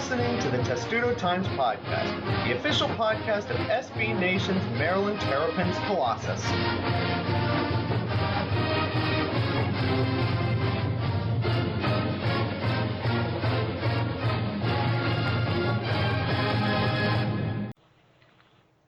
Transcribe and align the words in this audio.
listening 0.00 0.40
to 0.40 0.48
the 0.48 0.56
Testudo 0.62 1.14
Times 1.14 1.46
Podcast, 1.48 2.46
the 2.46 2.56
official 2.56 2.88
podcast 2.88 3.50
of 3.50 3.56
SB 3.68 4.18
Nation's 4.18 4.64
Maryland 4.78 5.20
Terrapins 5.20 5.76
Colossus. 5.80 6.42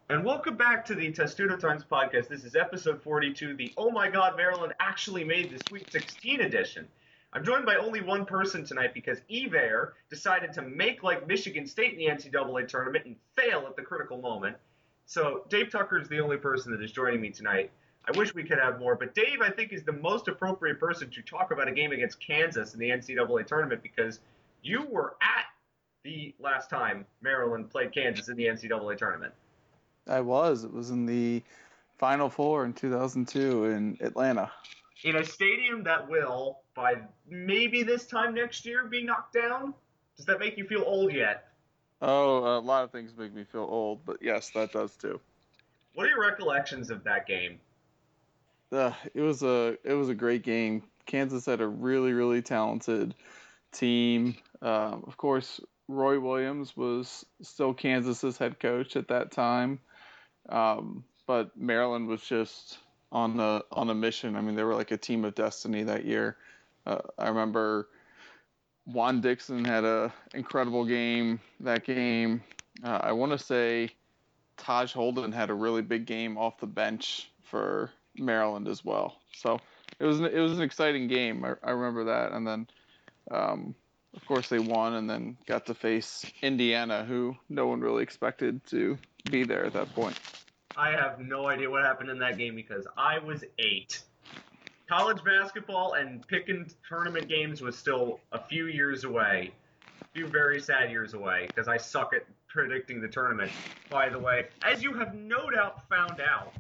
And 0.09 0.25
welcome 0.25 0.57
back 0.57 0.83
to 0.87 0.95
the 0.95 1.13
Testudo 1.13 1.59
Times 1.59 1.85
Podcast. 1.85 2.29
This 2.29 2.43
is 2.43 2.57
episode 2.57 3.03
42, 3.03 3.55
the 3.57 3.71
Oh 3.77 3.91
My 3.91 4.09
God, 4.09 4.35
Maryland 4.39 4.73
actually 4.81 5.25
made 5.25 5.51
the 5.51 5.63
Sweet 5.69 5.93
16 5.93 6.41
edition. 6.41 6.89
I'm 7.33 7.45
joined 7.45 7.65
by 7.65 7.77
only 7.77 8.03
one 8.03 8.27
person 8.27 8.65
tonight 8.65 8.93
because 8.93 9.19
Evair 9.31 9.93
decided 10.11 10.53
to 10.55 10.63
make 10.63 11.03
like 11.03 11.27
Michigan 11.27 11.67
State 11.67 11.93
in 11.93 11.99
the 11.99 12.07
NCAA 12.07 12.69
tournament 12.69 13.07
and 13.07 13.17
fail 13.35 13.65
at 13.67 13.75
the 13.75 13.83
critical 13.83 14.19
moment. 14.19 14.57
So 15.07 15.45
Dave 15.49 15.71
Tucker 15.71 15.99
is 15.99 16.09
the 16.09 16.21
only 16.21 16.37
person 16.37 16.73
that 16.73 16.83
is 16.83 16.93
joining 16.93 17.21
me 17.21 17.31
tonight. 17.31 17.71
I 18.07 18.17
wish 18.19 18.35
we 18.35 18.43
could 18.43 18.59
have 18.59 18.81
more, 18.81 18.97
but 18.97 19.15
Dave, 19.15 19.41
I 19.41 19.51
think, 19.51 19.73
is 19.73 19.85
the 19.85 19.93
most 19.93 20.29
appropriate 20.29 20.81
person 20.81 21.09
to 21.11 21.23
talk 21.23 21.53
about 21.53 21.69
a 21.69 21.73
game 21.73 21.93
against 21.93 22.21
Kansas 22.21 22.75
in 22.75 22.81
the 22.81 22.91
NCAA 22.91 23.47
tournament 23.47 23.83
because 23.83 24.21
you 24.63 24.85
were 24.91 25.15
at 25.23 25.47
the 26.03 26.35
last 26.41 26.69
time 26.69 27.07
Maryland 27.23 27.71
played 27.71 27.93
Kansas 27.93 28.29
in 28.29 28.37
the 28.37 28.47
NCAA 28.47 28.99
tournament. 28.99 29.33
I 30.09 30.21
was. 30.21 30.65
It 30.65 30.73
was 30.73 30.91
in 30.91 31.07
the 31.07 31.43
Final 31.99 32.29
Four 32.29 32.65
in 32.65 32.73
2002 32.73 33.67
in 33.67 33.97
Atlanta. 34.01 34.51
In 35.05 35.17
a 35.17 35.25
stadium 35.25 35.85
that 35.85 36.09
will, 36.09 36.62
by 36.75 36.95
maybe 37.29 37.83
this 37.83 38.07
time 38.07 38.35
next 38.35 38.65
year, 38.65 38.87
be 38.87 39.03
knocked 39.03 39.35
down? 39.35 39.75
Does 40.17 40.27
that 40.27 40.39
make 40.39 40.57
you 40.57 40.67
feel 40.67 40.83
old 40.87 41.13
yet? 41.13 41.49
Oh, 42.01 42.59
a 42.59 42.61
lot 42.61 42.85
of 42.85 42.91
things 42.91 43.13
make 43.17 43.33
me 43.33 43.45
feel 43.45 43.67
old, 43.69 44.05
but 44.05 44.19
yes, 44.21 44.51
that 44.55 44.73
does 44.73 44.97
too. 44.97 45.21
What 45.95 46.07
are 46.07 46.11
your 46.11 46.21
recollections 46.21 46.91
of 46.91 47.05
that 47.05 47.27
game? 47.27 47.61
Uh, 48.73 48.93
it 49.15 49.21
was 49.21 49.43
a 49.43 49.77
it 49.85 49.93
was 49.93 50.09
a 50.09 50.15
great 50.15 50.43
game. 50.43 50.83
Kansas 51.05 51.47
had 51.47 51.61
a 51.61 51.67
really 51.67 52.13
really 52.13 52.43
talented 52.43 53.15
team. 53.73 54.37
Um, 54.63 55.05
of 55.07 55.17
course, 55.17 55.61
Roy 55.89 56.19
Williams 56.19 56.77
was 56.77 57.25
still 57.43 57.75
Kansas's 57.75 58.39
head 58.39 58.59
coach 58.59 58.97
at 58.97 59.09
that 59.09 59.31
time. 59.31 59.79
Um, 60.49 61.05
but 61.27 61.57
Maryland 61.57 62.09
was 62.09 62.23
just 62.23 62.79
on 63.11 63.39
a 63.39 63.63
on 63.71 63.91
a 63.91 63.95
mission. 63.95 64.37
I 64.37 64.41
mean, 64.41 64.55
they 64.55 64.65
were 64.65 64.75
like 64.75 64.91
a 64.91 64.97
team 64.97 65.25
of 65.25 65.35
destiny 65.35 65.83
that 65.85 66.05
year. 66.05 66.37
Uh, 66.87 66.99
I 67.19 67.29
remember 67.29 67.89
Juan 68.87 69.21
Dixon 69.21 69.65
had 69.65 69.85
a 69.85 70.13
incredible 70.35 70.85
game 70.85 71.41
that 71.61 71.85
game. 71.85 72.43
Uh, 72.83 72.99
I 73.03 73.13
want 73.13 73.33
to 73.33 73.39
say 73.39 73.91
Tahj 74.59 74.93
Holden 74.93 75.33
had 75.33 75.51
a 75.51 75.55
really 75.55 75.83
big 75.83 76.07
game 76.07 76.37
off 76.37 76.59
the 76.59 76.67
bench 76.67 77.31
for 77.43 77.91
Maryland 78.17 78.69
as 78.69 78.85
well. 78.85 79.19
So 79.35 79.61
it 79.99 80.05
was 80.05 80.21
an, 80.21 80.27
it 80.27 80.41
was 80.41 80.53
an 80.53 80.63
exciting 80.63 81.07
game. 81.07 81.45
I, 81.45 81.55
I 81.63 81.71
remember 81.71 82.05
that, 82.05 82.33
and 82.33 82.47
then 82.47 82.67
um, 83.31 83.75
of 84.15 84.27
course 84.27 84.49
they 84.49 84.59
won, 84.59 84.95
and 84.95 85.09
then 85.09 85.37
got 85.47 85.67
to 85.67 85.75
face 85.75 86.25
Indiana, 86.43 87.05
who 87.05 87.37
no 87.49 87.67
one 87.67 87.81
really 87.81 88.03
expected 88.03 88.65
to 88.67 88.99
be 89.31 89.45
there 89.45 89.65
at 89.65 89.73
that 89.75 89.95
point. 89.95 90.19
I 90.77 90.91
have 90.91 91.21
no 91.21 91.47
idea 91.47 91.71
what 91.71 91.85
happened 91.85 92.11
in 92.11 92.19
that 92.21 92.39
game 92.39 92.55
because 92.57 92.87
I 92.97 93.19
was 93.19 93.45
eight. 93.59 94.03
College 94.89 95.23
basketball 95.25 95.95
and 95.95 96.27
picking 96.29 96.71
tournament 96.89 97.29
games 97.29 97.63
was 97.63 97.77
still 97.77 98.21
a 98.33 98.39
few 98.39 98.67
years 98.67 99.05
away. 99.05 99.53
A 100.01 100.05
few 100.15 100.27
very 100.27 100.61
sad 100.61 100.91
years 100.91 101.15
away 101.15 101.47
because 101.47 101.69
I 101.69 101.77
suck 101.77 102.13
at 102.15 102.27
predicting 102.49 103.01
the 103.01 103.09
tournament, 103.09 103.51
by 103.89 104.09
the 104.09 104.19
way. 104.19 104.47
As 104.63 104.83
you 104.83 104.93
have 104.95 105.15
no 105.15 105.49
doubt 105.51 105.89
found 105.89 106.21
out 106.21 106.53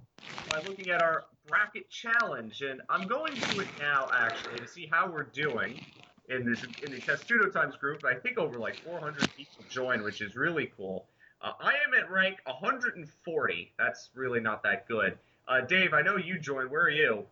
by 0.50 0.60
looking 0.62 0.91
at 0.91 1.02
our 1.02 1.24
bracket 1.47 1.91
challenge, 1.91 2.62
and 2.62 2.80
I'm 2.88 3.06
going 3.06 3.34
to 3.34 3.60
it 3.60 3.69
now 3.78 4.08
actually 4.14 4.58
to 4.58 4.68
see 4.68 4.88
how 4.91 5.10
we're 5.10 5.24
doing 5.24 5.84
in 6.28 6.48
this 6.48 6.64
in 6.82 6.92
the 6.92 7.00
Testudo 7.00 7.50
Times 7.50 7.76
group. 7.76 8.04
I 8.04 8.14
think 8.14 8.38
over 8.38 8.58
like 8.58 8.76
400 8.84 9.28
people 9.36 9.64
join, 9.68 10.02
which 10.02 10.20
is 10.20 10.36
really 10.36 10.70
cool. 10.76 11.06
Uh, 11.42 11.52
I 11.60 11.72
am 11.86 11.92
at 12.00 12.10
rank 12.10 12.38
140. 12.47 13.72
That's 13.78 14.10
really 14.14 14.41
not 14.41 14.62
that 14.62 14.86
good. 14.86 15.18
Uh, 15.48 15.60
Dave, 15.60 15.92
I 15.92 16.02
know 16.02 16.16
you 16.16 16.38
joined. 16.38 16.70
Where 16.70 16.82
are 16.82 16.91
you? 16.91 17.26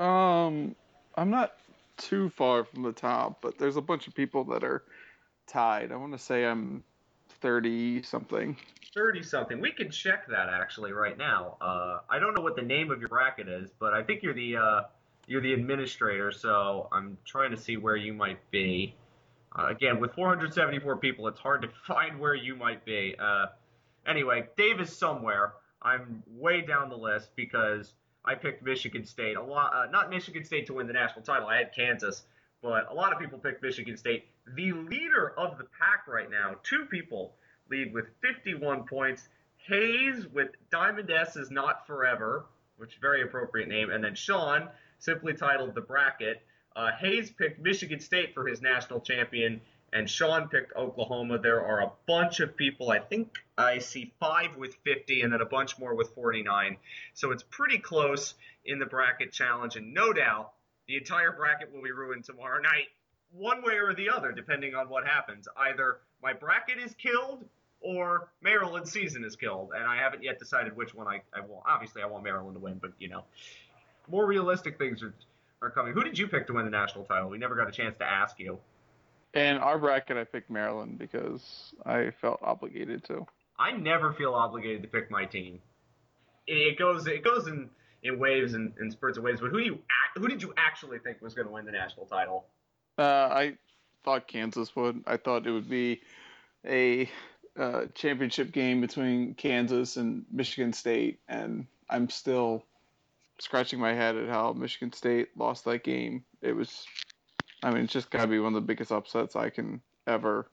Um, 0.00 0.74
I'm 1.14 1.30
not 1.30 1.52
too 1.98 2.30
far 2.30 2.64
from 2.64 2.82
the 2.82 2.92
top, 2.92 3.42
but 3.42 3.58
there's 3.58 3.76
a 3.76 3.82
bunch 3.82 4.08
of 4.08 4.14
people 4.14 4.44
that 4.44 4.64
are 4.64 4.82
tied. 5.46 5.92
I 5.92 5.96
want 5.96 6.12
to 6.12 6.18
say 6.18 6.46
I'm 6.46 6.82
30 7.40 8.02
something. 8.02 8.56
30 8.94 9.22
something. 9.22 9.60
We 9.60 9.72
can 9.72 9.90
check 9.90 10.26
that 10.28 10.48
actually 10.48 10.92
right 10.92 11.18
now. 11.18 11.58
Uh, 11.60 11.98
I 12.08 12.18
don't 12.18 12.34
know 12.34 12.42
what 12.42 12.56
the 12.56 12.62
name 12.62 12.90
of 12.90 13.00
your 13.00 13.10
bracket 13.10 13.48
is, 13.48 13.70
but 13.78 13.92
I 13.92 14.02
think 14.02 14.22
you're 14.22 14.34
the 14.34 14.56
uh, 14.56 14.82
you're 15.26 15.42
the 15.42 15.52
administrator, 15.52 16.32
so 16.32 16.88
I'm 16.90 17.16
trying 17.24 17.50
to 17.52 17.56
see 17.56 17.76
where 17.76 17.96
you 17.96 18.12
might 18.14 18.38
be. 18.50 18.94
Uh, 19.56 19.66
again, 19.66 20.00
with 20.00 20.14
474 20.14 20.96
people, 20.96 21.28
it's 21.28 21.38
hard 21.38 21.62
to 21.62 21.68
find 21.86 22.18
where 22.18 22.34
you 22.34 22.56
might 22.56 22.84
be. 22.84 23.14
Uh, 23.20 23.46
anyway, 24.06 24.48
Dave 24.56 24.80
is 24.80 24.96
somewhere. 24.96 25.52
I'm 25.82 26.22
way 26.26 26.62
down 26.62 26.88
the 26.88 26.96
list 26.96 27.30
because 27.36 27.92
I 28.24 28.34
picked 28.34 28.62
Michigan 28.62 29.04
State. 29.04 29.36
A 29.36 29.42
lot, 29.42 29.72
uh, 29.74 29.90
not 29.90 30.10
Michigan 30.10 30.44
State 30.44 30.66
to 30.66 30.74
win 30.74 30.86
the 30.86 30.92
national 30.92 31.22
title. 31.22 31.48
I 31.48 31.56
had 31.56 31.74
Kansas, 31.74 32.24
but 32.62 32.90
a 32.90 32.94
lot 32.94 33.12
of 33.12 33.18
people 33.18 33.38
picked 33.38 33.62
Michigan 33.62 33.96
State. 33.96 34.26
The 34.54 34.72
leader 34.72 35.32
of 35.38 35.58
the 35.58 35.64
pack 35.78 36.06
right 36.06 36.30
now, 36.30 36.56
two 36.62 36.86
people 36.86 37.34
lead 37.70 37.94
with 37.94 38.06
51 38.20 38.84
points. 38.84 39.28
Hayes 39.66 40.26
with 40.26 40.50
Diamond 40.70 41.10
S 41.10 41.36
is 41.36 41.50
not 41.50 41.86
forever, 41.86 42.46
which 42.76 42.92
is 42.92 42.98
a 42.98 43.00
very 43.00 43.22
appropriate 43.22 43.68
name, 43.68 43.90
and 43.90 44.02
then 44.02 44.14
Sean, 44.14 44.68
simply 44.98 45.34
titled 45.34 45.74
the 45.74 45.80
bracket. 45.80 46.42
Uh, 46.76 46.90
Hayes 46.98 47.30
picked 47.30 47.60
Michigan 47.60 48.00
State 48.00 48.34
for 48.34 48.46
his 48.46 48.60
national 48.60 49.00
champion, 49.00 49.60
and 49.92 50.08
Sean 50.08 50.48
picked 50.48 50.76
Oklahoma. 50.76 51.38
There 51.38 51.64
are 51.64 51.82
a 51.82 51.92
bunch 52.06 52.40
of 52.40 52.56
people. 52.56 52.90
I 52.90 53.00
think 53.00 53.38
I 53.58 53.78
see 53.78 54.12
five 54.20 54.56
with 54.56 54.74
50 54.84 55.22
and 55.22 55.32
then 55.32 55.40
a 55.40 55.46
bunch 55.46 55.78
more 55.78 55.94
with 55.94 56.10
49. 56.14 56.76
So 57.14 57.32
it's 57.32 57.42
pretty 57.42 57.78
close 57.78 58.34
in 58.64 58.78
the 58.78 58.86
bracket 58.86 59.32
challenge, 59.32 59.76
and 59.76 59.92
no 59.94 60.12
doubt 60.12 60.52
the 60.86 60.96
entire 60.96 61.32
bracket 61.32 61.72
will 61.72 61.82
be 61.82 61.92
ruined 61.92 62.24
tomorrow 62.24 62.60
night, 62.60 62.86
one 63.32 63.62
way 63.62 63.74
or 63.74 63.94
the 63.94 64.10
other, 64.10 64.32
depending 64.32 64.74
on 64.74 64.88
what 64.88 65.06
happens. 65.06 65.48
Either 65.56 65.98
my 66.22 66.32
bracket 66.32 66.78
is 66.78 66.94
killed 66.94 67.44
or 67.80 68.28
Maryland's 68.42 68.92
season 68.92 69.24
is 69.24 69.36
killed, 69.36 69.70
and 69.74 69.84
I 69.84 69.96
haven't 69.96 70.22
yet 70.22 70.38
decided 70.38 70.76
which 70.76 70.94
one 70.94 71.06
I, 71.06 71.22
I 71.32 71.40
want. 71.40 71.64
Obviously, 71.66 72.02
I 72.02 72.06
want 72.06 72.24
Maryland 72.24 72.54
to 72.54 72.60
win, 72.60 72.78
but 72.80 72.92
you 72.98 73.08
know, 73.08 73.24
more 74.08 74.26
realistic 74.26 74.78
things 74.78 75.02
are 75.02 75.14
are 75.62 75.70
coming. 75.70 75.92
Who 75.92 76.02
did 76.02 76.18
you 76.18 76.26
pick 76.26 76.46
to 76.46 76.54
win 76.54 76.64
the 76.64 76.70
national 76.70 77.04
title? 77.04 77.28
We 77.28 77.38
never 77.38 77.54
got 77.54 77.68
a 77.68 77.72
chance 77.72 77.96
to 77.98 78.04
ask 78.04 78.38
you. 78.38 78.58
In 79.34 79.56
our 79.58 79.78
bracket, 79.78 80.16
I 80.16 80.24
picked 80.24 80.50
Maryland 80.50 80.98
because 80.98 81.72
I 81.86 82.10
felt 82.20 82.40
obligated 82.42 83.04
to. 83.04 83.26
I 83.58 83.72
never 83.72 84.12
feel 84.12 84.34
obligated 84.34 84.82
to 84.82 84.88
pick 84.88 85.10
my 85.10 85.24
team. 85.24 85.60
It 86.46 86.78
goes 86.78 87.06
it 87.06 87.22
goes 87.22 87.46
in, 87.46 87.70
in 88.02 88.18
waves 88.18 88.54
and, 88.54 88.72
spurts 88.90 89.18
of 89.18 89.24
waves. 89.24 89.40
But 89.40 89.50
who 89.50 89.60
do 89.60 89.64
you 89.64 89.78
who 90.16 90.26
did 90.26 90.42
you 90.42 90.52
actually 90.56 90.98
think 90.98 91.20
was 91.20 91.34
going 91.34 91.46
to 91.46 91.52
win 91.52 91.64
the 91.64 91.72
national 91.72 92.06
title? 92.06 92.46
Uh, 92.98 93.28
I 93.30 93.58
thought 94.04 94.26
Kansas 94.26 94.74
would. 94.74 95.04
I 95.06 95.16
thought 95.16 95.46
it 95.46 95.52
would 95.52 95.68
be 95.68 96.00
a 96.66 97.08
uh, 97.58 97.86
championship 97.94 98.52
game 98.52 98.80
between 98.80 99.34
Kansas 99.34 99.96
and 99.96 100.24
Michigan 100.32 100.72
State, 100.72 101.20
and 101.28 101.66
I'm 101.88 102.08
still 102.08 102.64
scratching 103.38 103.78
my 103.78 103.92
head 103.92 104.16
at 104.16 104.28
how 104.28 104.52
Michigan 104.52 104.92
State 104.92 105.28
lost 105.36 105.64
that 105.64 105.84
game. 105.84 106.24
It 106.42 106.52
was, 106.52 106.86
I 107.62 107.70
mean, 107.70 107.84
it's 107.84 107.92
just 107.92 108.10
got 108.10 108.22
to 108.22 108.26
be 108.26 108.38
one 108.38 108.54
of 108.54 108.62
the 108.62 108.66
biggest 108.66 108.92
upsets 108.92 109.36
I 109.36 109.50
can 109.50 109.80
ever 110.06 110.50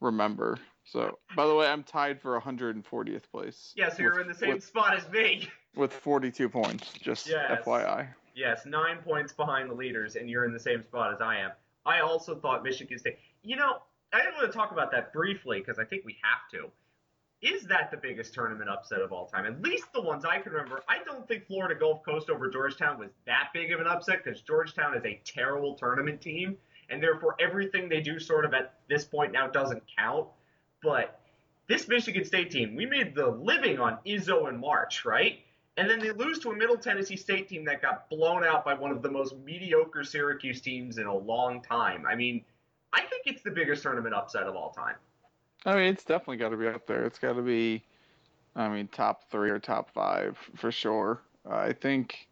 remember. 0.00 0.58
So, 0.84 1.18
by 1.34 1.46
the 1.46 1.54
way, 1.54 1.66
I'm 1.66 1.82
tied 1.82 2.20
for 2.20 2.40
140th 2.40 3.22
place. 3.30 3.72
Yeah, 3.76 3.88
so 3.88 4.02
you're 4.02 4.20
in 4.20 4.28
the 4.28 4.34
same 4.34 4.54
with, 4.54 4.64
spot 4.64 4.96
as 4.96 5.08
me. 5.10 5.48
With 5.74 5.92
42 5.92 6.48
points, 6.48 6.94
just 6.94 7.28
yes. 7.28 7.62
FYI. 7.66 8.08
Yes, 8.34 8.64
nine 8.64 8.98
points 9.04 9.34
behind 9.34 9.68
the 9.68 9.74
leaders, 9.74 10.16
and 10.16 10.30
you're 10.30 10.46
in 10.46 10.52
the 10.54 10.60
same 10.60 10.82
spot 10.82 11.12
as 11.12 11.20
I 11.20 11.36
am. 11.36 11.50
I 11.84 12.00
also 12.00 12.34
thought 12.34 12.62
Michigan 12.62 12.98
State. 12.98 13.18
You 13.42 13.56
know, 13.56 13.82
I 14.12 14.20
didn't 14.20 14.36
want 14.36 14.50
to 14.50 14.56
talk 14.56 14.72
about 14.72 14.90
that 14.92 15.12
briefly 15.12 15.58
because 15.58 15.78
I 15.78 15.84
think 15.84 16.06
we 16.06 16.16
have 16.22 16.48
to 16.52 16.70
is 17.42 17.64
that 17.64 17.90
the 17.90 17.96
biggest 17.96 18.32
tournament 18.32 18.70
upset 18.70 19.00
of 19.00 19.12
all 19.12 19.26
time? 19.26 19.44
At 19.44 19.62
least 19.62 19.92
the 19.92 20.00
ones 20.00 20.24
I 20.24 20.38
can 20.38 20.52
remember. 20.52 20.82
I 20.88 21.02
don't 21.04 21.28
think 21.28 21.46
Florida 21.46 21.78
Gulf 21.78 22.02
Coast 22.02 22.30
over 22.30 22.48
Georgetown 22.48 22.98
was 22.98 23.10
that 23.26 23.48
big 23.52 23.72
of 23.72 23.80
an 23.80 23.86
upset 23.86 24.24
because 24.24 24.40
Georgetown 24.40 24.96
is 24.96 25.04
a 25.04 25.20
terrible 25.24 25.74
tournament 25.74 26.20
team, 26.20 26.56
and 26.88 27.02
therefore 27.02 27.36
everything 27.38 27.88
they 27.88 28.00
do 28.00 28.18
sort 28.18 28.44
of 28.44 28.54
at 28.54 28.74
this 28.88 29.04
point 29.04 29.32
now 29.32 29.46
doesn't 29.46 29.82
count. 29.98 30.28
But 30.82 31.20
this 31.68 31.88
Michigan 31.88 32.24
State 32.24 32.50
team, 32.50 32.74
we 32.74 32.86
made 32.86 33.14
the 33.14 33.26
living 33.26 33.78
on 33.78 33.98
Izzo 34.06 34.48
in 34.48 34.58
March, 34.58 35.04
right? 35.04 35.40
And 35.76 35.90
then 35.90 35.98
they 35.98 36.10
lose 36.12 36.38
to 36.38 36.50
a 36.52 36.56
Middle 36.56 36.78
Tennessee 36.78 37.16
State 37.16 37.48
team 37.48 37.66
that 37.66 37.82
got 37.82 38.08
blown 38.08 38.44
out 38.44 38.64
by 38.64 38.72
one 38.72 38.90
of 38.90 39.02
the 39.02 39.10
most 39.10 39.36
mediocre 39.44 40.04
Syracuse 40.04 40.62
teams 40.62 40.96
in 40.96 41.06
a 41.06 41.14
long 41.14 41.60
time. 41.60 42.06
I 42.06 42.14
mean, 42.14 42.44
I 42.94 43.02
think 43.02 43.24
it's 43.26 43.42
the 43.42 43.50
biggest 43.50 43.82
tournament 43.82 44.14
upset 44.14 44.44
of 44.44 44.56
all 44.56 44.70
time. 44.70 44.94
I 45.66 45.74
mean, 45.74 45.86
it's 45.86 46.04
definitely 46.04 46.36
got 46.36 46.50
to 46.50 46.56
be 46.56 46.68
up 46.68 46.86
there. 46.86 47.04
It's 47.04 47.18
got 47.18 47.34
to 47.34 47.42
be, 47.42 47.82
I 48.54 48.68
mean, 48.68 48.86
top 48.86 49.28
three 49.30 49.50
or 49.50 49.58
top 49.58 49.90
five 49.90 50.38
for 50.54 50.70
sure. 50.70 51.20
I 51.48 51.72
think. 51.72 52.28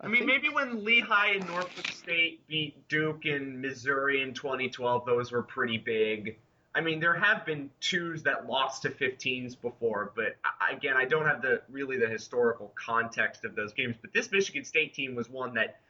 I, 0.00 0.06
I 0.06 0.08
mean, 0.08 0.26
think... 0.26 0.42
maybe 0.42 0.54
when 0.54 0.84
Lehigh 0.84 1.34
and 1.34 1.46
Norfolk 1.48 1.88
State 1.92 2.46
beat 2.48 2.88
Duke 2.88 3.24
and 3.24 3.62
Missouri 3.62 4.20
in 4.22 4.34
2012, 4.34 5.06
those 5.06 5.32
were 5.32 5.42
pretty 5.42 5.78
big. 5.78 6.36
I 6.74 6.80
mean, 6.80 7.00
there 7.00 7.14
have 7.14 7.46
been 7.46 7.70
twos 7.80 8.22
that 8.24 8.46
lost 8.46 8.82
to 8.82 8.90
15s 8.90 9.60
before, 9.60 10.12
but 10.14 10.36
uh, 10.44 10.76
again, 10.76 10.96
I 10.96 11.06
don't 11.06 11.26
have 11.26 11.40
the 11.40 11.62
really 11.70 11.98
the 11.98 12.08
historical 12.08 12.72
context 12.74 13.44
of 13.44 13.56
those 13.56 13.72
games. 13.72 13.96
But 14.00 14.12
this 14.12 14.30
Michigan 14.30 14.64
State 14.64 14.92
team 14.94 15.14
was 15.14 15.30
one 15.30 15.54
that, 15.54 15.80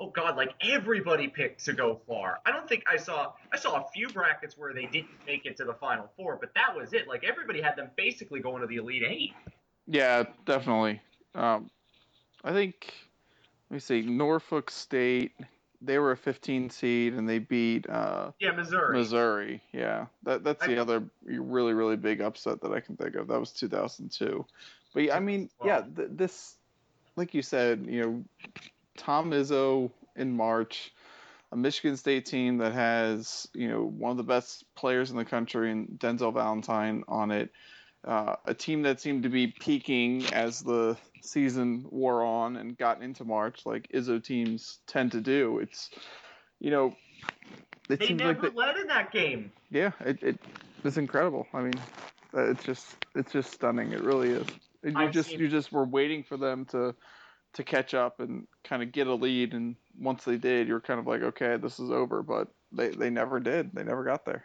oh 0.00 0.10
God, 0.10 0.36
like 0.36 0.54
everybody 0.60 1.28
picked 1.28 1.64
to 1.64 1.72
go 1.72 2.00
far. 2.06 2.40
I 2.46 2.52
don't 2.52 2.68
think 2.68 2.84
I 2.90 2.96
saw 2.96 3.32
I 3.52 3.58
saw 3.58 3.82
a 3.82 3.84
few 3.92 4.08
brackets 4.08 4.56
where 4.56 4.72
they 4.72 4.86
didn't 4.86 5.10
make 5.26 5.46
it 5.46 5.56
to 5.58 5.64
the 5.64 5.74
Final 5.74 6.10
Four, 6.16 6.36
but 6.40 6.54
that 6.54 6.74
was 6.76 6.92
it. 6.92 7.08
Like 7.08 7.24
everybody 7.24 7.60
had 7.60 7.76
them 7.76 7.90
basically 7.96 8.40
going 8.40 8.60
to 8.60 8.66
the 8.66 8.76
Elite 8.76 9.04
Eight. 9.06 9.32
Yeah, 9.86 10.24
definitely. 10.44 11.00
Um, 11.34 11.70
I 12.44 12.52
think 12.52 12.92
let 13.70 13.74
me 13.74 13.80
see, 13.80 14.02
Norfolk 14.02 14.70
State 14.70 15.32
they 15.80 15.98
were 15.98 16.12
a 16.12 16.16
15 16.16 16.70
seed 16.70 17.14
and 17.14 17.28
they 17.28 17.38
beat 17.38 17.88
uh, 17.88 18.32
yeah 18.40 18.50
Missouri. 18.52 18.98
Missouri, 18.98 19.62
yeah. 19.72 20.06
That 20.24 20.44
that's 20.44 20.64
the 20.66 20.76
I, 20.76 20.80
other 20.80 21.04
really 21.24 21.72
really 21.72 21.96
big 21.96 22.20
upset 22.20 22.60
that 22.62 22.72
I 22.72 22.80
can 22.80 22.96
think 22.96 23.14
of. 23.14 23.28
That 23.28 23.38
was 23.38 23.52
2002. 23.52 24.44
But 24.94 25.02
yeah, 25.04 25.16
I 25.16 25.20
mean, 25.20 25.50
yeah, 25.64 25.82
th- 25.82 26.08
this 26.12 26.56
like 27.16 27.34
you 27.34 27.42
said, 27.42 27.86
you 27.88 28.02
know, 28.02 28.24
Tom 28.98 29.30
Izzo 29.30 29.90
in 30.16 30.36
March, 30.36 30.92
a 31.52 31.56
Michigan 31.56 31.96
State 31.96 32.26
team 32.26 32.58
that 32.58 32.72
has 32.72 33.48
you 33.54 33.68
know 33.68 33.82
one 33.82 34.10
of 34.10 34.16
the 34.16 34.22
best 34.22 34.64
players 34.74 35.10
in 35.10 35.16
the 35.16 35.24
country 35.24 35.70
and 35.70 35.88
Denzel 35.98 36.34
Valentine 36.34 37.04
on 37.08 37.30
it. 37.30 37.50
Uh, 38.04 38.36
a 38.44 38.54
team 38.54 38.82
that 38.82 39.00
seemed 39.00 39.24
to 39.24 39.28
be 39.28 39.48
peaking 39.48 40.24
as 40.32 40.60
the 40.60 40.96
season 41.20 41.84
wore 41.90 42.22
on 42.22 42.56
and 42.56 42.78
got 42.78 43.02
into 43.02 43.24
March, 43.24 43.66
like 43.66 43.88
Izzo 43.92 44.22
teams 44.22 44.78
tend 44.86 45.12
to 45.12 45.20
do. 45.20 45.58
It's, 45.58 45.90
you 46.60 46.70
know, 46.70 46.94
it 47.88 47.98
they 47.98 48.14
never 48.14 48.42
like 48.42 48.54
they, 48.54 48.58
led 48.58 48.76
in 48.76 48.86
that 48.86 49.10
game. 49.10 49.50
Yeah, 49.70 49.90
it, 50.00 50.22
it 50.22 50.38
it's 50.84 50.96
incredible. 50.96 51.46
I 51.52 51.62
mean, 51.62 51.74
uh, 52.34 52.50
it's 52.50 52.62
just 52.62 52.86
it's 53.14 53.32
just 53.32 53.52
stunning. 53.52 53.92
It 53.92 54.02
really 54.02 54.30
is. 54.30 54.46
you 54.84 54.92
I've 54.94 55.12
just 55.12 55.32
you 55.32 55.48
just 55.48 55.72
were 55.72 55.84
waiting 55.84 56.22
for 56.22 56.36
them 56.36 56.66
to 56.66 56.94
to 57.54 57.64
catch 57.64 57.94
up 57.94 58.20
and 58.20 58.46
kind 58.64 58.82
of 58.82 58.92
get 58.92 59.06
a 59.06 59.14
lead, 59.14 59.54
and 59.54 59.76
once 59.98 60.24
they 60.24 60.36
did, 60.36 60.68
you're 60.68 60.80
kind 60.80 61.00
of 61.00 61.06
like, 61.06 61.22
okay, 61.22 61.56
this 61.56 61.78
is 61.80 61.90
over. 61.90 62.22
But 62.22 62.48
they 62.72 62.88
they 62.90 63.10
never 63.10 63.40
did. 63.40 63.72
They 63.72 63.84
never 63.84 64.04
got 64.04 64.24
there. 64.24 64.44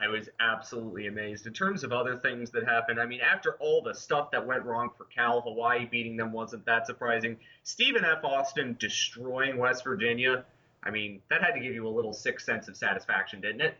I 0.00 0.08
was 0.08 0.30
absolutely 0.40 1.08
amazed. 1.08 1.46
In 1.46 1.52
terms 1.52 1.84
of 1.84 1.92
other 1.92 2.16
things 2.16 2.50
that 2.52 2.64
happened, 2.64 2.98
I 2.98 3.04
mean, 3.04 3.20
after 3.20 3.56
all 3.60 3.82
the 3.82 3.94
stuff 3.94 4.30
that 4.30 4.46
went 4.46 4.64
wrong 4.64 4.88
for 4.96 5.04
Cal, 5.04 5.42
Hawaii 5.42 5.84
beating 5.84 6.16
them 6.16 6.32
wasn't 6.32 6.64
that 6.64 6.86
surprising. 6.86 7.36
Stephen 7.64 8.04
F. 8.04 8.24
Austin 8.24 8.76
destroying 8.80 9.58
West 9.58 9.84
Virginia. 9.84 10.44
I 10.82 10.90
mean, 10.90 11.20
that 11.28 11.42
had 11.42 11.52
to 11.52 11.60
give 11.60 11.74
you 11.74 11.86
a 11.86 11.90
little 11.90 12.14
sick 12.14 12.40
sense 12.40 12.66
of 12.66 12.78
satisfaction, 12.78 13.42
didn't 13.42 13.60
it? 13.60 13.76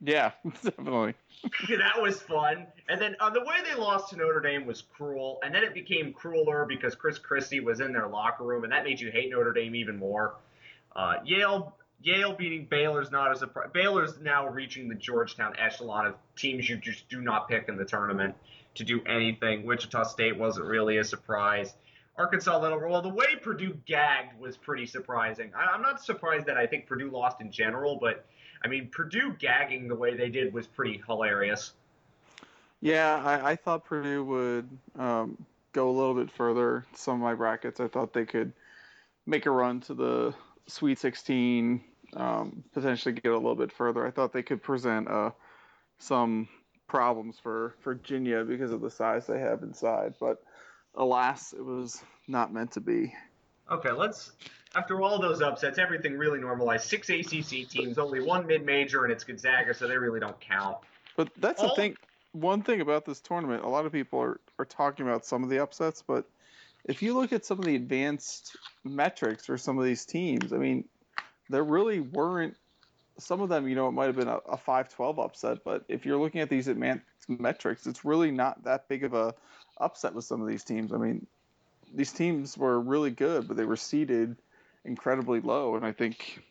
Yeah, 0.00 0.32
definitely. 0.62 1.14
that 1.68 2.00
was 2.00 2.20
fun. 2.22 2.66
And 2.88 3.00
then 3.00 3.16
uh, 3.20 3.30
the 3.30 3.40
way 3.40 3.56
they 3.68 3.78
lost 3.78 4.10
to 4.10 4.16
Notre 4.16 4.40
Dame 4.40 4.66
was 4.66 4.82
cruel. 4.82 5.38
And 5.42 5.54
then 5.54 5.62
it 5.62 5.74
became 5.74 6.12
crueler 6.12 6.64
because 6.66 6.94
Chris 6.94 7.18
Christie 7.18 7.60
was 7.60 7.80
in 7.80 7.92
their 7.92 8.08
locker 8.08 8.44
room, 8.44 8.64
and 8.64 8.72
that 8.72 8.84
made 8.84 9.00
you 9.00 9.10
hate 9.10 9.30
Notre 9.30 9.52
Dame 9.52 9.74
even 9.74 9.96
more. 9.96 10.34
Uh, 10.94 11.14
Yale 11.24 11.74
Yale 12.02 12.32
beating 12.32 12.64
Baylor's 12.64 13.10
not 13.10 13.30
a 13.30 13.36
surprise. 13.36 13.68
Baylor's 13.72 14.18
now 14.20 14.48
reaching 14.48 14.88
the 14.88 14.94
Georgetown 14.94 15.54
echelon 15.58 16.06
of 16.06 16.14
teams 16.34 16.68
you 16.68 16.76
just 16.76 17.08
do 17.10 17.20
not 17.20 17.46
pick 17.48 17.68
in 17.68 17.76
the 17.76 17.84
tournament 17.84 18.34
to 18.76 18.84
do 18.84 19.02
anything. 19.06 19.66
Wichita 19.66 20.04
State 20.04 20.38
wasn't 20.38 20.66
really 20.66 20.96
a 20.96 21.04
surprise. 21.04 21.74
Arkansas 22.16 22.58
Little 22.58 22.78
well, 22.78 23.02
the 23.02 23.08
way 23.08 23.36
Purdue 23.40 23.76
gagged 23.86 24.38
was 24.38 24.56
pretty 24.56 24.86
surprising. 24.86 25.52
I, 25.54 25.74
am 25.74 25.82
not 25.82 26.02
surprised 26.02 26.46
that 26.46 26.56
I 26.56 26.66
think 26.66 26.86
Purdue 26.86 27.10
lost 27.10 27.40
in 27.40 27.50
general, 27.50 27.98
but 28.00 28.26
I 28.62 28.68
mean 28.68 28.88
Purdue 28.90 29.34
gagging 29.38 29.88
the 29.88 29.94
way 29.94 30.16
they 30.16 30.28
did 30.28 30.52
was 30.52 30.66
pretty 30.66 31.02
hilarious. 31.06 31.72
Yeah, 32.80 33.22
I, 33.24 33.50
I 33.50 33.56
thought 33.56 33.84
Purdue 33.84 34.24
would 34.24 34.68
um, 34.98 35.46
go 35.72 35.90
a 35.90 35.92
little 35.92 36.14
bit 36.14 36.30
further. 36.30 36.86
Some 36.94 37.14
of 37.14 37.20
my 37.20 37.34
brackets, 37.34 37.78
I 37.78 37.88
thought 37.88 38.12
they 38.12 38.24
could 38.24 38.52
make 39.26 39.46
a 39.46 39.50
run 39.50 39.80
to 39.82 39.94
the 39.94 40.34
Sweet 40.66 40.98
16, 40.98 41.82
um, 42.16 42.64
potentially 42.72 43.12
get 43.12 43.32
a 43.32 43.36
little 43.36 43.54
bit 43.54 43.72
further. 43.72 44.06
I 44.06 44.10
thought 44.10 44.32
they 44.32 44.42
could 44.42 44.62
present 44.62 45.08
uh, 45.08 45.30
some 45.98 46.48
problems 46.88 47.38
for 47.38 47.74
Virginia 47.84 48.44
because 48.44 48.72
of 48.72 48.80
the 48.80 48.90
size 48.90 49.26
they 49.26 49.40
have 49.40 49.62
inside, 49.62 50.14
but 50.18 50.42
alas, 50.94 51.52
it 51.52 51.64
was 51.64 52.02
not 52.26 52.52
meant 52.52 52.72
to 52.72 52.80
be. 52.80 53.14
Okay, 53.70 53.90
let's. 53.92 54.32
After 54.74 55.02
all 55.02 55.20
those 55.20 55.42
upsets, 55.42 55.78
everything 55.78 56.16
really 56.16 56.38
normalized. 56.38 56.84
Six 56.84 57.10
ACC 57.10 57.68
teams, 57.68 57.98
only 57.98 58.20
one 58.20 58.46
mid-major, 58.46 59.02
and 59.04 59.12
it's 59.12 59.24
Gonzaga, 59.24 59.74
so 59.74 59.88
they 59.88 59.96
really 59.96 60.20
don't 60.20 60.38
count. 60.40 60.78
But 61.16 61.30
that's 61.38 61.60
all... 61.60 61.70
the 61.70 61.74
thing. 61.74 61.96
One 62.32 62.62
thing 62.62 62.80
about 62.80 63.04
this 63.04 63.18
tournament, 63.20 63.64
a 63.64 63.68
lot 63.68 63.86
of 63.86 63.92
people 63.92 64.20
are, 64.20 64.40
are 64.60 64.64
talking 64.64 65.06
about 65.06 65.24
some 65.26 65.42
of 65.42 65.50
the 65.50 65.58
upsets, 65.60 66.04
but 66.06 66.26
if 66.84 67.02
you 67.02 67.14
look 67.14 67.32
at 67.32 67.44
some 67.44 67.58
of 67.58 67.64
the 67.64 67.74
advanced 67.74 68.56
metrics 68.84 69.46
for 69.46 69.58
some 69.58 69.78
of 69.78 69.84
these 69.84 70.04
teams, 70.04 70.52
I 70.52 70.56
mean, 70.56 70.84
there 71.48 71.64
really 71.64 71.98
weren't 71.98 72.56
some 73.18 73.40
of 73.40 73.48
them, 73.48 73.68
you 73.68 73.74
know, 73.74 73.88
it 73.88 73.92
might 73.92 74.06
have 74.06 74.16
been 74.16 74.28
a, 74.28 74.36
a 74.48 74.56
5-12 74.56 75.22
upset, 75.22 75.58
but 75.64 75.84
if 75.88 76.06
you're 76.06 76.18
looking 76.18 76.40
at 76.40 76.48
these 76.48 76.68
advanced 76.68 77.04
metrics, 77.28 77.86
it's 77.86 78.04
really 78.04 78.30
not 78.30 78.64
that 78.64 78.88
big 78.88 79.04
of 79.04 79.14
a 79.14 79.34
upset 79.78 80.14
with 80.14 80.24
some 80.24 80.40
of 80.40 80.48
these 80.48 80.64
teams. 80.64 80.92
I 80.92 80.96
mean, 80.96 81.26
these 81.94 82.12
teams 82.12 82.56
were 82.56 82.80
really 82.80 83.10
good, 83.10 83.48
but 83.48 83.56
they 83.56 83.64
were 83.64 83.76
seeded 83.76 84.36
incredibly 84.84 85.40
low, 85.40 85.76
and 85.76 85.84
I 85.84 85.92
think 85.92 86.42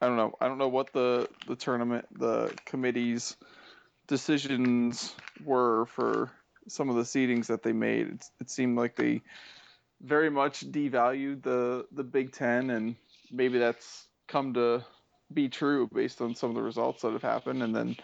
I 0.00 0.06
don't 0.06 0.16
know, 0.16 0.34
I 0.40 0.48
don't 0.48 0.58
know 0.58 0.68
what 0.68 0.92
the 0.92 1.28
the 1.46 1.56
tournament, 1.56 2.06
the 2.18 2.54
committee's 2.64 3.36
decisions 4.06 5.14
were 5.44 5.86
for 5.86 6.30
some 6.68 6.88
of 6.88 6.96
the 6.96 7.02
seedings 7.02 7.46
that 7.46 7.62
they 7.62 7.72
made. 7.72 8.08
It, 8.08 8.24
it 8.40 8.50
seemed 8.50 8.76
like 8.76 8.96
they 8.96 9.22
very 10.00 10.30
much 10.30 10.70
devalued 10.70 11.42
the 11.42 11.86
the 11.92 12.04
Big 12.04 12.32
Ten, 12.32 12.70
and 12.70 12.96
maybe 13.30 13.58
that's 13.58 14.06
come 14.26 14.54
to 14.54 14.84
be 15.32 15.48
true 15.48 15.88
based 15.92 16.20
on 16.20 16.34
some 16.34 16.50
of 16.50 16.56
the 16.56 16.62
results 16.62 17.02
that 17.02 17.12
have 17.12 17.22
happened, 17.22 17.62
and 17.62 17.74
then 17.74 17.96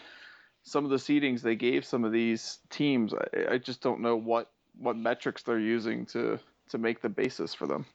some 0.63 0.85
of 0.85 0.91
the 0.91 0.97
seedings 0.97 1.41
they 1.41 1.57
gave 1.57 1.85
some 1.85 2.05
of 2.05 2.13
these 2.13 2.59
teams. 2.71 3.15
I, 3.15 3.55
I 3.55 3.59
just 3.59 3.81
don't 3.81 4.01
know 4.01 4.17
what 4.17 4.51
what 4.79 4.97
metrics 4.97 5.43
they're 5.43 5.59
using 5.59 6.07
to 6.07 6.39
to 6.71 6.79
make 6.79 7.01
the 7.01 7.09
basis 7.09 7.55
for 7.55 7.67
them. 7.67 7.87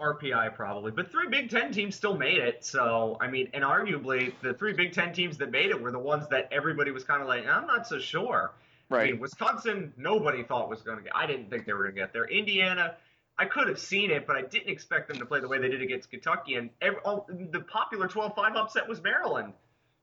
RPI 0.00 0.54
probably, 0.54 0.90
but 0.90 1.10
three 1.12 1.28
Big 1.28 1.48
Ten 1.48 1.72
teams 1.72 1.94
still 1.94 2.16
made 2.16 2.38
it. 2.38 2.64
So 2.64 3.16
I 3.20 3.28
mean, 3.28 3.48
and 3.54 3.62
arguably 3.62 4.32
the 4.42 4.52
three 4.54 4.72
Big 4.72 4.92
Ten 4.92 5.12
teams 5.12 5.38
that 5.38 5.50
made 5.50 5.70
it 5.70 5.80
were 5.80 5.92
the 5.92 5.98
ones 5.98 6.26
that 6.30 6.48
everybody 6.50 6.90
was 6.90 7.04
kind 7.04 7.22
of 7.22 7.28
like, 7.28 7.46
I'm 7.46 7.66
not 7.66 7.86
so 7.86 7.98
sure. 7.98 8.52
Right. 8.92 9.08
I 9.08 9.12
mean, 9.12 9.20
Wisconsin, 9.20 9.92
nobody 9.96 10.42
thought 10.42 10.68
was 10.68 10.82
going 10.82 10.98
to 10.98 11.04
get. 11.04 11.16
I 11.16 11.26
didn't 11.26 11.48
think 11.50 11.66
they 11.66 11.72
were 11.72 11.84
going 11.84 11.94
to 11.94 12.00
get 12.00 12.12
there. 12.12 12.26
Indiana, 12.26 12.96
I 13.38 13.46
could 13.46 13.68
have 13.68 13.78
seen 13.78 14.10
it, 14.10 14.26
but 14.26 14.36
I 14.36 14.42
didn't 14.42 14.68
expect 14.68 15.08
them 15.08 15.18
to 15.18 15.26
play 15.26 15.40
the 15.40 15.48
way 15.48 15.58
they 15.58 15.68
did 15.68 15.80
against 15.80 16.10
Kentucky. 16.10 16.56
And 16.56 16.70
every, 16.82 16.98
all, 17.00 17.26
the 17.28 17.60
popular 17.60 18.06
12-5 18.06 18.56
upset 18.56 18.88
was 18.88 19.02
Maryland. 19.02 19.54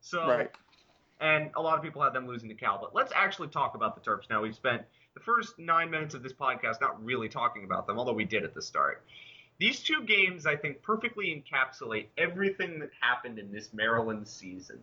So, 0.02 0.28
right. 0.28 0.50
and 1.20 1.52
a 1.56 1.62
lot 1.62 1.78
of 1.78 1.84
people 1.84 2.02
had 2.02 2.14
them 2.14 2.28
losing 2.28 2.50
to 2.50 2.56
Cal. 2.56 2.80
But 2.82 2.96
let's 2.96 3.12
actually 3.16 3.50
talk 3.50 3.76
about 3.76 3.96
the 3.96 4.10
Terps 4.10 4.30
now. 4.30 4.42
We've 4.42 4.56
spent 4.56 4.84
the 5.14 5.20
first 5.20 5.58
nine 5.60 5.90
minutes 5.90 6.14
of 6.14 6.24
this 6.24 6.34
podcast 6.34 6.82
not 6.82 7.04
really 7.04 7.30
talking 7.30 7.64
about 7.64 7.88
them, 7.88 7.98
although 7.98 8.14
we 8.14 8.26
did 8.26 8.44
at 8.44 8.54
the 8.54 8.62
start. 8.62 9.04
These 9.60 9.82
two 9.82 10.04
games, 10.04 10.46
I 10.46 10.56
think, 10.56 10.82
perfectly 10.82 11.26
encapsulate 11.28 12.08
everything 12.18 12.80
that 12.80 12.92
happened 13.00 13.40
in 13.40 13.52
this 13.52 13.74
Maryland 13.74 14.28
season. 14.28 14.80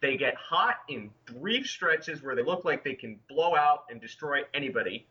They 0.00 0.16
get 0.16 0.34
hot 0.36 0.76
in 0.88 1.10
brief 1.26 1.66
stretches 1.66 2.22
where 2.22 2.34
they 2.34 2.42
look 2.42 2.64
like 2.64 2.82
they 2.82 2.94
can 2.94 3.18
blow 3.28 3.54
out 3.54 3.84
and 3.90 4.00
destroy 4.00 4.40
anybody. 4.54 5.06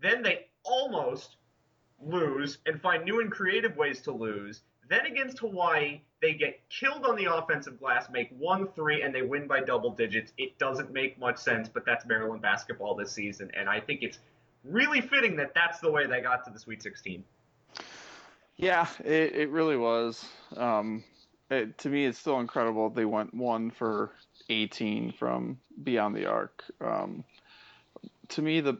Then 0.00 0.22
they 0.22 0.46
almost 0.64 1.36
lose 2.00 2.58
and 2.66 2.80
find 2.80 3.04
new 3.04 3.20
and 3.20 3.30
creative 3.30 3.76
ways 3.76 4.00
to 4.02 4.12
lose. 4.12 4.62
Then 4.88 5.06
against 5.06 5.38
Hawaii, 5.40 6.00
they 6.20 6.34
get 6.34 6.60
killed 6.70 7.04
on 7.04 7.16
the 7.16 7.26
offensive 7.26 7.78
glass, 7.78 8.08
make 8.10 8.30
one 8.38 8.68
three, 8.68 9.02
and 9.02 9.14
they 9.14 9.22
win 9.22 9.46
by 9.46 9.60
double 9.60 9.90
digits. 9.90 10.32
It 10.38 10.58
doesn't 10.58 10.92
make 10.92 11.18
much 11.18 11.36
sense, 11.38 11.68
but 11.68 11.84
that's 11.84 12.06
Maryland 12.06 12.42
basketball 12.42 12.94
this 12.94 13.12
season, 13.12 13.50
and 13.54 13.68
I 13.68 13.80
think 13.80 14.02
it's 14.02 14.18
really 14.64 15.00
fitting 15.00 15.36
that 15.36 15.54
that's 15.54 15.80
the 15.80 15.90
way 15.90 16.06
they 16.06 16.20
got 16.20 16.44
to 16.46 16.50
the 16.50 16.58
Sweet 16.58 16.82
16. 16.82 17.22
Yeah, 18.56 18.88
it, 19.04 19.34
it 19.34 19.50
really 19.50 19.76
was. 19.76 20.26
Um, 20.56 21.04
it, 21.50 21.78
to 21.78 21.88
me, 21.88 22.06
it's 22.06 22.18
still 22.18 22.40
incredible 22.40 22.90
they 22.90 23.04
went 23.04 23.32
one 23.32 23.70
for 23.70 24.10
18 24.50 25.12
from 25.12 25.58
beyond 25.84 26.16
the 26.16 26.26
arc. 26.26 26.64
Um, 26.80 27.24
to 28.28 28.42
me, 28.42 28.60
the 28.60 28.78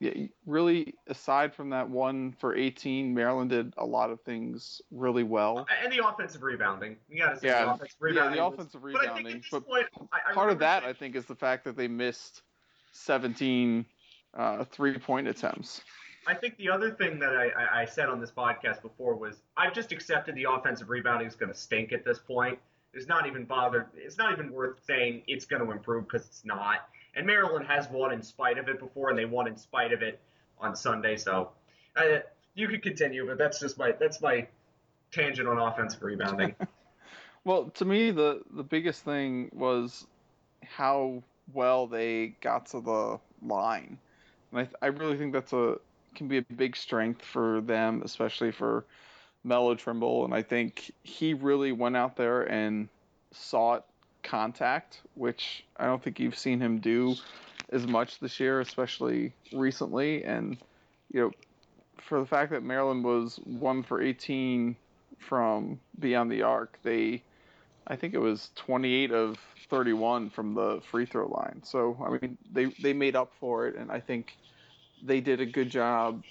yeah, 0.00 0.12
really, 0.46 0.94
aside 1.08 1.54
from 1.54 1.70
that 1.70 1.88
one 1.88 2.32
for 2.40 2.56
18, 2.56 3.14
Maryland 3.14 3.50
did 3.50 3.74
a 3.76 3.84
lot 3.84 4.10
of 4.10 4.20
things 4.22 4.80
really 4.90 5.22
well. 5.22 5.66
And 5.84 5.92
the 5.92 6.04
offensive 6.04 6.42
rebounding. 6.42 6.96
Say 7.10 7.16
Yeah, 7.18 7.34
the 7.34 7.70
offensive 7.72 7.96
rebounding. 8.00 8.34
yeah, 8.34 8.40
the 8.40 8.46
offensive 8.46 8.82
but 8.82 8.96
I 8.96 9.00
think 9.00 9.08
at 9.10 9.14
rebounding. 9.16 9.36
this 9.42 9.50
But 9.50 9.66
point, 9.68 9.86
I, 10.10 10.30
I 10.30 10.32
part 10.32 10.50
of 10.50 10.58
that, 10.60 10.84
I 10.84 10.94
think, 10.94 11.16
is 11.16 11.26
the 11.26 11.34
fact 11.34 11.64
that 11.64 11.76
they 11.76 11.86
missed 11.86 12.40
17 12.92 13.84
uh, 14.34 14.64
three-point 14.64 15.28
attempts. 15.28 15.82
I 16.26 16.34
think 16.34 16.56
the 16.56 16.70
other 16.70 16.90
thing 16.90 17.18
that 17.18 17.36
I, 17.36 17.48
I, 17.48 17.82
I 17.82 17.84
said 17.84 18.08
on 18.08 18.20
this 18.20 18.30
podcast 18.30 18.80
before 18.80 19.16
was 19.16 19.42
I've 19.58 19.74
just 19.74 19.92
accepted 19.92 20.34
the 20.34 20.46
offensive 20.50 20.88
rebounding 20.88 21.26
is 21.28 21.34
going 21.34 21.52
to 21.52 21.58
stink 21.58 21.92
at 21.92 22.06
this 22.06 22.18
point. 22.18 22.58
It's 22.94 23.06
not 23.06 23.26
even 23.26 23.44
bothered. 23.44 23.86
It's 23.94 24.16
not 24.18 24.32
even 24.32 24.50
worth 24.50 24.82
saying 24.86 25.22
it's 25.26 25.44
going 25.44 25.64
to 25.64 25.70
improve 25.72 26.04
because 26.08 26.26
it's 26.26 26.44
not. 26.44 26.88
And 27.14 27.26
Maryland 27.26 27.66
has 27.66 27.88
won 27.90 28.12
in 28.12 28.22
spite 28.22 28.58
of 28.58 28.68
it 28.68 28.78
before, 28.78 29.10
and 29.10 29.18
they 29.18 29.24
won 29.24 29.48
in 29.48 29.56
spite 29.56 29.92
of 29.92 30.02
it 30.02 30.20
on 30.60 30.76
Sunday. 30.76 31.16
So 31.16 31.50
uh, 31.96 32.20
you 32.54 32.68
could 32.68 32.82
continue, 32.82 33.26
but 33.26 33.38
that's 33.38 33.60
just 33.60 33.78
my 33.78 33.92
that's 33.92 34.20
my 34.20 34.46
tangent 35.10 35.48
on 35.48 35.58
offensive 35.58 36.02
rebounding. 36.02 36.54
Well, 37.44 37.70
to 37.70 37.84
me, 37.84 38.10
the 38.10 38.42
the 38.50 38.62
biggest 38.62 39.02
thing 39.02 39.50
was 39.54 40.06
how 40.62 41.22
well 41.54 41.86
they 41.86 42.34
got 42.40 42.66
to 42.66 42.80
the 42.80 43.18
line, 43.42 43.98
and 44.52 44.60
I 44.60 44.86
I 44.86 44.88
really 44.88 45.16
think 45.16 45.32
that's 45.32 45.52
a 45.52 45.78
can 46.14 46.28
be 46.28 46.38
a 46.38 46.42
big 46.42 46.76
strength 46.76 47.22
for 47.22 47.60
them, 47.62 48.02
especially 48.04 48.52
for 48.52 48.84
Melo 49.42 49.74
Trimble, 49.74 50.24
and 50.24 50.34
I 50.34 50.42
think 50.42 50.92
he 51.02 51.32
really 51.32 51.72
went 51.72 51.96
out 51.96 52.16
there 52.16 52.42
and 52.42 52.88
sought 53.32 53.86
contact, 54.22 55.00
which 55.14 55.64
I 55.76 55.86
don't 55.86 56.02
think 56.02 56.20
you've 56.20 56.38
seen 56.38 56.60
him 56.60 56.78
do 56.78 57.14
as 57.70 57.86
much 57.86 58.18
this 58.18 58.40
year, 58.40 58.60
especially 58.60 59.32
recently, 59.52 60.24
and 60.24 60.56
you 61.12 61.20
know. 61.20 61.30
For 61.98 62.18
the 62.18 62.26
fact 62.26 62.50
that 62.50 62.64
Maryland 62.64 63.04
was 63.04 63.36
one 63.44 63.84
for 63.84 64.02
18 64.02 64.74
from 65.18 65.78
beyond 66.00 66.32
the 66.32 66.42
arc, 66.42 66.76
they 66.82 67.22
I 67.86 67.96
think 67.96 68.14
it 68.14 68.18
was 68.18 68.50
28 68.56 69.10
of 69.10 69.36
31 69.68 70.30
from 70.30 70.54
the 70.54 70.80
free 70.90 71.06
throw 71.06 71.28
line. 71.28 71.62
So 71.64 71.96
I 72.04 72.10
mean, 72.10 72.38
they 72.52 72.66
they 72.66 72.92
made 72.92 73.16
up 73.16 73.32
for 73.40 73.66
it, 73.66 73.76
and 73.76 73.90
I 73.90 74.00
think 74.00 74.36
they 75.02 75.20
did 75.20 75.40
a 75.40 75.46
good 75.46 75.70
job 75.70 76.24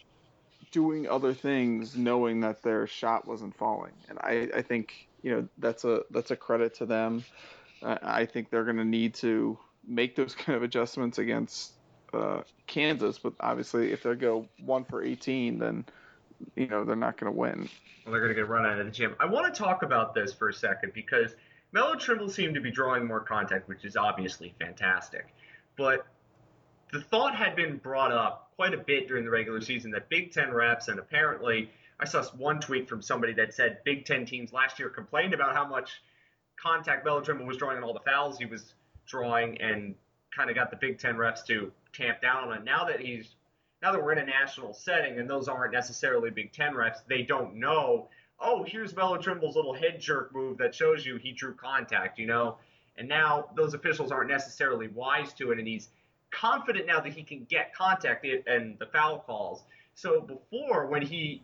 doing 0.71 1.07
other 1.07 1.33
things, 1.33 1.95
knowing 1.95 2.41
that 2.41 2.61
their 2.61 2.87
shot 2.87 3.27
wasn't 3.27 3.57
falling. 3.57 3.93
And 4.07 4.19
I 4.19 4.49
I 4.55 4.61
think 4.61 5.09
you 5.21 5.31
know 5.31 5.47
that's 5.57 5.83
a 5.83 6.03
that's 6.11 6.31
a 6.31 6.35
credit 6.35 6.75
to 6.75 6.85
them. 6.85 7.25
I 7.83 8.25
think 8.25 8.49
they're 8.49 8.65
going 8.65 8.77
to 8.77 8.85
need 8.85 9.13
to 9.15 9.57
make 9.87 10.15
those 10.15 10.35
kind 10.35 10.55
of 10.55 10.63
adjustments 10.63 11.17
against 11.17 11.73
uh, 12.13 12.41
Kansas, 12.67 13.19
but 13.19 13.33
obviously 13.39 13.91
if 13.91 14.03
they 14.03 14.15
go 14.15 14.47
one 14.59 14.83
for 14.85 15.03
18, 15.03 15.59
then 15.59 15.85
you 16.55 16.67
know 16.67 16.83
they're 16.83 16.95
not 16.95 17.17
going 17.17 17.31
to 17.31 17.37
win. 17.37 17.69
Well, 18.05 18.13
they're 18.13 18.21
going 18.21 18.33
to 18.33 18.35
get 18.35 18.47
run 18.47 18.65
out 18.65 18.79
of 18.79 18.85
the 18.85 18.91
gym. 18.91 19.15
I 19.19 19.25
want 19.25 19.53
to 19.53 19.57
talk 19.57 19.83
about 19.83 20.13
this 20.13 20.33
for 20.33 20.49
a 20.49 20.53
second 20.53 20.93
because 20.93 21.35
Melo 21.71 21.95
Trimble 21.95 22.29
seemed 22.29 22.55
to 22.55 22.61
be 22.61 22.71
drawing 22.71 23.05
more 23.05 23.19
contact, 23.19 23.67
which 23.67 23.85
is 23.85 23.95
obviously 23.95 24.53
fantastic. 24.59 25.27
But 25.75 26.05
the 26.91 27.01
thought 27.01 27.35
had 27.35 27.55
been 27.55 27.77
brought 27.77 28.11
up 28.11 28.51
quite 28.55 28.73
a 28.73 28.77
bit 28.77 29.07
during 29.07 29.23
the 29.23 29.29
regular 29.29 29.61
season 29.61 29.91
that 29.91 30.09
Big 30.09 30.31
Ten 30.31 30.51
reps, 30.51 30.87
and 30.87 30.99
apparently 30.99 31.69
I 31.99 32.05
saw 32.05 32.23
one 32.37 32.59
tweet 32.59 32.89
from 32.89 33.01
somebody 33.01 33.33
that 33.33 33.53
said 33.53 33.83
Big 33.83 34.05
Ten 34.05 34.25
teams 34.25 34.51
last 34.51 34.79
year 34.79 34.89
complained 34.89 35.33
about 35.33 35.55
how 35.55 35.67
much 35.67 36.01
contact 36.61 37.05
Melo 37.05 37.21
Trimble 37.21 37.45
was 37.45 37.57
drawing 37.57 37.77
on 37.77 37.83
all 37.83 37.93
the 37.93 37.99
fouls 38.01 38.37
he 38.37 38.45
was 38.45 38.73
drawing, 39.05 39.59
and 39.61 39.95
kind 40.35 40.49
of 40.49 40.55
got 40.55 40.69
the 40.71 40.77
Big 40.77 40.99
Ten 40.99 41.15
refs 41.15 41.45
to 41.47 41.71
tamp 41.93 42.21
down 42.21 42.49
on 42.49 42.57
it. 42.57 42.63
Now 42.63 42.85
that 42.85 42.99
he's 42.99 43.35
now 43.81 43.91
that 43.91 44.03
we're 44.03 44.11
in 44.11 44.19
a 44.19 44.25
national 44.25 44.73
setting 44.73 45.19
and 45.19 45.29
those 45.29 45.47
aren't 45.47 45.73
necessarily 45.73 46.29
Big 46.29 46.51
Ten 46.51 46.73
refs, 46.73 46.97
they 47.07 47.23
don't 47.23 47.55
know. 47.55 48.09
Oh, 48.39 48.63
here's 48.63 48.95
Melo 48.95 49.17
Trimble's 49.17 49.55
little 49.55 49.73
head 49.73 49.99
jerk 49.99 50.33
move 50.33 50.57
that 50.57 50.75
shows 50.75 51.05
you 51.05 51.17
he 51.17 51.31
drew 51.31 51.53
contact, 51.53 52.19
you 52.19 52.27
know. 52.27 52.57
And 52.97 53.07
now 53.07 53.49
those 53.55 53.73
officials 53.73 54.11
aren't 54.11 54.29
necessarily 54.29 54.89
wise 54.89 55.33
to 55.33 55.51
it, 55.51 55.59
and 55.59 55.67
he's 55.67 55.89
confident 56.31 56.85
now 56.85 56.99
that 56.99 57.13
he 57.13 57.23
can 57.23 57.45
get 57.49 57.73
contact 57.73 58.25
and 58.25 58.77
the 58.77 58.85
foul 58.85 59.19
calls. 59.19 59.63
So 59.95 60.21
before, 60.21 60.85
when 60.85 61.01
he 61.01 61.41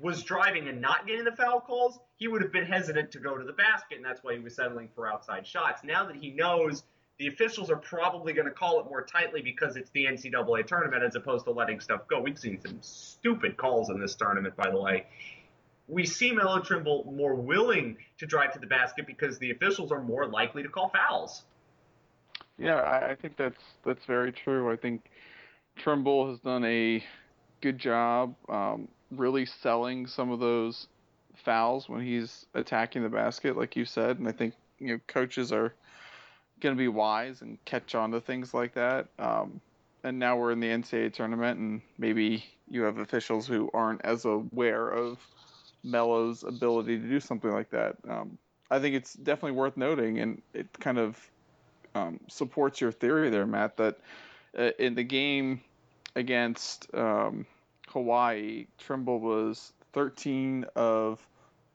was 0.00 0.22
driving 0.22 0.68
and 0.68 0.80
not 0.80 1.06
getting 1.06 1.24
the 1.24 1.32
foul 1.32 1.60
calls, 1.60 1.98
he 2.20 2.28
would 2.28 2.42
have 2.42 2.52
been 2.52 2.66
hesitant 2.66 3.10
to 3.10 3.18
go 3.18 3.36
to 3.38 3.44
the 3.44 3.52
basket, 3.54 3.96
and 3.96 4.04
that's 4.04 4.22
why 4.22 4.34
he 4.34 4.38
was 4.38 4.54
settling 4.54 4.90
for 4.94 5.08
outside 5.08 5.46
shots. 5.46 5.82
Now 5.82 6.04
that 6.04 6.14
he 6.14 6.30
knows 6.30 6.84
the 7.18 7.26
officials 7.28 7.70
are 7.70 7.76
probably 7.76 8.34
going 8.34 8.46
to 8.46 8.52
call 8.52 8.78
it 8.78 8.84
more 8.84 9.02
tightly 9.02 9.40
because 9.40 9.76
it's 9.76 9.90
the 9.90 10.04
NCAA 10.04 10.66
tournament 10.66 11.02
as 11.02 11.16
opposed 11.16 11.46
to 11.46 11.50
letting 11.50 11.80
stuff 11.80 12.06
go. 12.08 12.20
We've 12.20 12.38
seen 12.38 12.60
some 12.60 12.78
stupid 12.82 13.56
calls 13.56 13.88
in 13.88 13.98
this 13.98 14.14
tournament, 14.14 14.54
by 14.54 14.70
the 14.70 14.78
way. 14.78 15.06
We 15.88 16.04
see 16.04 16.30
Melo 16.30 16.60
Trimble 16.60 17.10
more 17.10 17.34
willing 17.34 17.96
to 18.18 18.26
drive 18.26 18.52
to 18.52 18.58
the 18.58 18.66
basket 18.66 19.06
because 19.06 19.38
the 19.38 19.50
officials 19.50 19.90
are 19.90 20.02
more 20.02 20.26
likely 20.26 20.62
to 20.62 20.68
call 20.68 20.90
fouls. 20.90 21.44
Yeah, 22.58 22.76
I, 22.76 23.12
I 23.12 23.14
think 23.14 23.38
that's 23.38 23.62
that's 23.84 24.04
very 24.04 24.30
true. 24.30 24.70
I 24.70 24.76
think 24.76 25.10
Trimble 25.76 26.28
has 26.30 26.38
done 26.40 26.64
a 26.66 27.02
good 27.62 27.78
job 27.78 28.34
um, 28.50 28.88
really 29.10 29.46
selling 29.46 30.06
some 30.06 30.30
of 30.30 30.38
those 30.38 30.86
fouls 31.40 31.88
when 31.88 32.02
he's 32.02 32.46
attacking 32.54 33.02
the 33.02 33.08
basket, 33.08 33.56
like 33.56 33.76
you 33.76 33.84
said. 33.84 34.18
And 34.18 34.28
I 34.28 34.32
think 34.32 34.54
you 34.78 34.88
know 34.88 35.00
coaches 35.06 35.52
are 35.52 35.74
going 36.60 36.74
to 36.74 36.78
be 36.78 36.88
wise 36.88 37.42
and 37.42 37.58
catch 37.64 37.94
on 37.94 38.10
to 38.12 38.20
things 38.20 38.54
like 38.54 38.74
that. 38.74 39.08
Um, 39.18 39.60
and 40.04 40.18
now 40.18 40.36
we're 40.36 40.52
in 40.52 40.60
the 40.60 40.68
NCAA 40.68 41.12
tournament, 41.12 41.58
and 41.58 41.82
maybe 41.98 42.44
you 42.68 42.82
have 42.82 42.98
officials 42.98 43.46
who 43.46 43.70
aren't 43.74 44.04
as 44.04 44.24
aware 44.24 44.88
of 44.88 45.18
Melo's 45.82 46.44
ability 46.44 46.98
to 46.98 47.08
do 47.08 47.20
something 47.20 47.50
like 47.50 47.70
that. 47.70 47.96
Um, 48.08 48.38
I 48.70 48.78
think 48.78 48.94
it's 48.94 49.14
definitely 49.14 49.58
worth 49.58 49.76
noting, 49.76 50.20
and 50.20 50.42
it 50.54 50.68
kind 50.78 50.98
of 50.98 51.30
um, 51.94 52.20
supports 52.28 52.80
your 52.80 52.92
theory 52.92 53.30
there, 53.30 53.46
Matt, 53.46 53.76
that 53.78 53.98
uh, 54.56 54.70
in 54.78 54.94
the 54.94 55.02
game 55.02 55.60
against 56.16 56.92
um, 56.94 57.46
Hawaii, 57.88 58.66
Trimble 58.78 59.20
was 59.20 59.72
13 59.92 60.66
of 60.76 61.26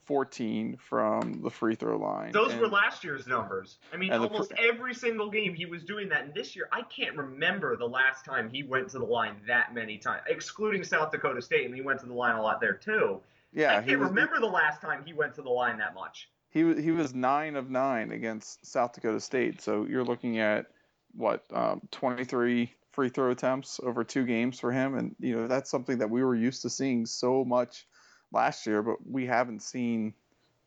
14 0.06 0.78
from 0.78 1.42
the 1.42 1.50
free 1.50 1.76
throw 1.76 1.98
line. 1.98 2.32
Those 2.32 2.52
and- 2.52 2.62
were 2.62 2.68
last 2.68 3.04
year's 3.04 3.28
numbers. 3.28 3.78
I 3.94 3.98
mean, 3.98 4.10
the 4.10 4.20
almost 4.20 4.54
every 4.58 4.94
single 4.94 5.30
game 5.30 5.54
he 5.54 5.66
was 5.66 5.84
doing 5.84 6.10
that. 6.10 6.24
And 6.24 6.34
this 6.34 6.56
year, 6.56 6.68
I 6.72 6.84
can't 6.84 7.16
remember 7.16 7.76
the 7.76 7.88
last 7.88 8.24
time 8.26 8.50
he 8.50 8.64
went 8.64 8.90
to 8.90 9.00
the 9.00 9.06
line 9.06 9.36
that 9.48 9.74
many 9.74 9.98
times, 9.98 10.22
excluding 10.28 10.84
South 10.84 11.12
Dakota 11.12 11.42
State, 11.42 11.66
and 11.66 11.76
he 11.76 11.82
went 11.82 12.00
to 12.02 12.06
the 12.06 12.14
line 12.14 12.36
a 12.36 12.42
lot 12.42 12.62
there 12.62 12.74
too. 12.74 13.22
yeah, 13.52 13.78
I 13.78 13.82
can't 13.82 14.00
was, 14.00 14.10
remember 14.10 14.40
the 14.40 14.46
last 14.46 14.82
time 14.82 15.04
he 15.06 15.14
went 15.14 15.34
to 15.36 15.42
the 15.42 15.50
line 15.50 15.78
that 15.80 15.96
much. 15.96 16.30
he 16.50 16.64
was 16.64 16.78
he 16.78 16.92
was 16.92 17.14
nine 17.14 17.56
of 17.56 17.70
nine 17.70 18.12
against 18.12 18.66
South 18.66 18.94
Dakota 18.94 19.20
State. 19.20 19.62
So 19.62 19.86
you're 19.86 20.04
looking 20.04 20.40
at 20.40 20.68
what 21.14 21.46
um, 21.54 21.82
23 21.92 22.74
free 22.92 23.10
throw 23.10 23.32
attempts 23.32 23.80
over 23.84 24.04
two 24.04 24.26
games 24.26 24.60
for 24.60 24.72
him, 24.72 24.96
and 24.96 25.16
you 25.20 25.36
know 25.36 25.48
that's 25.48 25.72
something 25.72 25.98
that 25.98 26.10
we 26.10 26.24
were 26.24 26.36
used 26.36 26.62
to 26.62 26.70
seeing 26.70 27.06
so 27.06 27.44
much 27.44 27.88
last 28.36 28.68
year, 28.68 28.84
but 28.84 28.98
we 29.10 29.26
haven't 29.26 29.62
seen 29.64 30.14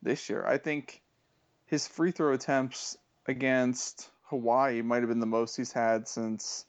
this 0.01 0.29
year. 0.29 0.43
I 0.45 0.57
think 0.57 1.01
his 1.67 1.87
free 1.87 2.11
throw 2.11 2.33
attempts 2.33 2.97
against 3.27 4.09
Hawaii 4.23 4.81
might 4.81 4.99
have 5.01 5.07
been 5.09 5.19
the 5.19 5.25
most 5.25 5.55
he's 5.55 5.71
had 5.71 6.07
since 6.07 6.65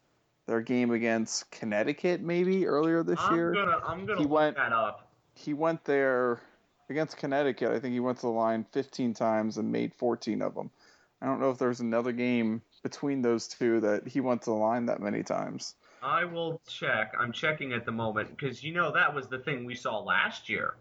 their 0.47 0.61
game 0.61 0.91
against 0.91 1.51
Connecticut, 1.51 2.21
maybe 2.21 2.67
earlier 2.67 3.03
this 3.03 3.19
I'm 3.21 3.35
year 3.35 3.53
gonna, 3.55 3.79
I'm 3.85 4.07
gonna 4.07 4.19
He 4.19 4.25
look 4.25 4.33
went- 4.33 4.57
that 4.57 4.73
up. 4.73 5.09
he 5.35 5.55
went 5.55 5.85
there 5.85 6.41
against 6.89 7.17
Connecticut. 7.17 7.71
I 7.71 7.79
think 7.81 7.95
he 7.95 8.01
went 8.01 8.19
to 8.19 8.23
the 8.27 8.33
line 8.33 8.65
15 8.73 9.15
times 9.15 9.57
and 9.59 9.71
made 9.73 9.95
14 9.95 10.43
of 10.43 10.55
them. 10.55 10.71
I 11.23 11.27
don't 11.27 11.41
know 11.41 11.51
if 11.51 11.59
there's 11.59 11.81
another 11.81 12.13
game 12.13 12.63
between 12.83 13.23
those 13.23 13.47
two 13.47 13.81
that 13.81 14.09
he 14.09 14.21
went 14.21 14.43
to 14.43 14.51
the 14.51 14.57
line 14.57 14.87
that 14.87 15.01
many 15.01 15.23
times. 15.23 15.75
I 16.03 16.25
will 16.25 16.61
check. 16.67 17.15
I'm 17.19 17.31
checking 17.31 17.73
at 17.75 17.85
the 17.85 17.93
moment 17.93 18.31
because 18.37 18.65
you 18.65 18.73
know 18.73 18.93
that 18.93 19.15
was 19.15 19.29
the 19.29 19.39
thing 19.39 19.67
we 19.67 19.75
saw 19.75 19.99
last 19.99 20.49
year 20.49 20.75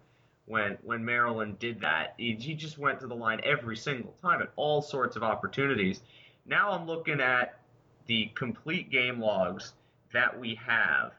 when 0.49 0.77
when 0.83 1.05
Maryland 1.05 1.59
did 1.59 1.79
that. 1.81 2.15
He, 2.17 2.33
he 2.33 2.55
just 2.55 2.77
went 2.77 2.99
to 3.01 3.07
the 3.07 3.15
line 3.15 3.39
every 3.43 3.77
single 3.77 4.13
time 4.21 4.41
at 4.41 4.51
all 4.55 4.81
sorts 4.81 5.15
of 5.15 5.23
opportunities. 5.23 6.01
Now 6.45 6.71
I'm 6.71 6.87
looking 6.87 7.21
at 7.21 7.59
the 8.07 8.31
complete 8.33 8.89
game 8.89 9.21
logs 9.21 9.73
that 10.11 10.37
we 10.37 10.55
have. 10.55 11.11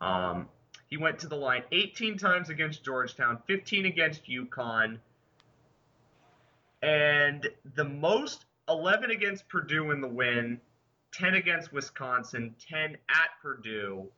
Um, 0.00 0.48
he 0.88 0.96
went 0.96 1.20
to 1.20 1.28
the 1.28 1.36
line 1.36 1.62
18 1.70 2.18
times 2.18 2.50
against 2.50 2.84
Georgetown, 2.84 3.38
15 3.46 3.86
against 3.86 4.28
UConn, 4.28 4.98
and 6.82 7.48
the 7.76 7.84
most 7.84 8.44
11 8.68 9.12
against 9.12 9.48
Purdue 9.48 9.92
in 9.92 10.00
the 10.00 10.08
win, 10.08 10.60
10 11.12 11.34
against 11.34 11.72
Wisconsin, 11.72 12.56
10 12.68 12.96
at 13.08 13.28
Purdue. 13.40 14.08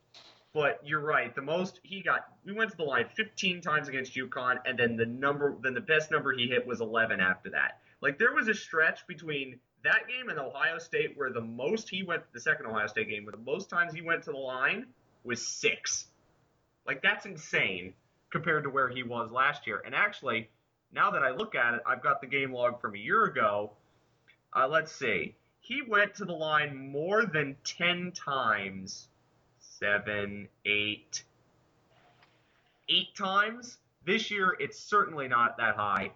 But 0.56 0.80
you're 0.82 1.00
right. 1.00 1.34
The 1.34 1.42
most 1.42 1.80
he 1.82 2.00
got, 2.00 2.28
we 2.46 2.54
went 2.54 2.70
to 2.70 2.78
the 2.78 2.82
line 2.82 3.04
15 3.14 3.60
times 3.60 3.88
against 3.88 4.16
UConn, 4.16 4.56
and 4.64 4.78
then 4.78 4.96
the 4.96 5.04
number, 5.04 5.54
then 5.60 5.74
the 5.74 5.82
best 5.82 6.10
number 6.10 6.32
he 6.32 6.46
hit 6.46 6.66
was 6.66 6.80
11 6.80 7.20
after 7.20 7.50
that. 7.50 7.80
Like 8.00 8.18
there 8.18 8.32
was 8.32 8.48
a 8.48 8.54
stretch 8.54 9.06
between 9.06 9.60
that 9.84 10.08
game 10.08 10.30
and 10.30 10.38
Ohio 10.38 10.78
State 10.78 11.12
where 11.14 11.30
the 11.30 11.42
most 11.42 11.90
he 11.90 12.04
went, 12.04 12.22
the 12.32 12.40
second 12.40 12.64
Ohio 12.64 12.86
State 12.86 13.10
game, 13.10 13.26
where 13.26 13.32
the 13.32 13.44
most 13.44 13.68
times 13.68 13.92
he 13.92 14.00
went 14.00 14.22
to 14.22 14.30
the 14.30 14.38
line 14.38 14.86
was 15.24 15.46
six. 15.46 16.06
Like 16.86 17.02
that's 17.02 17.26
insane 17.26 17.92
compared 18.30 18.64
to 18.64 18.70
where 18.70 18.88
he 18.88 19.02
was 19.02 19.30
last 19.30 19.66
year. 19.66 19.82
And 19.84 19.94
actually, 19.94 20.48
now 20.90 21.10
that 21.10 21.22
I 21.22 21.32
look 21.32 21.54
at 21.54 21.74
it, 21.74 21.80
I've 21.86 22.02
got 22.02 22.22
the 22.22 22.28
game 22.28 22.50
log 22.50 22.80
from 22.80 22.94
a 22.94 22.98
year 22.98 23.24
ago. 23.24 23.72
Uh, 24.56 24.68
let's 24.68 24.92
see. 24.92 25.34
He 25.60 25.82
went 25.86 26.14
to 26.14 26.24
the 26.24 26.32
line 26.32 26.90
more 26.92 27.26
than 27.26 27.56
10 27.62 28.12
times. 28.12 29.10
Seven, 29.78 30.48
eight, 30.64 31.22
eight 32.88 33.14
times. 33.14 33.78
This 34.04 34.30
year, 34.30 34.56
it's 34.58 34.78
certainly 34.78 35.28
not 35.28 35.58
that 35.58 35.76
high. 35.76 36.12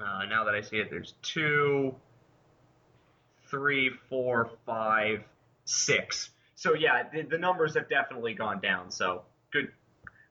Uh, 0.00 0.24
now 0.26 0.44
that 0.44 0.54
I 0.54 0.60
see 0.60 0.78
it, 0.78 0.90
there's 0.90 1.14
two, 1.22 1.94
three, 3.48 3.90
four, 4.08 4.50
five, 4.64 5.24
six. 5.64 6.30
So 6.54 6.74
yeah, 6.74 7.02
the, 7.12 7.22
the 7.22 7.38
numbers 7.38 7.74
have 7.74 7.88
definitely 7.88 8.34
gone 8.34 8.60
down. 8.60 8.90
So 8.90 9.22
good, 9.52 9.68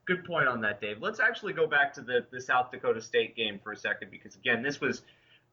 good 0.06 0.26
point 0.26 0.48
on 0.48 0.62
that, 0.62 0.82
Dave. 0.82 1.02
Let's 1.02 1.20
actually 1.20 1.54
go 1.54 1.68
back 1.68 1.94
to 1.94 2.02
the 2.02 2.26
the 2.32 2.42
South 2.42 2.72
Dakota 2.72 3.02
State 3.02 3.36
game 3.36 3.60
for 3.64 3.72
a 3.72 3.78
second 3.78 4.10
because 4.12 4.36
again, 4.36 4.64
this 4.64 4.82
was 4.82 5.02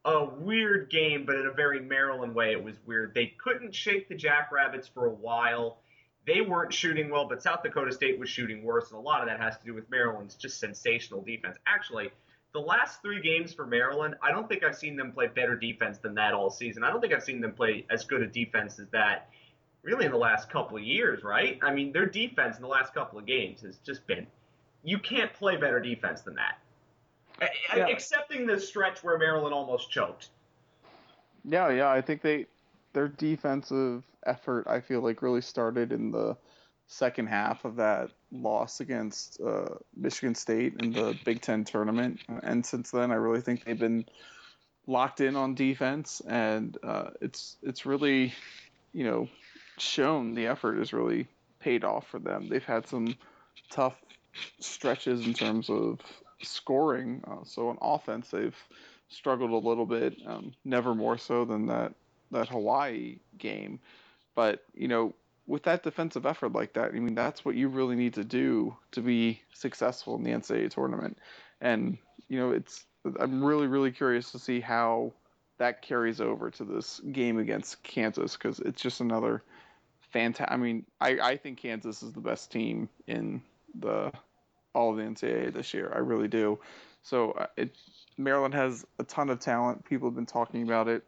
a 0.04 0.24
weird 0.24 0.90
game, 0.90 1.24
but 1.26 1.36
in 1.36 1.46
a 1.46 1.52
very 1.52 1.80
Maryland 1.80 2.34
way, 2.34 2.52
it 2.52 2.62
was 2.62 2.76
weird. 2.86 3.12
They 3.14 3.34
couldn't 3.38 3.74
shake 3.74 4.08
the 4.08 4.14
Jackrabbits 4.14 4.88
for 4.88 5.06
a 5.06 5.12
while. 5.12 5.78
They 6.26 6.40
weren't 6.40 6.72
shooting 6.72 7.10
well, 7.10 7.26
but 7.26 7.42
South 7.42 7.62
Dakota 7.62 7.92
State 7.92 8.18
was 8.18 8.28
shooting 8.28 8.62
worse, 8.62 8.90
and 8.90 8.98
a 8.98 9.00
lot 9.00 9.22
of 9.22 9.28
that 9.28 9.40
has 9.40 9.56
to 9.58 9.64
do 9.64 9.74
with 9.74 9.90
Maryland's 9.90 10.34
just 10.34 10.60
sensational 10.60 11.22
defense. 11.22 11.56
Actually, 11.66 12.10
the 12.52 12.60
last 12.60 13.00
three 13.02 13.20
games 13.20 13.52
for 13.52 13.66
Maryland, 13.66 14.16
I 14.22 14.30
don't 14.30 14.48
think 14.48 14.62
I've 14.62 14.76
seen 14.76 14.96
them 14.96 15.12
play 15.12 15.28
better 15.28 15.56
defense 15.56 15.98
than 15.98 16.14
that 16.16 16.34
all 16.34 16.50
season. 16.50 16.84
I 16.84 16.90
don't 16.90 17.00
think 17.00 17.14
I've 17.14 17.22
seen 17.22 17.40
them 17.40 17.52
play 17.52 17.86
as 17.90 18.04
good 18.04 18.22
a 18.22 18.26
defense 18.26 18.78
as 18.78 18.88
that 18.88 19.28
really 19.82 20.04
in 20.04 20.12
the 20.12 20.18
last 20.18 20.50
couple 20.50 20.76
of 20.76 20.82
years, 20.82 21.24
right? 21.24 21.58
I 21.62 21.72
mean, 21.72 21.92
their 21.92 22.06
defense 22.06 22.56
in 22.56 22.62
the 22.62 22.68
last 22.68 22.92
couple 22.92 23.18
of 23.18 23.26
games 23.26 23.62
has 23.62 23.76
just 23.78 24.06
been 24.06 24.26
you 24.82 24.98
can't 24.98 25.32
play 25.32 25.56
better 25.56 25.80
defense 25.80 26.22
than 26.22 26.34
that. 26.36 26.58
Yeah. 27.74 27.86
Excepting 27.86 28.46
the 28.46 28.60
stretch 28.60 29.02
where 29.02 29.18
Maryland 29.18 29.54
almost 29.54 29.90
choked. 29.90 30.28
Yeah, 31.44 31.70
yeah, 31.70 31.90
I 31.90 32.02
think 32.02 32.20
they 32.22 32.46
their 32.92 33.08
defensive 33.08 34.04
effort 34.26 34.66
I 34.68 34.80
feel 34.80 35.00
like 35.00 35.22
really 35.22 35.40
started 35.40 35.92
in 35.92 36.10
the 36.10 36.36
second 36.86 37.28
half 37.28 37.64
of 37.64 37.76
that 37.76 38.10
loss 38.32 38.80
against 38.80 39.40
uh, 39.40 39.76
Michigan 39.96 40.34
State 40.34 40.74
in 40.80 40.92
the 40.92 41.16
Big 41.24 41.40
Ten 41.40 41.64
tournament, 41.64 42.20
and 42.42 42.64
since 42.64 42.90
then 42.90 43.10
I 43.12 43.14
really 43.14 43.40
think 43.40 43.64
they've 43.64 43.78
been 43.78 44.04
locked 44.86 45.20
in 45.20 45.36
on 45.36 45.54
defense, 45.54 46.20
and 46.26 46.76
uh, 46.82 47.10
it's 47.20 47.56
it's 47.62 47.86
really 47.86 48.34
you 48.92 49.04
know 49.04 49.28
shown 49.78 50.34
the 50.34 50.46
effort 50.46 50.78
has 50.78 50.92
really 50.92 51.26
paid 51.60 51.84
off 51.84 52.06
for 52.08 52.18
them. 52.18 52.48
They've 52.48 52.62
had 52.62 52.86
some 52.88 53.16
tough 53.70 53.94
stretches 54.58 55.26
in 55.26 55.34
terms 55.34 55.70
of 55.70 56.00
scoring. 56.42 57.22
Uh, 57.26 57.44
so 57.44 57.68
on 57.68 57.78
offense, 57.80 58.30
they've 58.30 58.56
struggled 59.08 59.50
a 59.50 59.68
little 59.68 59.86
bit. 59.86 60.16
Um, 60.26 60.52
never 60.64 60.94
more 60.94 61.18
so 61.18 61.44
than 61.44 61.66
that 61.66 61.92
that 62.30 62.48
Hawaii 62.48 63.18
game. 63.38 63.80
But 64.34 64.64
you 64.74 64.88
know, 64.88 65.14
with 65.46 65.64
that 65.64 65.82
defensive 65.82 66.26
effort 66.26 66.52
like 66.52 66.74
that, 66.74 66.92
I 66.94 67.00
mean, 67.00 67.14
that's 67.14 67.44
what 67.44 67.56
you 67.56 67.68
really 67.68 67.96
need 67.96 68.14
to 68.14 68.24
do 68.24 68.76
to 68.92 69.00
be 69.00 69.42
successful 69.52 70.14
in 70.16 70.22
the 70.22 70.30
NCAA 70.30 70.70
tournament. 70.70 71.18
And 71.60 71.98
you 72.28 72.38
know, 72.38 72.50
it's 72.52 72.84
I'm 73.18 73.42
really 73.42 73.66
really 73.66 73.90
curious 73.90 74.32
to 74.32 74.38
see 74.38 74.60
how 74.60 75.12
that 75.58 75.82
carries 75.82 76.20
over 76.20 76.50
to 76.50 76.64
this 76.64 77.00
game 77.12 77.38
against 77.38 77.82
Kansas 77.82 78.34
because 78.34 78.60
it's 78.60 78.80
just 78.80 79.00
another 79.00 79.42
fantastic. 80.10 80.52
I 80.52 80.56
mean, 80.56 80.86
I, 81.00 81.18
I 81.20 81.36
think 81.36 81.58
Kansas 81.58 82.02
is 82.02 82.12
the 82.12 82.20
best 82.20 82.50
team 82.50 82.88
in 83.06 83.42
the 83.78 84.12
all 84.74 84.90
of 84.90 84.96
the 84.96 85.02
NCAA 85.02 85.52
this 85.52 85.74
year. 85.74 85.92
I 85.94 85.98
really 85.98 86.28
do. 86.28 86.58
So 87.02 87.32
uh, 87.32 87.46
it 87.56 87.76
Maryland 88.16 88.54
has 88.54 88.86
a 88.98 89.04
ton 89.04 89.30
of 89.30 89.40
talent. 89.40 89.84
People 89.84 90.08
have 90.08 90.14
been 90.14 90.26
talking 90.26 90.62
about 90.62 90.88
it. 90.88 91.04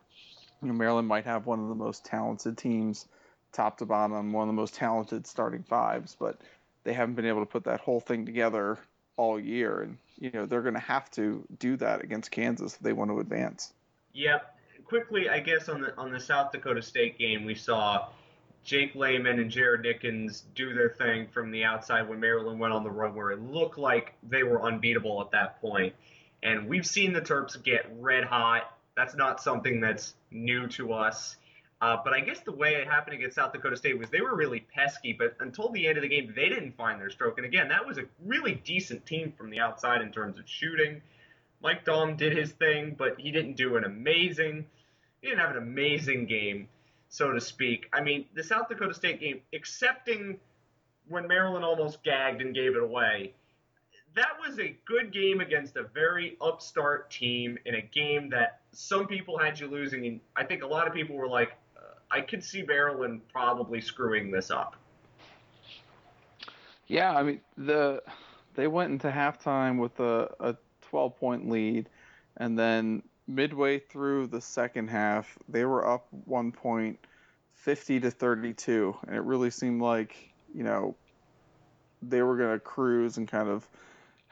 You 0.63 0.69
know, 0.69 0.75
Maryland 0.75 1.09
might 1.09 1.25
have 1.25 1.47
one 1.47 1.61
of 1.61 1.69
the 1.69 1.75
most 1.75 2.05
talented 2.05 2.57
teams, 2.57 3.07
top 3.53 3.79
to 3.79 3.87
bottom, 3.87 4.33
one 4.33 4.49
of 4.49 4.55
the 4.55 4.61
most 4.61 4.75
talented 4.75 5.27
starting 5.27 5.65
fives, 5.65 6.17
but 6.19 6.41
they 6.85 6.93
haven't 6.93 7.15
been 7.15 7.27
able 7.27 7.41
to 7.41 7.47
put 7.47 7.65
that 7.65 7.81
whole 7.81 8.01
thing 8.01 8.25
together 8.27 8.79
all 9.17 9.39
year. 9.39 9.81
And 9.81 9.99
you 10.19 10.31
know 10.31 10.47
they're 10.47 10.63
going 10.63 10.75
to 10.75 10.81
have 10.81 11.11
to 11.13 11.45
do 11.59 11.77
that 11.79 12.03
against 12.03 12.31
Kansas 12.31 12.75
if 12.75 12.81
they 12.81 12.93
want 12.93 13.11
to 13.11 13.19
advance. 13.19 13.73
Yep. 14.13 14.57
Quickly, 14.85 15.29
I 15.29 15.41
guess 15.41 15.69
on 15.69 15.81
the 15.81 15.97
on 15.97 16.13
the 16.13 16.21
South 16.21 16.53
Dakota 16.53 16.83
State 16.83 17.19
game, 17.19 17.45
we 17.45 17.55
saw 17.55 18.09
Jake 18.65 18.95
Layman 18.95 19.41
and 19.41 19.51
Jared 19.51 19.85
Nickens 19.85 20.43
do 20.55 20.75
their 20.75 20.91
thing 20.91 21.27
from 21.29 21.51
the 21.51 21.65
outside 21.65 22.09
when 22.09 22.21
Maryland 22.21 22.61
went 22.61 22.73
on 22.73 22.85
the 22.85 22.91
run, 22.91 23.15
where 23.15 23.31
it 23.31 23.41
looked 23.41 23.79
like 23.79 24.15
they 24.23 24.43
were 24.43 24.63
unbeatable 24.63 25.21
at 25.21 25.31
that 25.33 25.61
point. 25.61 25.95
And 26.43 26.69
we've 26.69 26.87
seen 26.87 27.13
the 27.13 27.21
Terps 27.21 27.61
get 27.63 27.91
red 27.99 28.25
hot. 28.25 28.77
That's 28.97 29.15
not 29.15 29.41
something 29.41 29.81
that's 29.81 30.15
new 30.31 30.67
to 30.69 30.93
us. 30.93 31.37
Uh, 31.81 31.97
but 32.05 32.13
I 32.13 32.21
guess 32.21 32.41
the 32.41 32.53
way 32.53 32.75
it 32.75 32.87
happened 32.87 33.17
against 33.17 33.37
South 33.37 33.53
Dakota 33.53 33.77
State 33.77 33.99
was 33.99 34.09
they 34.11 34.21
were 34.21 34.37
really 34.37 34.61
pesky, 34.61 35.13
but 35.13 35.35
until 35.41 35.71
the 35.71 35.89
end 35.89 35.99
of 35.99 36.03
the 36.03 36.09
game, 36.09 36.33
they 36.37 36.49
didn't 36.49 36.77
find 36.77 37.01
their 37.01 37.11
stroke. 37.11 37.39
And 37.39 37.47
again, 37.47 37.69
that 37.69 37.85
was 37.85 37.99
a 37.99 38.05
really 38.25 38.55
decent 38.65 39.05
team 39.05 39.33
from 39.37 39.51
the 39.51 39.59
outside 39.59 40.01
in 40.01 40.13
terms 40.13 40.39
of 40.39 40.49
shooting. 40.49 41.03
Mike 41.61 41.85
Daum 41.85 42.17
did 42.17 42.37
his 42.37 42.53
thing, 42.53 42.95
but 42.97 43.19
he 43.19 43.33
didn't 43.33 43.57
do 43.57 43.77
an 43.77 43.85
amazing. 43.85 44.67
He 45.21 45.29
didn't 45.29 45.41
have 45.41 45.57
an 45.57 45.63
amazing 45.63 46.27
game 46.27 46.69
so 47.13 47.31
to 47.31 47.41
speak. 47.43 47.89
I 47.93 48.01
mean, 48.01 48.25
the 48.35 48.43
South 48.43 48.69
Dakota 48.71 48.95
State 48.95 49.21
game, 49.21 49.43
excepting 49.53 50.39
when 51.09 51.29
Maryland 51.29 51.63
almost 51.63 52.03
gagged 52.03 52.41
and 52.41 52.55
gave 52.55 52.75
it 52.75 52.83
away, 52.83 53.35
that 54.15 54.37
was 54.47 54.59
a 54.59 54.77
good 54.85 55.13
game 55.13 55.41
against 55.41 55.77
a 55.77 55.85
very 55.85 56.37
upstart 56.41 57.11
team 57.11 57.59
in 57.65 57.77
a 57.77 57.81
game 57.81 58.29
that 58.31 58.61
some 58.73 59.07
people 59.07 59.39
had 59.39 59.59
you 59.59 59.69
losing. 59.69 60.07
And 60.07 60.21
I 60.37 60.45
think 60.45 60.63
a 60.63 60.67
lot 60.67 60.87
of 60.87 60.93
people 60.93 61.17
were 61.17 61.29
like, 61.29 61.53
uh, 61.77 61.95
I 62.11 62.21
could 62.21 62.45
see 62.45 62.63
Maryland 62.63 63.23
probably 63.33 63.81
screwing 63.81 64.31
this 64.31 64.51
up. 64.51 64.77
Yeah, 66.87 67.17
I 67.17 67.23
mean 67.23 67.41
the 67.57 68.03
they 68.55 68.67
went 68.67 68.93
into 68.93 69.11
halftime 69.11 69.79
with 69.79 69.99
a, 70.01 70.31
a 70.41 70.57
12 70.83 71.17
point 71.19 71.49
lead, 71.49 71.89
and 72.37 72.59
then 72.59 73.03
midway 73.27 73.79
through 73.79 74.27
the 74.27 74.41
second 74.43 74.89
half, 74.89 75.39
they 75.49 75.65
were 75.65 75.89
up 75.89 76.07
one 76.27 76.53
point, 76.53 76.99
50 77.55 78.01
to 78.01 78.11
32, 78.11 78.95
and 79.07 79.17
it 79.17 79.23
really 79.23 79.49
seemed 79.49 79.81
like 79.81 80.15
you 80.55 80.65
know 80.65 80.95
they 82.03 82.21
were 82.21 82.37
going 82.37 82.53
to 82.53 82.61
cruise 82.61 83.17
and 83.17 83.27
kind 83.27 83.49
of 83.49 83.67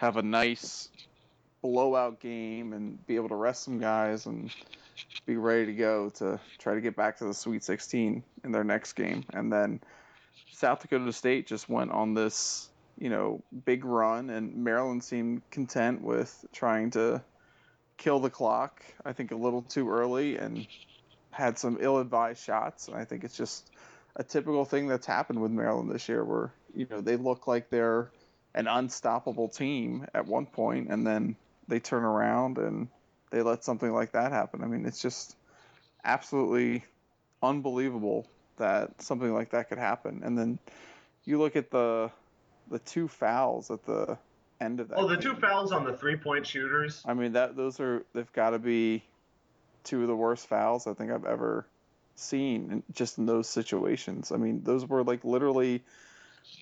have 0.00 0.16
a 0.16 0.22
nice 0.22 0.88
blowout 1.60 2.20
game 2.20 2.72
and 2.72 3.06
be 3.06 3.16
able 3.16 3.28
to 3.28 3.34
rest 3.34 3.62
some 3.64 3.78
guys 3.78 4.24
and 4.24 4.50
be 5.26 5.36
ready 5.36 5.66
to 5.66 5.74
go 5.74 6.08
to 6.08 6.40
try 6.58 6.72
to 6.74 6.80
get 6.80 6.96
back 6.96 7.18
to 7.18 7.24
the 7.24 7.34
Sweet 7.34 7.62
16 7.62 8.22
in 8.42 8.50
their 8.50 8.64
next 8.64 8.94
game. 8.94 9.22
And 9.34 9.52
then 9.52 9.78
South 10.52 10.80
Dakota 10.80 11.12
State 11.12 11.46
just 11.46 11.68
went 11.68 11.90
on 11.90 12.14
this, 12.14 12.70
you 12.98 13.10
know, 13.10 13.42
big 13.66 13.84
run, 13.84 14.30
and 14.30 14.56
Maryland 14.56 15.04
seemed 15.04 15.42
content 15.50 16.00
with 16.00 16.46
trying 16.50 16.90
to 16.92 17.22
kill 17.98 18.20
the 18.20 18.30
clock. 18.30 18.82
I 19.04 19.12
think 19.12 19.32
a 19.32 19.36
little 19.36 19.60
too 19.60 19.90
early 19.90 20.38
and 20.38 20.66
had 21.30 21.58
some 21.58 21.76
ill-advised 21.78 22.42
shots. 22.42 22.88
And 22.88 22.96
I 22.96 23.04
think 23.04 23.22
it's 23.22 23.36
just 23.36 23.70
a 24.16 24.24
typical 24.24 24.64
thing 24.64 24.86
that's 24.86 25.06
happened 25.06 25.42
with 25.42 25.50
Maryland 25.50 25.90
this 25.90 26.08
year, 26.08 26.24
where 26.24 26.54
you 26.74 26.86
know 26.90 27.02
they 27.02 27.16
look 27.16 27.46
like 27.46 27.68
they're 27.68 28.10
an 28.54 28.66
unstoppable 28.66 29.48
team 29.48 30.06
at 30.14 30.26
one 30.26 30.46
point, 30.46 30.88
and 30.90 31.06
then 31.06 31.36
they 31.68 31.80
turn 31.80 32.04
around 32.04 32.58
and 32.58 32.88
they 33.30 33.42
let 33.42 33.64
something 33.64 33.92
like 33.92 34.12
that 34.12 34.32
happen. 34.32 34.62
I 34.62 34.66
mean, 34.66 34.86
it's 34.86 35.00
just 35.00 35.36
absolutely 36.04 36.84
unbelievable 37.42 38.26
that 38.56 39.00
something 39.00 39.32
like 39.32 39.50
that 39.50 39.68
could 39.68 39.78
happen. 39.78 40.22
And 40.24 40.36
then 40.36 40.58
you 41.24 41.38
look 41.38 41.56
at 41.56 41.70
the 41.70 42.10
the 42.70 42.78
two 42.80 43.08
fouls 43.08 43.70
at 43.70 43.84
the 43.84 44.16
end 44.60 44.80
of 44.80 44.88
that. 44.88 44.98
Oh, 44.98 45.08
the 45.08 45.16
game. 45.16 45.34
two 45.34 45.40
fouls 45.40 45.72
on 45.72 45.84
the 45.84 45.96
three 45.96 46.16
point 46.16 46.46
shooters. 46.46 47.02
I 47.06 47.14
mean 47.14 47.32
that 47.32 47.56
those 47.56 47.80
are 47.80 48.04
they've 48.14 48.32
got 48.32 48.50
to 48.50 48.58
be 48.58 49.02
two 49.84 50.02
of 50.02 50.08
the 50.08 50.16
worst 50.16 50.46
fouls 50.46 50.86
I 50.86 50.94
think 50.94 51.10
I've 51.10 51.24
ever 51.24 51.66
seen 52.16 52.82
just 52.92 53.18
in 53.18 53.26
those 53.26 53.48
situations. 53.48 54.30
I 54.30 54.36
mean, 54.36 54.62
those 54.62 54.86
were 54.86 55.02
like 55.02 55.24
literally 55.24 55.82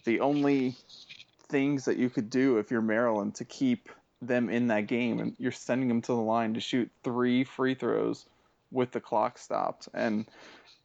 the 0.04 0.20
only 0.20 0.76
things 1.48 1.84
that 1.84 1.96
you 1.96 2.10
could 2.10 2.30
do 2.30 2.58
if 2.58 2.70
you're 2.70 2.82
Maryland 2.82 3.34
to 3.36 3.44
keep 3.44 3.88
them 4.20 4.48
in 4.48 4.66
that 4.68 4.86
game 4.86 5.20
and 5.20 5.34
you're 5.38 5.52
sending 5.52 5.88
them 5.88 6.02
to 6.02 6.12
the 6.12 6.20
line 6.20 6.54
to 6.54 6.60
shoot 6.60 6.90
three 7.04 7.44
free 7.44 7.74
throws 7.74 8.26
with 8.70 8.90
the 8.90 9.00
clock 9.00 9.38
stopped 9.38 9.88
and 9.94 10.26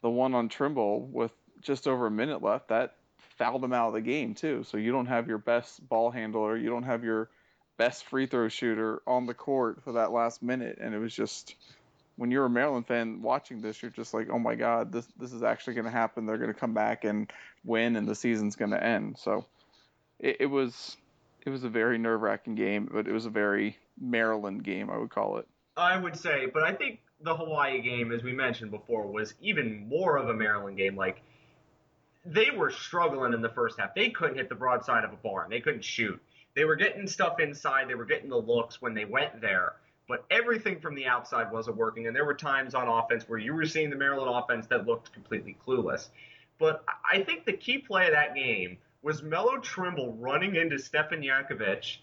the 0.01 0.09
one 0.09 0.35
on 0.35 0.49
Trimble 0.49 1.01
with 1.07 1.31
just 1.61 1.87
over 1.87 2.07
a 2.07 2.11
minute 2.11 2.41
left 2.43 2.67
that 2.67 2.95
fouled 3.37 3.61
them 3.61 3.73
out 3.73 3.87
of 3.87 3.93
the 3.93 4.01
game 4.01 4.35
too. 4.35 4.63
So 4.63 4.77
you 4.77 4.91
don't 4.91 5.07
have 5.07 5.27
your 5.27 5.37
best 5.37 5.87
ball 5.89 6.11
handler, 6.11 6.55
you 6.55 6.69
don't 6.69 6.83
have 6.83 7.03
your 7.03 7.29
best 7.77 8.05
free 8.05 8.25
throw 8.25 8.47
shooter 8.49 9.01
on 9.07 9.25
the 9.25 9.33
court 9.33 9.83
for 9.83 9.93
that 9.93 10.11
last 10.11 10.43
minute, 10.43 10.77
and 10.79 10.93
it 10.93 10.99
was 10.99 11.13
just 11.13 11.55
when 12.15 12.29
you're 12.29 12.45
a 12.45 12.49
Maryland 12.49 12.85
fan 12.85 13.21
watching 13.21 13.61
this, 13.61 13.81
you're 13.81 13.91
just 13.91 14.13
like, 14.13 14.29
oh 14.29 14.37
my 14.37 14.55
God, 14.55 14.91
this 14.91 15.07
this 15.19 15.33
is 15.33 15.43
actually 15.43 15.73
going 15.73 15.85
to 15.85 15.91
happen. 15.91 16.25
They're 16.25 16.37
going 16.37 16.53
to 16.53 16.59
come 16.59 16.73
back 16.73 17.05
and 17.05 17.31
win, 17.65 17.95
and 17.95 18.07
the 18.07 18.15
season's 18.15 18.55
going 18.55 18.71
to 18.71 18.83
end. 18.83 19.17
So 19.17 19.45
it, 20.23 20.37
it 20.39 20.45
was 20.47 20.97
it 21.45 21.49
was 21.49 21.63
a 21.63 21.69
very 21.69 21.97
nerve 21.97 22.21
wracking 22.21 22.55
game, 22.55 22.89
but 22.91 23.07
it 23.07 23.11
was 23.11 23.25
a 23.25 23.29
very 23.29 23.77
Maryland 23.99 24.63
game, 24.63 24.89
I 24.89 24.97
would 24.97 25.09
call 25.09 25.37
it. 25.37 25.47
I 25.75 25.97
would 25.97 26.15
say, 26.15 26.47
but 26.51 26.63
I 26.63 26.73
think 26.73 26.99
the 27.21 27.35
Hawaii 27.35 27.81
game, 27.81 28.11
as 28.11 28.23
we 28.23 28.31
mentioned 28.31 28.71
before, 28.71 29.05
was 29.05 29.33
even 29.41 29.87
more 29.87 30.17
of 30.17 30.29
a 30.29 30.33
Maryland 30.33 30.77
game. 30.77 30.95
Like 30.95 31.21
they 32.25 32.49
were 32.49 32.71
struggling 32.71 33.33
in 33.33 33.41
the 33.41 33.49
first 33.49 33.79
half. 33.79 33.93
They 33.93 34.09
couldn't 34.09 34.37
hit 34.37 34.49
the 34.49 34.55
broadside 34.55 35.03
of 35.03 35.11
a 35.11 35.17
barn. 35.17 35.49
They 35.49 35.59
couldn't 35.59 35.83
shoot. 35.83 36.19
They 36.55 36.65
were 36.65 36.75
getting 36.75 37.07
stuff 37.07 37.39
inside. 37.39 37.89
They 37.89 37.95
were 37.95 38.05
getting 38.05 38.29
the 38.29 38.37
looks 38.37 38.81
when 38.81 38.93
they 38.93 39.05
went 39.05 39.41
there 39.41 39.73
but 40.07 40.25
everything 40.29 40.79
from 40.79 40.95
the 40.95 41.05
outside 41.05 41.51
wasn't 41.51 41.77
working. 41.77 42.07
And 42.07 42.15
there 42.15 42.25
were 42.25 42.33
times 42.33 42.75
on 42.75 42.87
offense 42.87 43.23
where 43.27 43.39
you 43.39 43.53
were 43.53 43.65
seeing 43.65 43.89
the 43.89 43.95
Maryland 43.95 44.29
offense 44.29 44.67
that 44.67 44.85
looked 44.85 45.13
completely 45.13 45.55
clueless. 45.65 46.09
But 46.59 46.83
I 47.09 47.23
think 47.23 47.45
the 47.45 47.53
key 47.53 47.77
play 47.77 48.07
of 48.07 48.11
that 48.11 48.35
game 48.35 48.77
was 49.03 49.21
Melo 49.21 49.57
Trimble 49.57 50.13
running 50.13 50.55
into 50.55 50.79
Stefan 50.79 51.21
Jankovic, 51.21 51.97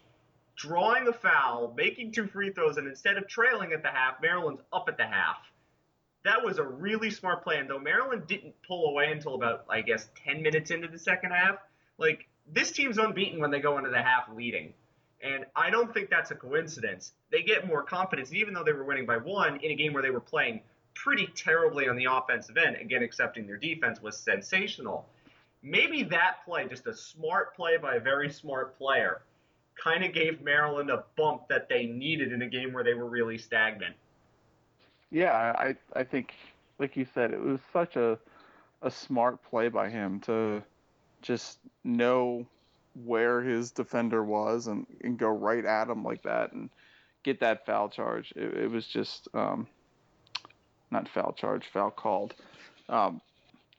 drawing 0.55 1.09
a 1.09 1.13
foul, 1.13 1.73
making 1.75 2.13
two 2.13 2.27
free 2.27 2.53
throws, 2.53 2.77
and 2.77 2.87
instead 2.87 3.17
of 3.17 3.27
trailing 3.27 3.73
at 3.73 3.83
the 3.83 3.89
half, 3.89 4.21
Maryland's 4.21 4.63
up 4.73 4.85
at 4.89 4.99
the 4.99 5.07
half. 5.07 5.39
That 6.25 6.45
was 6.45 6.59
a 6.59 6.63
really 6.63 7.11
smart 7.11 7.43
play. 7.43 7.57
And 7.57 7.69
though 7.69 7.79
Maryland 7.79 8.27
didn't 8.27 8.55
pull 8.69 8.91
away 8.91 9.11
until 9.11 9.35
about, 9.35 9.65
I 9.71 9.81
guess, 9.81 10.07
10 10.27 10.43
minutes 10.43 10.71
into 10.71 10.87
the 10.87 10.99
second 10.99 11.31
half, 11.31 11.57
like, 11.97 12.29
this 12.53 12.71
team's 12.71 12.99
unbeaten 12.99 13.41
when 13.41 13.51
they 13.51 13.61
go 13.61 13.79
into 13.79 13.89
the 13.89 14.03
half 14.03 14.29
leading. 14.37 14.75
And 15.23 15.47
I 15.57 15.71
don't 15.71 15.93
think 15.95 16.11
that's 16.11 16.31
a 16.31 16.35
coincidence. 16.35 17.13
They 17.31 17.43
get 17.43 17.67
more 17.67 17.83
confidence, 17.83 18.35
even 18.35 18.53
though 18.53 18.65
they 18.65 18.73
were 18.73 18.85
winning 18.85 19.07
by 19.07 19.17
one 19.17 19.57
in 19.57 19.71
a 19.71 19.75
game 19.75 19.95
where 19.95 20.03
they 20.03 20.11
were 20.11 20.21
playing 20.21 20.61
pretty 20.95 21.29
terribly 21.35 21.89
on 21.89 21.97
the 21.97 22.07
offensive 22.11 22.59
end. 22.59 22.77
Again, 22.77 23.03
accepting 23.03 23.47
their 23.47 23.57
defense 23.57 24.03
was 24.03 24.19
sensational. 24.19 25.09
Maybe 25.63 26.03
that 26.05 26.45
play, 26.45 26.67
just 26.69 26.87
a 26.87 26.97
smart 26.97 27.55
play 27.55 27.77
by 27.77 27.97
a 27.97 28.01
very 28.01 28.31
smart 28.31 28.79
player, 28.79 29.23
kind 29.83 30.05
of 30.05 30.13
gave 30.13 30.41
Maryland 30.41 30.91
a 30.91 31.05
bump 31.17 31.49
that 31.49 31.69
they 31.69 31.87
needed 31.87 32.33
in 32.33 32.43
a 32.43 32.49
game 32.49 32.73
where 32.73 32.85
they 32.85 32.95
were 32.95 33.09
really 33.09 33.39
stagnant. 33.39 33.95
Yeah, 35.11 35.33
I 35.33 35.75
I 35.95 36.05
think, 36.05 36.33
like 36.79 36.97
you 36.97 37.07
said, 37.15 37.33
it 37.33 37.41
was 37.41 37.61
such 37.73 37.97
a 37.97 38.19
a 38.83 38.91
smart 38.91 39.43
play 39.43 39.69
by 39.69 39.91
him 39.91 40.21
to 40.21 40.63
just 41.21 41.59
know 41.85 42.47
where 43.05 43.43
his 43.43 43.71
defender 43.71 44.25
was 44.25 44.67
and, 44.67 44.87
and 45.03 45.19
go 45.19 45.29
right 45.29 45.65
at 45.65 45.89
him 45.89 46.03
like 46.03 46.23
that 46.23 46.53
and 46.53 46.71
get 47.23 47.41
that 47.41 47.67
foul 47.67 47.89
charge. 47.89 48.33
It, 48.35 48.65
it 48.65 48.71
was 48.71 48.87
just 48.87 49.29
um, 49.35 49.67
not 50.91 51.09
foul 51.09 51.33
charge, 51.33 51.69
foul 51.73 51.91
called. 51.91 52.35
Um, 52.89 53.21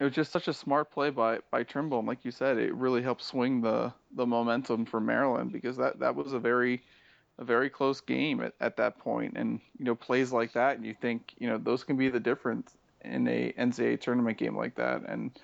it 0.01 0.05
was 0.05 0.13
just 0.13 0.31
such 0.31 0.47
a 0.47 0.53
smart 0.53 0.89
play 0.89 1.11
by 1.11 1.37
by 1.51 1.61
Trimble, 1.61 1.99
and 1.99 2.07
like 2.07 2.25
you 2.25 2.31
said, 2.31 2.57
it 2.57 2.73
really 2.73 3.03
helped 3.03 3.21
swing 3.21 3.61
the 3.61 3.93
the 4.15 4.25
momentum 4.25 4.83
for 4.83 4.99
Maryland 4.99 5.51
because 5.51 5.77
that 5.77 5.99
that 5.99 6.15
was 6.15 6.33
a 6.33 6.39
very 6.39 6.81
a 7.37 7.45
very 7.45 7.69
close 7.69 8.01
game 8.01 8.41
at, 8.41 8.55
at 8.59 8.77
that 8.77 8.97
point, 8.97 9.33
and 9.37 9.59
you 9.77 9.85
know 9.85 9.93
plays 9.93 10.31
like 10.31 10.53
that, 10.53 10.77
and 10.77 10.87
you 10.87 10.95
think 10.99 11.35
you 11.37 11.47
know 11.47 11.59
those 11.59 11.83
can 11.83 11.97
be 11.97 12.09
the 12.09 12.19
difference 12.19 12.75
in 13.05 13.27
a 13.27 13.53
NCAA 13.59 14.01
tournament 14.01 14.39
game 14.39 14.57
like 14.57 14.73
that, 14.73 15.03
and 15.07 15.39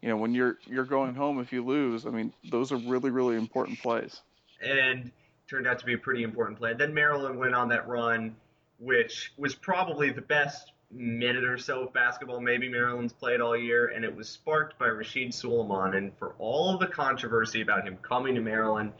you 0.00 0.08
know 0.08 0.16
when 0.16 0.32
you're 0.32 0.56
you're 0.64 0.86
going 0.86 1.14
home 1.14 1.38
if 1.38 1.52
you 1.52 1.62
lose 1.62 2.06
i 2.06 2.08
mean 2.08 2.32
those 2.50 2.72
are 2.72 2.78
really 2.78 3.10
really 3.10 3.36
important 3.36 3.78
plays. 3.82 4.22
And 4.62 5.10
turned 5.46 5.66
out 5.66 5.78
to 5.78 5.84
be 5.84 5.92
a 5.92 5.98
pretty 5.98 6.22
important 6.22 6.58
play. 6.58 6.72
Then 6.72 6.94
maryland 6.94 7.38
went 7.38 7.54
on 7.54 7.68
that 7.68 7.86
run 7.86 8.34
which 8.78 9.34
was 9.36 9.54
probably 9.54 10.10
the 10.10 10.22
best 10.22 10.72
minute 10.92 11.44
or 11.44 11.56
so 11.56 11.84
of 11.84 11.92
basketball 11.92 12.40
maybe 12.40 12.68
maryland's 12.68 13.12
played 13.12 13.40
all 13.40 13.56
year 13.56 13.92
and 13.94 14.04
it 14.04 14.14
was 14.14 14.28
sparked 14.28 14.78
by 14.78 14.86
rasheed 14.86 15.28
sulaimon. 15.28 15.96
And 15.96 16.12
for 16.18 16.34
all 16.38 16.74
of 16.74 16.80
the 16.80 16.86
controversy 16.86 17.60
about 17.60 17.86
him 17.86 17.96
coming 18.02 18.34
to 18.34 18.40
maryland 18.40 18.92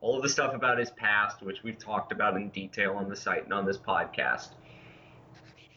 all 0.00 0.16
of 0.16 0.22
the 0.22 0.28
stuff 0.28 0.54
about 0.54 0.78
his 0.78 0.90
past 0.92 1.42
which 1.42 1.62
we've 1.62 1.78
talked 1.78 2.12
about 2.12 2.36
in 2.36 2.48
detail 2.48 2.94
on 2.94 3.08
the 3.08 3.16
site 3.16 3.44
and 3.44 3.52
on 3.52 3.66
this 3.66 3.76
podcast 3.76 4.50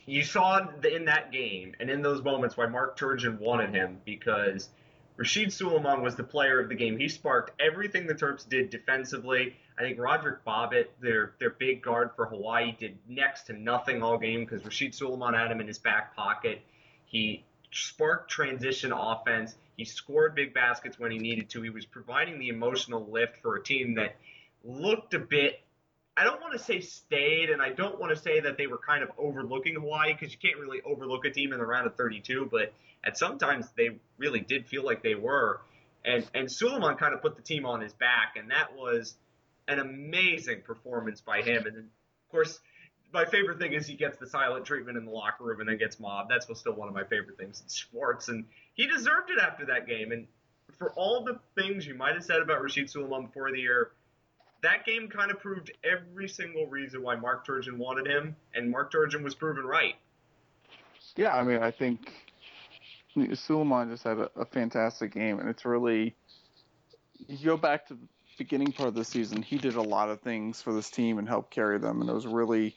you 0.08 0.24
saw 0.24 0.66
in 0.90 1.06
that 1.06 1.32
game 1.32 1.76
and 1.80 1.90
in 1.90 2.02
those 2.02 2.24
moments 2.24 2.56
why 2.56 2.66
Mark 2.66 2.98
Turgeon 2.98 3.38
wanted 3.40 3.76
him 3.76 4.00
because 4.06 4.70
Rasheed 5.18 5.48
Sulaimon 5.48 6.02
was 6.02 6.16
the 6.16 6.24
player 6.24 6.60
of 6.60 6.70
the 6.70 6.76
game. 6.76 6.98
He 6.98 7.10
sparked 7.10 7.60
everything 7.60 8.06
the 8.06 8.14
Terps 8.14 8.48
did 8.48 8.70
defensively. 8.70 9.56
I 9.78 9.82
think 9.82 10.00
Roderick 10.00 10.46
Bobbitt, 10.46 10.88
their 11.02 11.34
their 11.40 11.50
big 11.52 11.82
guard 11.82 12.12
for 12.16 12.28
Hawaii, 12.28 12.76
did 12.78 12.98
next 13.08 13.44
to 13.44 13.54
nothing 13.54 14.04
all 14.04 14.18
game 14.18 14.42
because 14.42 14.62
Rasheed 14.62 14.96
Sulaimon 14.96 15.36
had 15.36 15.52
him 15.52 15.60
in 15.60 15.68
his 15.68 15.80
back 15.80 16.16
pocket. 16.16 16.62
He 17.06 17.44
sparked 17.72 18.30
transition 18.30 18.92
offense. 18.92 19.56
He 19.76 19.86
scored 19.86 20.36
big 20.36 20.54
baskets 20.54 21.00
when 21.00 21.12
he 21.12 21.18
needed 21.18 21.50
to. 21.52 21.62
He 21.62 21.70
was 21.70 21.86
providing 21.86 22.40
the 22.40 22.50
emotional 22.50 23.10
lift 23.10 23.38
for 23.38 23.56
a 23.56 23.64
team 23.64 23.96
that 23.96 24.18
looked 24.64 25.14
a 25.14 25.20
bit 25.20 25.62
I 26.18 26.24
don't 26.24 26.42
want 26.42 26.54
to 26.54 26.60
say 26.60 26.80
staid, 26.80 27.52
and 27.52 27.62
I 27.62 27.70
don't 27.70 28.00
want 28.00 28.16
to 28.16 28.20
say 28.20 28.40
that 28.40 28.58
they 28.58 28.66
were 28.66 28.80
kind 28.80 29.04
of 29.04 29.12
overlooking 29.20 29.76
Hawaii 29.76 30.14
because 30.14 30.34
you 30.34 30.40
can't 30.40 30.60
really 30.60 30.82
overlook 30.82 31.26
a 31.26 31.30
team 31.30 31.54
in 31.54 31.60
the 31.60 31.66
round 31.66 31.86
of 31.86 31.96
32. 31.96 32.50
But 32.52 32.74
at 33.06 33.20
sometimes 33.20 33.68
they 33.78 33.90
really 34.18 34.40
did 34.40 34.66
feel 34.66 34.84
like 34.84 35.04
they 35.04 35.14
were, 35.14 35.62
and 36.04 36.26
and 36.34 36.48
Sulaimon 36.48 36.98
kind 36.98 37.14
of 37.14 37.22
put 37.22 37.36
the 37.36 37.44
team 37.44 37.68
on 37.68 37.82
his 37.82 37.94
back, 37.94 38.34
and 38.36 38.50
that 38.50 38.76
was 38.76 39.14
an 39.68 39.78
amazing 39.78 40.62
performance 40.62 41.22
by 41.22 41.42
him. 41.42 41.68
And 41.68 41.76
then, 41.76 41.84
of 41.84 42.32
course, 42.32 42.60
my 43.14 43.26
favorite 43.26 43.60
thing 43.60 43.74
is 43.74 43.86
he 43.86 43.94
gets 43.94 44.18
the 44.18 44.28
silent 44.28 44.66
treatment 44.66 44.98
in 44.98 45.06
the 45.06 45.12
locker 45.12 45.44
room 45.44 45.60
and 45.60 45.70
then 45.70 45.78
gets 45.78 46.00
mobbed. 46.00 46.32
That's 46.32 46.48
still 46.60 46.74
one 46.74 46.88
of 46.88 46.96
my 46.96 47.04
favorite 47.04 47.38
things 47.38 47.62
in 47.62 47.70
sports, 47.70 48.28
and 48.28 48.46
he 48.74 48.88
deserved 48.88 49.30
it 49.30 49.40
after 49.40 49.68
that 49.68 49.86
game. 49.86 50.12
And 50.12 50.28
for 50.80 50.92
all 50.94 51.24
the 51.24 51.40
things 51.56 51.86
you 51.86 51.94
might 51.94 52.16
have 52.16 52.24
said 52.24 52.42
about 52.42 52.62
Rasheed 52.64 52.92
Sulaimon 52.92 53.28
before 53.28 53.52
the 53.52 53.60
year 53.60 53.92
that 54.64 54.86
game 54.86 55.08
kind 55.08 55.32
of 55.32 55.40
proved 55.40 55.72
every 55.84 56.28
single 56.28 56.68
reason 56.68 57.02
why 57.02 57.16
Mark 57.16 57.46
Turgeon 57.46 57.78
wanted 57.78 58.08
him, 58.08 58.36
and 58.54 58.70
Mark 58.70 58.92
Turgeon 58.92 59.24
was 59.24 59.36
proven 59.36 59.66
right. 59.66 59.96
Yeah, 61.16 61.36
I 61.36 61.44
mean, 61.44 61.62
I 61.62 61.72
think 61.72 62.12
Sulaimon 63.16 63.90
just 63.90 64.04
had 64.04 64.18
a, 64.18 64.30
a 64.36 64.46
fantastic 64.46 65.14
game, 65.14 65.40
and 65.40 65.50
it's 65.50 65.66
really 65.66 66.16
you 67.28 67.46
go 67.46 67.58
back 67.58 67.88
to 67.88 67.96
the 67.96 68.08
beginning 68.38 68.72
part 68.72 68.90
of 68.90 68.96
the 68.96 69.06
season, 69.06 69.42
he 69.42 69.58
did 69.58 69.76
a 69.76 69.82
lot 69.82 70.10
of 70.10 70.22
things 70.22 70.62
for 70.62 70.74
this 70.74 70.90
team 70.90 71.18
and 71.18 71.28
helped 71.28 71.52
carry 71.52 71.80
them, 71.80 72.02
and 72.02 72.10
it 72.10 72.14
was 72.14 72.28
really, 72.28 72.76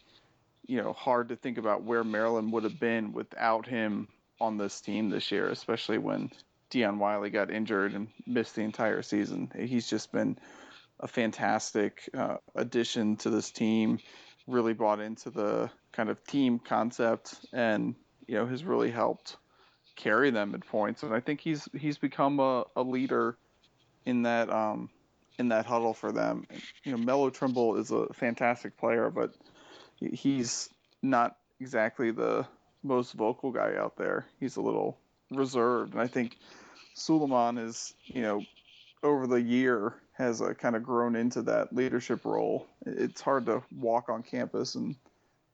you 0.66 0.82
know, 0.82 0.92
hard 0.92 1.28
to 1.28 1.36
think 1.36 1.58
about 1.58 1.82
where 1.82 2.04
Maryland 2.04 2.52
would 2.52 2.64
have 2.64 2.80
been 2.80 3.12
without 3.12 3.66
him 3.66 4.08
on 4.40 4.56
this 4.56 4.80
team 4.80 5.10
this 5.10 5.30
year, 5.30 5.48
especially 5.48 5.98
when 5.98 6.30
Dion 6.70 6.98
Wiley 6.98 7.30
got 7.30 7.50
injured 7.50 7.94
and 7.94 8.08
missed 8.26 8.54
the 8.54 8.62
entire 8.62 9.02
season. 9.02 9.52
He's 9.58 9.88
just 9.88 10.12
been 10.12 10.38
a 11.00 11.08
fantastic 11.08 12.08
uh, 12.14 12.36
addition 12.54 13.16
to 13.16 13.30
this 13.30 13.50
team. 13.50 13.98
Really 14.46 14.74
bought 14.74 15.00
into 15.00 15.30
the 15.30 15.70
kind 15.92 16.08
of 16.08 16.24
team 16.24 16.58
concept, 16.58 17.34
and 17.52 17.94
you 18.26 18.34
know 18.36 18.46
has 18.46 18.64
really 18.64 18.90
helped 18.90 19.36
carry 19.96 20.30
them 20.30 20.54
at 20.54 20.66
points. 20.66 21.02
And 21.02 21.14
I 21.14 21.20
think 21.20 21.40
he's 21.40 21.68
he's 21.78 21.98
become 21.98 22.40
a, 22.40 22.64
a 22.76 22.82
leader 22.82 23.36
in 24.06 24.22
that 24.22 24.50
um, 24.50 24.90
in 25.38 25.48
that 25.48 25.66
huddle 25.66 25.94
for 25.94 26.12
them. 26.12 26.46
You 26.84 26.92
know, 26.92 26.98
Melo 26.98 27.30
Trimble 27.30 27.76
is 27.76 27.90
a 27.90 28.06
fantastic 28.12 28.76
player, 28.76 29.10
but 29.10 29.34
he's 29.98 30.68
not 31.02 31.36
exactly 31.60 32.10
the 32.10 32.46
most 32.82 33.12
vocal 33.12 33.52
guy 33.52 33.74
out 33.78 33.96
there. 33.96 34.26
He's 34.38 34.56
a 34.56 34.62
little 34.62 34.98
reserved, 35.30 35.92
and 35.92 36.02
I 36.02 36.06
think 36.06 36.38
Sulaimon 36.96 37.64
is 37.64 37.94
you 38.06 38.22
know 38.22 38.42
over 39.02 39.26
the 39.26 39.40
year 39.40 39.94
has 40.20 40.40
uh, 40.40 40.54
kind 40.54 40.76
of 40.76 40.83
grown 40.83 41.16
into 41.16 41.42
that 41.42 41.74
leadership 41.74 42.24
role. 42.24 42.66
It's 42.87 43.20
hard 43.20 43.46
to 43.46 43.62
walk 43.76 44.09
on 44.09 44.22
campus 44.22 44.74
and 44.74 44.94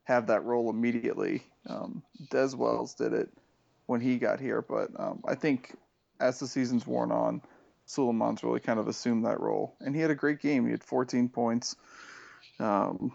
have 0.03 0.27
that 0.27 0.43
role 0.45 0.69
immediately. 0.69 1.43
Um, 1.67 2.03
Dez 2.29 2.53
Wells 2.53 2.93
did 2.93 3.13
it 3.13 3.29
when 3.87 4.01
he 4.01 4.17
got 4.17 4.39
here, 4.39 4.61
but 4.61 4.89
um, 4.99 5.23
I 5.27 5.35
think 5.35 5.75
as 6.19 6.39
the 6.39 6.47
season's 6.47 6.85
worn 6.85 7.11
on, 7.11 7.41
Sulaimon's 7.85 8.43
really 8.43 8.59
kind 8.59 8.79
of 8.79 8.87
assumed 8.87 9.25
that 9.25 9.39
role, 9.39 9.75
and 9.79 9.95
he 9.95 10.01
had 10.01 10.11
a 10.11 10.15
great 10.15 10.41
game. 10.41 10.65
He 10.65 10.71
had 10.71 10.83
14 10.83 11.29
points, 11.29 11.77
um, 12.59 13.13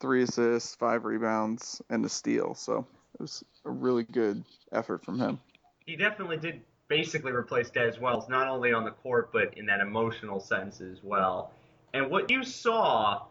three 0.00 0.22
assists, 0.22 0.74
five 0.74 1.04
rebounds, 1.04 1.82
and 1.90 2.04
a 2.04 2.08
steal. 2.08 2.54
So 2.54 2.86
it 3.14 3.20
was 3.20 3.44
a 3.66 3.70
really 3.70 4.04
good 4.04 4.42
effort 4.72 5.04
from 5.04 5.20
him. 5.20 5.38
He 5.84 5.96
definitely 5.96 6.38
did 6.38 6.62
basically 6.88 7.32
replaced 7.32 7.74
Dez 7.74 8.00
Wells, 8.00 8.28
not 8.28 8.48
only 8.48 8.72
on 8.72 8.84
the 8.84 8.90
court, 8.90 9.32
but 9.32 9.56
in 9.56 9.66
that 9.66 9.80
emotional 9.80 10.40
sense 10.40 10.80
as 10.80 11.02
well. 11.02 11.52
And 11.92 12.10
what 12.10 12.30
you 12.30 12.42
saw 12.42 13.22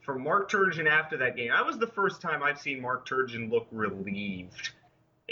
from 0.00 0.22
Mark 0.22 0.50
Turgeon 0.50 0.88
after 0.88 1.16
that 1.18 1.36
game, 1.36 1.50
that 1.50 1.64
was 1.64 1.78
the 1.78 1.86
first 1.86 2.20
time 2.20 2.42
I've 2.42 2.60
seen 2.60 2.80
Mark 2.80 3.08
Turgeon 3.08 3.50
look 3.50 3.66
relieved 3.70 4.70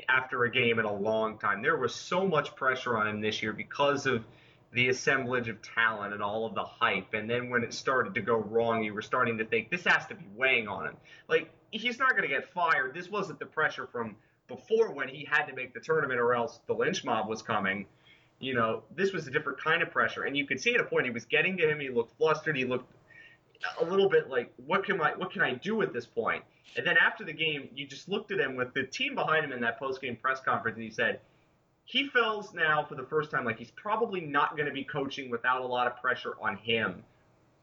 after 0.09 0.45
a 0.45 0.51
game 0.51 0.79
in 0.79 0.85
a 0.85 0.93
long 0.93 1.39
time. 1.39 1.63
There 1.63 1.77
was 1.77 1.95
so 1.95 2.27
much 2.27 2.55
pressure 2.55 2.97
on 2.97 3.09
him 3.09 3.21
this 3.21 3.43
year 3.43 3.53
because 3.53 4.07
of 4.07 4.25
the 4.73 4.89
assemblage 4.89 5.49
of 5.49 5.61
talent 5.63 6.13
and 6.13 6.23
all 6.23 6.45
of 6.45 6.55
the 6.55 6.65
hype. 6.65 7.15
And 7.15 7.29
then 7.29 7.49
when 7.49 7.63
it 7.63 7.73
started 7.73 8.15
to 8.15 8.21
go 8.21 8.37
wrong, 8.37 8.83
you 8.85 8.93
were 8.93 9.03
starting 9.03 9.39
to 9.39 9.45
think 9.45 9.71
this 9.71 9.85
has 9.85 10.07
to 10.07 10.15
be 10.15 10.25
weighing 10.37 10.69
on 10.69 10.87
him. 10.87 10.97
Like 11.29 11.51
he's 11.71 11.99
not 11.99 12.11
going 12.11 12.23
to 12.23 12.29
get 12.29 12.53
fired. 12.53 12.95
This 12.95 13.11
wasn't 13.11 13.39
the 13.39 13.47
pressure 13.47 13.87
from 13.91 14.17
before 14.49 14.93
when 14.93 15.09
he 15.09 15.27
had 15.31 15.45
to 15.47 15.55
make 15.55 15.75
the 15.75 15.81
tournament 15.81 16.19
or 16.21 16.35
else 16.35 16.61
the 16.67 16.75
lynch 16.75 17.05
mob 17.05 17.29
was 17.29 17.43
coming. 17.43 17.87
You 18.41 18.55
know, 18.55 18.83
this 18.95 19.13
was 19.13 19.27
a 19.27 19.31
different 19.31 19.61
kind 19.61 19.83
of 19.83 19.91
pressure, 19.91 20.25
and 20.25 20.37
you 20.37 20.47
could 20.47 20.61
see 20.61 20.75
at 20.75 20.81
a 20.81 20.85
point 20.85 21.07
he 21.07 21.11
was 21.11 21.25
getting 21.25 21.57
to 21.59 21.69
him. 21.69 21.81
He 21.81 21.91
looked 21.91 22.17
flustered. 22.17 22.57
He 22.57 22.65
looked 22.65 22.91
a 23.81 23.85
little 23.85 24.09
bit 24.09 24.29
like, 24.29 24.53
what 24.65 24.85
can 24.85 25.01
I 25.01 25.13
what 25.17 25.33
can 25.33 25.43
I 25.43 25.55
do 25.55 25.83
at 25.83 25.93
this 25.93 26.07
point? 26.07 26.45
And 26.77 26.87
then 26.87 26.97
after 26.97 27.25
the 27.25 27.33
game, 27.33 27.69
you 27.75 27.87
just 27.87 28.09
looked 28.09 28.31
at 28.31 28.39
him 28.39 28.55
with 28.57 28.75
the 28.75 28.85
team 28.85 29.15
behind 29.15 29.45
him 29.45 29.53
in 29.53 29.61
that 29.63 29.79
post 29.79 30.01
game 30.01 30.17
press 30.17 30.41
conference, 30.41 30.77
and 30.77 30.85
he 30.85 30.91
said 30.91 31.21
he 31.85 32.07
feels 32.09 32.53
now 32.53 32.85
for 32.85 32.95
the 32.95 33.03
first 33.05 33.31
time 33.31 33.45
like 33.45 33.59
he's 33.59 33.71
probably 33.71 34.21
not 34.21 34.57
going 34.57 34.67
to 34.67 34.75
be 34.75 34.85
coaching 34.85 35.31
without 35.31 35.63
a 35.63 35.67
lot 35.67 35.87
of 35.87 35.97
pressure 36.01 36.35
on 36.41 36.57
him 36.59 37.03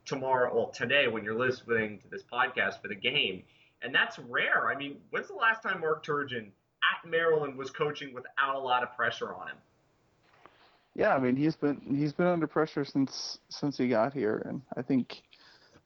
tomorrow 0.06 0.50
or 0.50 0.71
today 0.71 1.08
when 1.08 1.24
you're 1.24 1.38
listening 1.38 2.00
to 2.00 2.08
this 2.10 2.24
podcast 2.24 2.82
for 2.82 2.88
the 2.88 2.95
game. 2.95 3.43
And 3.82 3.93
that's 3.93 4.17
rare. 4.17 4.67
I 4.67 4.76
mean, 4.76 4.98
when's 5.12 5.28
the 5.28 5.36
last 5.36 5.62
time 5.62 5.82
Mark 5.82 6.04
Turgeon 6.04 6.50
Maryland 7.05 7.57
was 7.57 7.69
coaching 7.69 8.13
without 8.13 8.55
a 8.55 8.59
lot 8.59 8.83
of 8.83 8.95
pressure 8.95 9.33
on 9.33 9.47
him? 9.47 9.57
Yeah, 10.95 11.13
I 11.13 11.19
mean 11.19 11.35
he's 11.35 11.55
been 11.55 11.81
he's 11.95 12.13
been 12.13 12.27
under 12.27 12.47
pressure 12.47 12.85
since 12.85 13.39
since 13.49 13.77
he 13.77 13.89
got 13.89 14.13
here, 14.13 14.41
and 14.45 14.61
I 14.77 14.81
think 14.81 15.21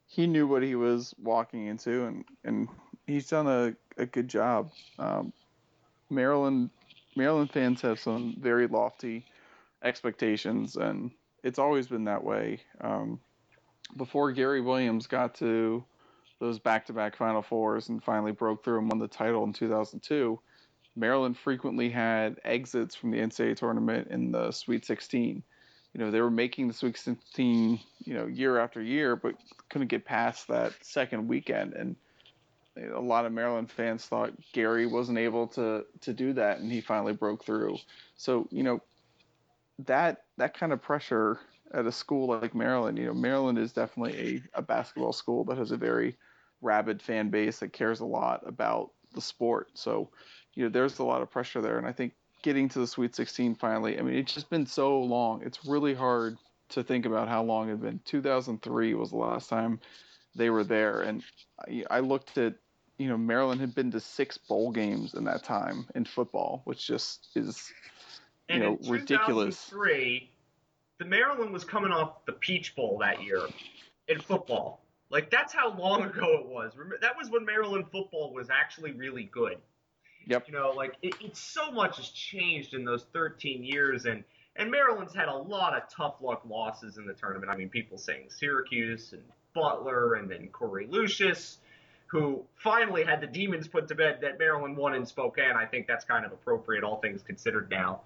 he 0.06 0.26
knew 0.26 0.46
what 0.46 0.62
he 0.62 0.76
was 0.76 1.14
walking 1.20 1.66
into, 1.66 2.06
and 2.06 2.24
and 2.44 2.68
he's 3.06 3.28
done 3.28 3.46
a, 3.46 3.74
a 4.00 4.06
good 4.06 4.28
job. 4.28 4.70
Um, 4.98 5.32
Maryland 6.10 6.70
Maryland 7.16 7.50
fans 7.50 7.80
have 7.82 7.98
some 7.98 8.36
very 8.40 8.68
lofty 8.68 9.26
expectations, 9.82 10.76
and 10.76 11.10
it's 11.42 11.58
always 11.58 11.88
been 11.88 12.04
that 12.04 12.22
way. 12.22 12.60
Um, 12.80 13.20
before 13.96 14.30
Gary 14.30 14.60
Williams 14.60 15.06
got 15.08 15.34
to 15.36 15.84
those 16.38 16.58
back-to-back 16.58 17.16
Final 17.16 17.42
Fours 17.42 17.88
and 17.88 18.02
finally 18.02 18.32
broke 18.32 18.64
through 18.64 18.78
and 18.78 18.88
won 18.88 18.98
the 18.98 19.08
title 19.08 19.44
in 19.44 19.52
2002, 19.52 20.40
Maryland 20.96 21.36
frequently 21.36 21.88
had 21.88 22.40
exits 22.44 22.94
from 22.94 23.10
the 23.10 23.18
NCAA 23.18 23.56
tournament 23.56 24.08
in 24.10 24.32
the 24.32 24.50
Sweet 24.50 24.84
16. 24.84 25.42
You 25.92 26.00
know, 26.00 26.10
they 26.10 26.20
were 26.20 26.30
making 26.30 26.68
the 26.68 26.74
Sweet 26.74 26.96
16, 26.96 27.80
you 28.04 28.14
know, 28.14 28.26
year 28.26 28.58
after 28.58 28.82
year, 28.82 29.16
but 29.16 29.34
couldn't 29.68 29.88
get 29.88 30.04
past 30.04 30.48
that 30.48 30.72
second 30.82 31.26
weekend. 31.26 31.74
And 31.74 31.96
a 32.94 33.00
lot 33.00 33.26
of 33.26 33.32
Maryland 33.32 33.70
fans 33.70 34.06
thought 34.06 34.32
Gary 34.52 34.86
wasn't 34.86 35.18
able 35.18 35.46
to 35.48 35.84
to 36.00 36.12
do 36.12 36.32
that, 36.34 36.60
and 36.60 36.70
he 36.70 36.80
finally 36.80 37.12
broke 37.12 37.44
through. 37.44 37.76
So 38.16 38.48
you 38.50 38.62
know 38.62 38.80
that 39.86 40.24
that 40.36 40.56
kind 40.56 40.72
of 40.72 40.80
pressure 40.80 41.40
at 41.72 41.86
a 41.86 41.92
school 41.92 42.26
like 42.26 42.54
Maryland, 42.54 42.98
you 42.98 43.06
know, 43.06 43.14
Maryland 43.14 43.58
is 43.58 43.72
definitely 43.72 44.42
a, 44.54 44.58
a 44.58 44.62
basketball 44.62 45.12
school 45.12 45.44
that 45.44 45.58
has 45.58 45.70
a 45.70 45.76
very 45.76 46.16
rabid 46.62 47.00
fan 47.00 47.30
base 47.30 47.60
that 47.60 47.72
cares 47.72 48.00
a 48.00 48.04
lot 48.04 48.42
about 48.46 48.90
the 49.14 49.20
sport. 49.20 49.68
So 49.74 50.10
you 50.54 50.64
know, 50.64 50.68
there's 50.70 50.98
a 50.98 51.04
lot 51.04 51.22
of 51.22 51.30
pressure 51.30 51.60
there, 51.60 51.78
and 51.78 51.86
I 51.86 51.92
think 51.92 52.12
getting 52.42 52.68
to 52.70 52.78
the 52.78 52.86
Sweet 52.86 53.14
16 53.14 53.54
finally. 53.56 53.98
I 53.98 54.02
mean, 54.02 54.14
it's 54.14 54.32
just 54.32 54.50
been 54.50 54.66
so 54.66 55.00
long. 55.00 55.42
It's 55.44 55.64
really 55.66 55.94
hard 55.94 56.38
to 56.70 56.82
think 56.82 57.06
about 57.06 57.28
how 57.28 57.42
long 57.42 57.68
it 57.68 57.72
had 57.72 57.82
been. 57.82 58.00
2003 58.04 58.94
was 58.94 59.10
the 59.10 59.16
last 59.16 59.48
time 59.48 59.80
they 60.34 60.50
were 60.50 60.64
there. 60.64 61.02
And 61.02 61.22
I, 61.66 61.84
I 61.90 62.00
looked 62.00 62.38
at, 62.38 62.54
you 62.98 63.08
know, 63.08 63.16
Maryland 63.16 63.60
had 63.60 63.74
been 63.74 63.90
to 63.92 64.00
six 64.00 64.38
bowl 64.38 64.70
games 64.70 65.14
in 65.14 65.24
that 65.24 65.42
time 65.42 65.86
in 65.94 66.04
football, 66.04 66.62
which 66.64 66.86
just 66.86 67.28
is, 67.34 67.72
you 68.48 68.56
and 68.56 68.62
know, 68.62 68.78
in 68.82 68.90
ridiculous. 68.90 69.68
2003, 69.70 70.30
the 70.98 71.04
Maryland 71.04 71.52
was 71.52 71.64
coming 71.64 71.92
off 71.92 72.24
the 72.26 72.32
Peach 72.32 72.74
Bowl 72.76 72.98
that 73.00 73.22
year 73.22 73.42
in 74.08 74.20
football. 74.20 74.84
Like 75.10 75.30
that's 75.30 75.52
how 75.52 75.76
long 75.76 76.02
ago 76.04 76.38
it 76.38 76.46
was. 76.46 76.72
That 77.00 77.16
was 77.16 77.30
when 77.30 77.44
Maryland 77.44 77.86
football 77.90 78.32
was 78.32 78.48
actually 78.50 78.92
really 78.92 79.24
good. 79.24 79.56
Yep. 80.26 80.48
You 80.48 80.54
know, 80.54 80.70
like 80.70 80.96
it, 81.02 81.14
it's 81.20 81.40
so 81.40 81.70
much 81.70 81.96
has 81.96 82.08
changed 82.08 82.74
in 82.74 82.84
those 82.84 83.06
13 83.12 83.64
years, 83.64 84.04
and 84.06 84.24
and 84.56 84.70
Maryland's 84.70 85.14
had 85.14 85.28
a 85.28 85.34
lot 85.34 85.76
of 85.76 85.82
tough 85.88 86.16
luck 86.20 86.42
losses 86.48 86.98
in 86.98 87.06
the 87.06 87.14
tournament. 87.14 87.50
I 87.50 87.56
mean, 87.56 87.68
people 87.68 87.98
saying 87.98 88.26
Syracuse 88.28 89.12
and 89.12 89.22
Butler, 89.54 90.14
and 90.14 90.30
then 90.30 90.48
Korie 90.52 90.90
Lucious, 90.90 91.58
who 92.06 92.44
finally 92.56 93.04
had 93.04 93.20
the 93.20 93.26
demons 93.26 93.68
put 93.68 93.88
to 93.88 93.94
bed 93.94 94.18
that 94.22 94.38
Maryland 94.38 94.76
won 94.76 94.94
in 94.94 95.06
Spokane. 95.06 95.56
I 95.56 95.66
think 95.66 95.86
that's 95.86 96.04
kind 96.04 96.24
of 96.24 96.32
appropriate, 96.32 96.82
all 96.82 97.00
things 97.00 97.22
considered 97.22 97.70
now. 97.70 98.02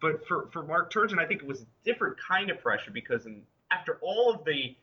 But 0.00 0.26
for, 0.26 0.48
for 0.52 0.64
Mark 0.64 0.92
Turgeon, 0.92 1.18
I 1.18 1.26
think 1.26 1.42
it 1.42 1.46
was 1.46 1.62
a 1.62 1.66
different 1.84 2.16
kind 2.18 2.50
of 2.50 2.60
pressure 2.60 2.90
because 2.90 3.26
in, 3.26 3.42
after 3.70 3.98
all 4.02 4.34
of 4.34 4.44
the 4.44 4.76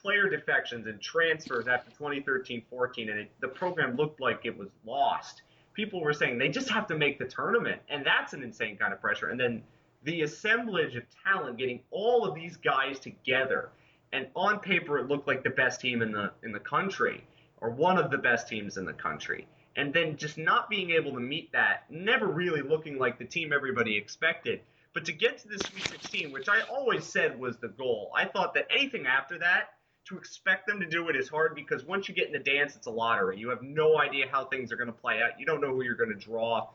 player 0.00 0.28
defections 0.28 0.86
and 0.86 1.00
transfers 1.00 1.66
after 1.68 1.90
2013-14, 1.92 2.62
and 3.10 3.20
it, 3.20 3.30
the 3.40 3.48
program 3.48 3.96
looked 3.96 4.20
like 4.20 4.40
it 4.44 4.56
was 4.56 4.68
lost. 4.84 5.42
People 5.74 6.00
were 6.00 6.12
saying 6.12 6.38
they 6.38 6.48
just 6.48 6.68
have 6.70 6.86
to 6.88 6.96
make 6.96 7.18
the 7.18 7.24
tournament, 7.24 7.80
and 7.88 8.04
that's 8.04 8.32
an 8.32 8.42
insane 8.42 8.76
kind 8.76 8.92
of 8.92 9.00
pressure. 9.00 9.28
And 9.28 9.40
then 9.40 9.62
the 10.04 10.22
assemblage 10.22 10.96
of 10.96 11.04
talent, 11.24 11.58
getting 11.58 11.80
all 11.90 12.24
of 12.26 12.34
these 12.34 12.56
guys 12.56 12.98
together, 12.98 13.70
and 14.12 14.26
on 14.34 14.58
paper 14.58 14.98
it 14.98 15.08
looked 15.08 15.26
like 15.26 15.42
the 15.42 15.50
best 15.50 15.80
team 15.80 16.02
in 16.02 16.12
the 16.12 16.32
in 16.42 16.52
the 16.52 16.60
country, 16.60 17.24
or 17.60 17.70
one 17.70 17.98
of 17.98 18.10
the 18.10 18.18
best 18.18 18.48
teams 18.48 18.76
in 18.76 18.84
the 18.84 18.92
country. 18.92 19.46
And 19.74 19.94
then 19.94 20.16
just 20.16 20.36
not 20.36 20.68
being 20.68 20.90
able 20.90 21.12
to 21.12 21.20
meet 21.20 21.52
that, 21.52 21.84
never 21.90 22.26
really 22.26 22.60
looking 22.60 22.98
like 22.98 23.18
the 23.18 23.24
team 23.24 23.52
everybody 23.54 23.96
expected. 23.96 24.60
But 24.92 25.06
to 25.06 25.12
get 25.12 25.38
to 25.38 25.48
the 25.48 25.58
Sweet 25.58 25.88
16, 25.88 26.32
which 26.32 26.48
I 26.50 26.60
always 26.62 27.04
said 27.04 27.38
was 27.40 27.56
the 27.56 27.68
goal, 27.68 28.12
I 28.14 28.26
thought 28.26 28.52
that 28.54 28.66
anything 28.70 29.06
after 29.06 29.38
that 29.38 29.70
to 30.06 30.16
expect 30.16 30.66
them 30.66 30.80
to 30.80 30.86
do 30.86 31.08
it 31.08 31.16
is 31.16 31.28
hard 31.28 31.54
because 31.54 31.84
once 31.84 32.08
you 32.08 32.14
get 32.14 32.26
in 32.26 32.32
the 32.32 32.38
dance, 32.38 32.76
it's 32.76 32.86
a 32.86 32.90
lottery. 32.90 33.38
You 33.38 33.50
have 33.50 33.62
no 33.62 34.00
idea 34.00 34.26
how 34.30 34.46
things 34.46 34.72
are 34.72 34.76
going 34.76 34.88
to 34.88 34.92
play 34.92 35.20
out. 35.22 35.38
You 35.38 35.46
don't 35.46 35.60
know 35.60 35.74
who 35.74 35.82
you're 35.82 35.94
going 35.94 36.10
to 36.10 36.16
draw. 36.16 36.68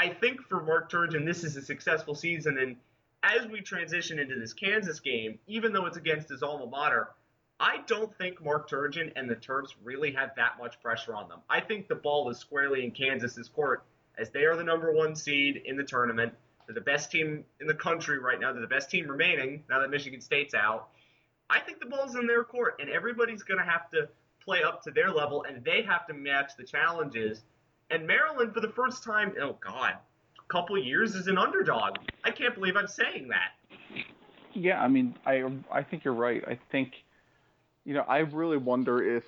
I, 0.00 0.06
I 0.06 0.08
think 0.10 0.42
for 0.42 0.62
Mark 0.62 0.90
Turgeon, 0.90 1.24
this 1.24 1.44
is 1.44 1.56
a 1.56 1.62
successful 1.62 2.14
season. 2.14 2.58
And 2.58 2.76
as 3.22 3.46
we 3.46 3.60
transition 3.60 4.18
into 4.18 4.38
this 4.38 4.52
Kansas 4.52 5.00
game, 5.00 5.38
even 5.46 5.72
though 5.72 5.86
it's 5.86 5.96
against 5.96 6.28
his 6.28 6.42
alma 6.42 6.66
mater, 6.66 7.08
I 7.58 7.78
don't 7.86 8.16
think 8.18 8.44
Mark 8.44 8.68
Turgeon 8.68 9.12
and 9.14 9.30
the 9.30 9.36
Terps 9.36 9.68
really 9.84 10.12
have 10.12 10.30
that 10.36 10.58
much 10.58 10.80
pressure 10.82 11.14
on 11.14 11.28
them. 11.28 11.40
I 11.48 11.60
think 11.60 11.88
the 11.88 11.94
ball 11.94 12.28
is 12.28 12.38
squarely 12.38 12.84
in 12.84 12.90
Kansas's 12.90 13.48
court 13.48 13.84
as 14.18 14.30
they 14.30 14.44
are 14.44 14.56
the 14.56 14.64
number 14.64 14.92
one 14.92 15.14
seed 15.14 15.62
in 15.64 15.76
the 15.76 15.84
tournament. 15.84 16.32
They're 16.66 16.74
the 16.74 16.80
best 16.80 17.10
team 17.10 17.44
in 17.60 17.66
the 17.66 17.74
country 17.74 18.18
right 18.18 18.38
now. 18.40 18.52
They're 18.52 18.62
the 18.62 18.68
best 18.68 18.90
team 18.90 19.08
remaining 19.08 19.64
now 19.70 19.80
that 19.80 19.90
Michigan 19.90 20.20
State's 20.20 20.54
out. 20.54 20.88
I 21.52 21.60
think 21.60 21.80
the 21.80 21.86
ball's 21.86 22.16
in 22.16 22.26
their 22.26 22.44
court, 22.44 22.76
and 22.80 22.88
everybody's 22.88 23.42
going 23.42 23.58
to 23.58 23.70
have 23.70 23.90
to 23.90 24.08
play 24.42 24.62
up 24.62 24.82
to 24.84 24.90
their 24.90 25.10
level, 25.10 25.44
and 25.46 25.62
they 25.62 25.82
have 25.82 26.06
to 26.06 26.14
match 26.14 26.52
the 26.56 26.64
challenges. 26.64 27.42
And 27.90 28.06
Maryland, 28.06 28.54
for 28.54 28.60
the 28.60 28.70
first 28.70 29.04
time, 29.04 29.34
oh 29.40 29.58
God, 29.60 29.92
a 29.92 30.52
couple 30.52 30.78
years, 30.78 31.14
is 31.14 31.26
an 31.26 31.36
underdog. 31.36 31.98
I 32.24 32.30
can't 32.30 32.54
believe 32.54 32.76
I'm 32.76 32.88
saying 32.88 33.28
that. 33.28 33.52
Yeah, 34.54 34.82
I 34.82 34.88
mean, 34.88 35.14
I 35.26 35.44
I 35.70 35.82
think 35.82 36.04
you're 36.04 36.14
right. 36.14 36.42
I 36.46 36.58
think, 36.70 36.92
you 37.84 37.94
know, 37.94 38.04
I 38.08 38.18
really 38.18 38.56
wonder 38.56 39.02
if 39.16 39.24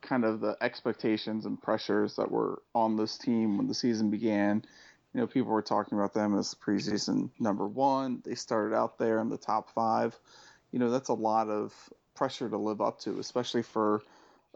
kind 0.00 0.24
of 0.24 0.40
the 0.40 0.56
expectations 0.60 1.46
and 1.46 1.60
pressures 1.60 2.16
that 2.16 2.30
were 2.30 2.62
on 2.74 2.96
this 2.96 3.16
team 3.16 3.56
when 3.56 3.68
the 3.68 3.74
season 3.74 4.10
began. 4.10 4.64
You 5.12 5.20
know, 5.20 5.26
people 5.28 5.52
were 5.52 5.62
talking 5.62 5.96
about 5.96 6.14
them 6.14 6.36
as 6.36 6.54
preseason 6.54 7.30
number 7.38 7.66
one. 7.66 8.20
They 8.24 8.34
started 8.34 8.76
out 8.76 8.98
there 8.98 9.20
in 9.20 9.28
the 9.28 9.38
top 9.38 9.70
five. 9.72 10.18
You 10.74 10.80
know, 10.80 10.90
that's 10.90 11.08
a 11.08 11.14
lot 11.14 11.50
of 11.50 11.72
pressure 12.16 12.48
to 12.48 12.56
live 12.58 12.80
up 12.80 12.98
to, 13.02 13.20
especially 13.20 13.62
for 13.62 14.02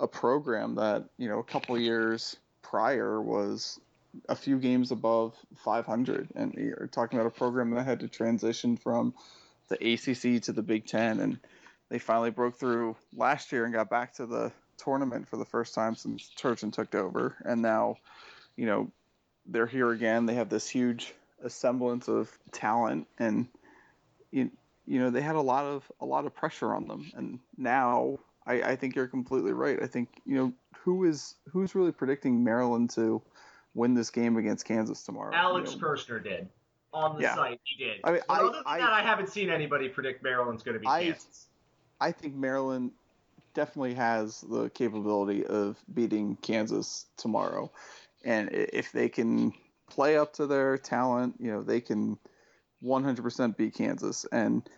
a 0.00 0.08
program 0.08 0.74
that 0.74 1.04
you 1.16 1.28
know 1.28 1.38
a 1.38 1.44
couple 1.44 1.78
years 1.78 2.34
prior 2.60 3.22
was 3.22 3.78
a 4.28 4.34
few 4.34 4.58
games 4.58 4.90
above 4.90 5.36
500, 5.58 6.30
and 6.34 6.54
you're 6.54 6.88
talking 6.90 7.20
about 7.20 7.32
a 7.32 7.38
program 7.38 7.70
that 7.70 7.84
had 7.84 8.00
to 8.00 8.08
transition 8.08 8.76
from 8.76 9.14
the 9.68 9.76
ACC 9.76 10.42
to 10.42 10.52
the 10.52 10.60
Big 10.60 10.86
Ten, 10.86 11.20
and 11.20 11.38
they 11.88 12.00
finally 12.00 12.30
broke 12.30 12.58
through 12.58 12.96
last 13.14 13.52
year 13.52 13.64
and 13.64 13.72
got 13.72 13.88
back 13.88 14.14
to 14.14 14.26
the 14.26 14.50
tournament 14.76 15.28
for 15.28 15.36
the 15.36 15.44
first 15.44 15.72
time 15.72 15.94
since 15.94 16.32
Turgeon 16.36 16.72
took 16.72 16.96
over, 16.96 17.36
and 17.44 17.62
now, 17.62 17.96
you 18.56 18.66
know, 18.66 18.90
they're 19.46 19.68
here 19.68 19.92
again. 19.92 20.26
They 20.26 20.34
have 20.34 20.48
this 20.48 20.68
huge 20.68 21.14
semblance 21.46 22.08
of 22.08 22.36
talent, 22.50 23.06
and 23.20 23.46
you, 24.32 24.50
you 24.88 24.98
know 24.98 25.10
they 25.10 25.20
had 25.20 25.36
a 25.36 25.40
lot 25.40 25.64
of 25.64 25.90
a 26.00 26.06
lot 26.06 26.24
of 26.24 26.34
pressure 26.34 26.74
on 26.74 26.88
them, 26.88 27.10
and 27.14 27.38
now 27.58 28.18
I, 28.46 28.62
I 28.62 28.76
think 28.76 28.96
you're 28.96 29.06
completely 29.06 29.52
right. 29.52 29.80
I 29.82 29.86
think 29.86 30.08
you 30.24 30.34
know 30.36 30.52
who 30.78 31.04
is 31.04 31.34
who's 31.52 31.74
really 31.74 31.92
predicting 31.92 32.42
Maryland 32.42 32.90
to 32.90 33.22
win 33.74 33.94
this 33.94 34.08
game 34.08 34.38
against 34.38 34.64
Kansas 34.64 35.04
tomorrow. 35.04 35.34
Alex 35.34 35.74
you 35.74 35.80
know? 35.80 35.86
Kirshner 35.88 36.24
did 36.24 36.48
on 36.94 37.16
the 37.16 37.22
Yeah. 37.22 37.34
site. 37.34 37.60
He 37.64 37.84
did. 37.84 38.00
I 38.02 38.12
mean, 38.12 38.20
I- 38.30 38.38
other 38.40 38.52
than 38.52 38.62
I- 38.64 38.78
that, 38.78 38.92
I 38.92 39.02
haven't 39.02 39.28
seen 39.28 39.50
anybody 39.50 39.90
predict 39.90 40.22
Maryland's 40.22 40.62
going 40.62 40.74
to 40.74 40.80
be 40.80 40.86
I- 40.86 41.04
Kansas. 41.04 41.48
I 42.00 42.10
think 42.12 42.34
Maryland 42.34 42.92
definitely 43.52 43.94
has 43.94 44.40
the 44.40 44.70
capability 44.70 45.44
of 45.44 45.76
beating 45.92 46.36
Kansas 46.36 47.06
tomorrow, 47.18 47.70
and 48.24 48.48
if 48.52 48.90
they 48.92 49.10
can 49.10 49.52
play 49.88 50.16
up 50.16 50.32
to 50.34 50.46
their 50.46 50.78
talent, 50.78 51.34
you 51.38 51.50
know, 51.50 51.62
they 51.62 51.80
can 51.80 52.18
100% 52.82 53.56
beat 53.56 53.74
Kansas. 53.74 54.24
And 54.32 54.68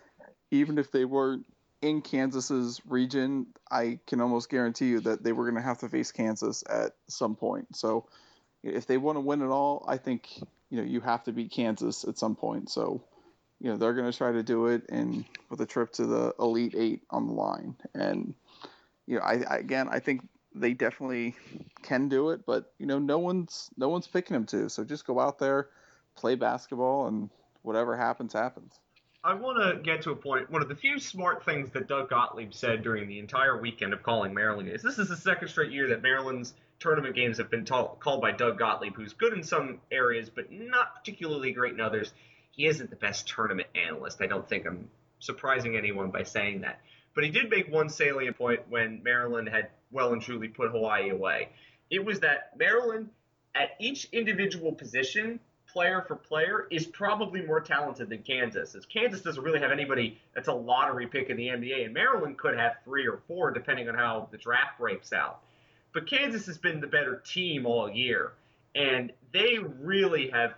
even 0.51 0.77
if 0.77 0.91
they 0.91 1.05
weren't 1.05 1.45
in 1.81 2.01
Kansas's 2.01 2.81
region, 2.85 3.47
I 3.69 3.99
can 4.05 4.21
almost 4.21 4.49
guarantee 4.49 4.89
you 4.89 4.99
that 5.01 5.23
they 5.23 5.31
were 5.31 5.45
going 5.45 5.55
to 5.55 5.67
have 5.67 5.79
to 5.79 5.89
face 5.89 6.11
Kansas 6.11 6.63
at 6.69 6.91
some 7.07 7.35
point. 7.35 7.75
So 7.75 8.05
if 8.61 8.85
they 8.85 8.97
want 8.97 9.15
to 9.15 9.21
win 9.21 9.41
it 9.41 9.47
all, 9.47 9.83
I 9.87 9.97
think 9.97 10.29
you 10.69 10.77
know 10.77 10.83
you 10.83 11.01
have 11.01 11.23
to 11.23 11.31
beat 11.31 11.51
Kansas 11.51 12.03
at 12.03 12.17
some 12.17 12.35
point. 12.35 12.69
So 12.69 13.03
you 13.59 13.71
know 13.71 13.77
they're 13.77 13.93
going 13.93 14.11
to 14.11 14.17
try 14.17 14.31
to 14.31 14.43
do 14.43 14.67
it, 14.67 14.83
and 14.89 15.25
with 15.49 15.61
a 15.61 15.65
trip 15.65 15.91
to 15.93 16.05
the 16.05 16.35
Elite 16.39 16.75
Eight 16.77 17.01
on 17.09 17.27
the 17.27 17.33
line. 17.33 17.75
And 17.95 18.35
you 19.07 19.17
know, 19.17 19.23
I, 19.23 19.43
I 19.49 19.57
again, 19.57 19.87
I 19.89 19.99
think 19.99 20.21
they 20.53 20.73
definitely 20.73 21.35
can 21.81 22.09
do 22.09 22.31
it, 22.31 22.45
but 22.45 22.73
you 22.77 22.85
know, 22.85 22.99
no 22.99 23.17
one's 23.17 23.69
no 23.77 23.89
one's 23.89 24.07
picking 24.07 24.35
them 24.35 24.45
to. 24.47 24.69
So 24.69 24.83
just 24.83 25.07
go 25.07 25.19
out 25.19 25.39
there, 25.39 25.69
play 26.15 26.35
basketball, 26.35 27.07
and 27.07 27.29
whatever 27.63 27.97
happens, 27.97 28.33
happens. 28.33 28.79
I 29.23 29.35
want 29.35 29.61
to 29.61 29.81
get 29.83 30.01
to 30.03 30.11
a 30.11 30.15
point. 30.15 30.49
One 30.49 30.63
of 30.63 30.67
the 30.67 30.75
few 30.75 30.97
smart 30.99 31.45
things 31.45 31.69
that 31.71 31.87
Doug 31.87 32.09
Gottlieb 32.09 32.53
said 32.55 32.81
during 32.81 33.07
the 33.07 33.19
entire 33.19 33.55
weekend 33.55 33.93
of 33.93 34.01
calling 34.01 34.33
Maryland 34.33 34.67
is 34.67 34.81
this 34.81 34.97
is 34.97 35.09
the 35.09 35.15
second 35.15 35.47
straight 35.49 35.71
year 35.71 35.89
that 35.89 36.01
Maryland's 36.01 36.55
tournament 36.79 37.13
games 37.13 37.37
have 37.37 37.51
been 37.51 37.63
called 37.63 38.21
by 38.21 38.31
Doug 38.31 38.57
Gottlieb, 38.57 38.95
who's 38.95 39.13
good 39.13 39.33
in 39.33 39.43
some 39.43 39.79
areas 39.91 40.31
but 40.33 40.51
not 40.51 40.95
particularly 40.95 41.51
great 41.51 41.73
in 41.73 41.79
others. 41.79 42.13
He 42.49 42.65
isn't 42.65 42.89
the 42.89 42.95
best 42.95 43.27
tournament 43.27 43.67
analyst. 43.75 44.21
I 44.21 44.25
don't 44.25 44.47
think 44.49 44.65
I'm 44.65 44.89
surprising 45.19 45.77
anyone 45.77 46.09
by 46.09 46.23
saying 46.23 46.61
that. 46.61 46.81
But 47.13 47.23
he 47.23 47.29
did 47.29 47.49
make 47.49 47.71
one 47.71 47.89
salient 47.89 48.37
point 48.37 48.61
when 48.69 49.03
Maryland 49.03 49.49
had 49.49 49.69
well 49.91 50.13
and 50.13 50.21
truly 50.21 50.47
put 50.47 50.71
Hawaii 50.71 51.09
away. 51.09 51.49
It 51.91 52.03
was 52.03 52.21
that 52.21 52.57
Maryland, 52.57 53.09
at 53.53 53.71
each 53.79 54.07
individual 54.11 54.71
position, 54.71 55.39
player 55.71 56.03
for 56.07 56.15
player, 56.15 56.67
is 56.71 56.85
probably 56.85 57.41
more 57.41 57.59
talented 57.59 58.09
than 58.09 58.23
Kansas. 58.23 58.75
As 58.75 58.85
Kansas 58.85 59.21
doesn't 59.21 59.43
really 59.43 59.59
have 59.59 59.71
anybody 59.71 60.19
that's 60.33 60.47
a 60.47 60.53
lottery 60.53 61.07
pick 61.07 61.29
in 61.29 61.37
the 61.37 61.47
NBA, 61.47 61.85
and 61.85 61.93
Maryland 61.93 62.37
could 62.37 62.57
have 62.57 62.73
three 62.83 63.07
or 63.07 63.19
four 63.27 63.51
depending 63.51 63.89
on 63.89 63.95
how 63.95 64.27
the 64.31 64.37
draft 64.37 64.79
breaks 64.79 65.13
out. 65.13 65.41
But 65.93 66.07
Kansas 66.07 66.45
has 66.45 66.57
been 66.57 66.79
the 66.79 66.87
better 66.87 67.21
team 67.25 67.65
all 67.65 67.89
year, 67.89 68.33
and 68.75 69.11
they 69.33 69.57
really 69.79 70.29
have 70.29 70.53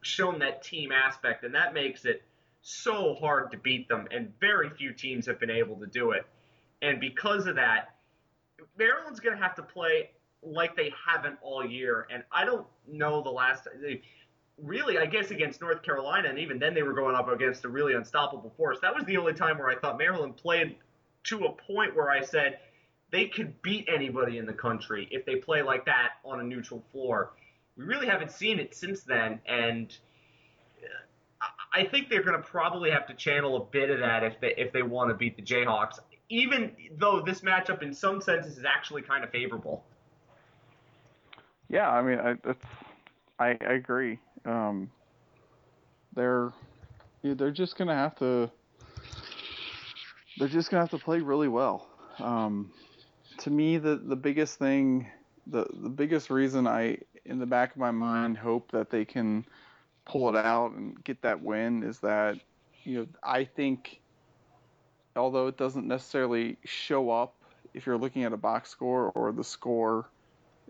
shown 0.00 0.38
that 0.40 0.62
team 0.62 0.92
aspect, 0.92 1.44
and 1.44 1.54
that 1.54 1.74
makes 1.74 2.04
it 2.04 2.22
so 2.62 3.14
hard 3.14 3.50
to 3.50 3.58
beat 3.58 3.88
them, 3.88 4.08
and 4.10 4.32
very 4.40 4.70
few 4.70 4.92
teams 4.92 5.26
have 5.26 5.38
been 5.38 5.50
able 5.50 5.76
to 5.76 5.86
do 5.86 6.12
it. 6.12 6.26
And 6.80 6.98
because 6.98 7.46
of 7.46 7.56
that, 7.56 7.94
Maryland's 8.78 9.20
going 9.20 9.36
to 9.36 9.42
have 9.42 9.54
to 9.56 9.62
play 9.62 10.10
like 10.42 10.76
they 10.76 10.92
haven't 11.06 11.38
all 11.42 11.64
year, 11.64 12.06
and 12.10 12.22
I 12.32 12.44
don't 12.44 12.66
know 12.86 13.22
the 13.22 13.30
last. 13.30 13.66
Really, 14.62 14.98
I 14.98 15.06
guess 15.06 15.30
against 15.30 15.60
North 15.60 15.82
Carolina, 15.82 16.28
and 16.28 16.38
even 16.38 16.58
then 16.58 16.74
they 16.74 16.82
were 16.82 16.92
going 16.92 17.16
up 17.16 17.28
against 17.28 17.64
a 17.64 17.68
really 17.68 17.94
unstoppable 17.94 18.52
force. 18.56 18.78
That 18.80 18.94
was 18.94 19.04
the 19.04 19.16
only 19.16 19.34
time 19.34 19.58
where 19.58 19.68
I 19.68 19.76
thought 19.76 19.98
Maryland 19.98 20.36
played 20.36 20.76
to 21.24 21.44
a 21.44 21.52
point 21.52 21.96
where 21.96 22.10
I 22.10 22.22
said 22.22 22.58
they 23.10 23.26
could 23.26 23.60
beat 23.62 23.88
anybody 23.92 24.38
in 24.38 24.46
the 24.46 24.52
country 24.52 25.08
if 25.10 25.24
they 25.26 25.36
play 25.36 25.62
like 25.62 25.84
that 25.86 26.12
on 26.24 26.40
a 26.40 26.42
neutral 26.42 26.84
floor. 26.92 27.32
We 27.76 27.84
really 27.84 28.06
haven't 28.06 28.30
seen 28.30 28.60
it 28.60 28.74
since 28.74 29.02
then, 29.02 29.40
and 29.46 29.96
uh, 31.40 31.46
I 31.72 31.84
think 31.84 32.08
they're 32.08 32.22
going 32.22 32.40
to 32.40 32.48
probably 32.48 32.90
have 32.90 33.06
to 33.08 33.14
channel 33.14 33.56
a 33.56 33.64
bit 33.64 33.90
of 33.90 33.98
that 34.00 34.22
if 34.22 34.40
they 34.40 34.54
if 34.56 34.72
they 34.72 34.82
want 34.82 35.10
to 35.10 35.14
beat 35.14 35.36
the 35.36 35.42
Jayhawks. 35.42 35.98
Even 36.28 36.72
though 36.96 37.20
this 37.20 37.40
matchup, 37.40 37.82
in 37.82 37.92
some 37.92 38.20
senses, 38.20 38.58
is 38.58 38.64
actually 38.64 39.02
kind 39.02 39.24
of 39.24 39.30
favorable. 39.30 39.84
Yeah, 41.68 41.90
I 41.90 42.02
mean, 42.02 42.18
I, 42.18 42.34
that's 42.44 42.64
I, 43.38 43.58
I 43.60 43.72
agree. 43.74 44.18
Um, 44.44 44.90
they're 46.14 46.52
they're 47.22 47.50
just 47.50 47.76
gonna 47.76 47.94
have 47.94 48.14
to 48.16 48.50
they're 50.38 50.48
just 50.48 50.70
gonna 50.70 50.82
have 50.82 50.90
to 50.90 50.98
play 50.98 51.20
really 51.20 51.48
well. 51.48 51.86
Um, 52.18 52.70
to 53.38 53.50
me, 53.50 53.78
the 53.78 53.96
the 53.96 54.16
biggest 54.16 54.58
thing, 54.58 55.08
the 55.46 55.66
the 55.72 55.88
biggest 55.88 56.30
reason 56.30 56.66
I, 56.66 56.98
in 57.24 57.38
the 57.38 57.46
back 57.46 57.72
of 57.72 57.78
my 57.78 57.90
mind, 57.90 58.36
hope 58.36 58.70
that 58.72 58.90
they 58.90 59.04
can 59.04 59.44
pull 60.04 60.28
it 60.28 60.36
out 60.36 60.72
and 60.72 61.02
get 61.04 61.22
that 61.22 61.42
win 61.42 61.82
is 61.82 62.00
that 62.00 62.38
you 62.84 62.98
know 62.98 63.06
I 63.22 63.44
think 63.44 64.00
although 65.16 65.46
it 65.46 65.56
doesn't 65.56 65.86
necessarily 65.86 66.58
show 66.64 67.10
up 67.10 67.34
if 67.72 67.86
you're 67.86 67.96
looking 67.96 68.24
at 68.24 68.32
a 68.32 68.36
box 68.36 68.70
score 68.70 69.10
or 69.14 69.32
the 69.32 69.44
score 69.44 70.06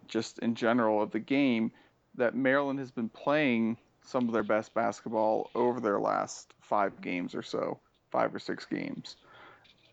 just 0.06 0.38
in 0.40 0.54
general 0.54 1.02
of 1.02 1.10
the 1.10 1.18
game 1.18 1.72
that 2.16 2.34
Maryland 2.34 2.78
has 2.78 2.90
been 2.90 3.08
playing 3.08 3.76
some 4.02 4.28
of 4.28 4.34
their 4.34 4.42
best 4.42 4.74
basketball 4.74 5.50
over 5.54 5.80
their 5.80 5.98
last 5.98 6.52
5 6.60 7.00
games 7.00 7.34
or 7.34 7.42
so, 7.42 7.78
5 8.10 8.34
or 8.34 8.38
6 8.38 8.64
games. 8.66 9.16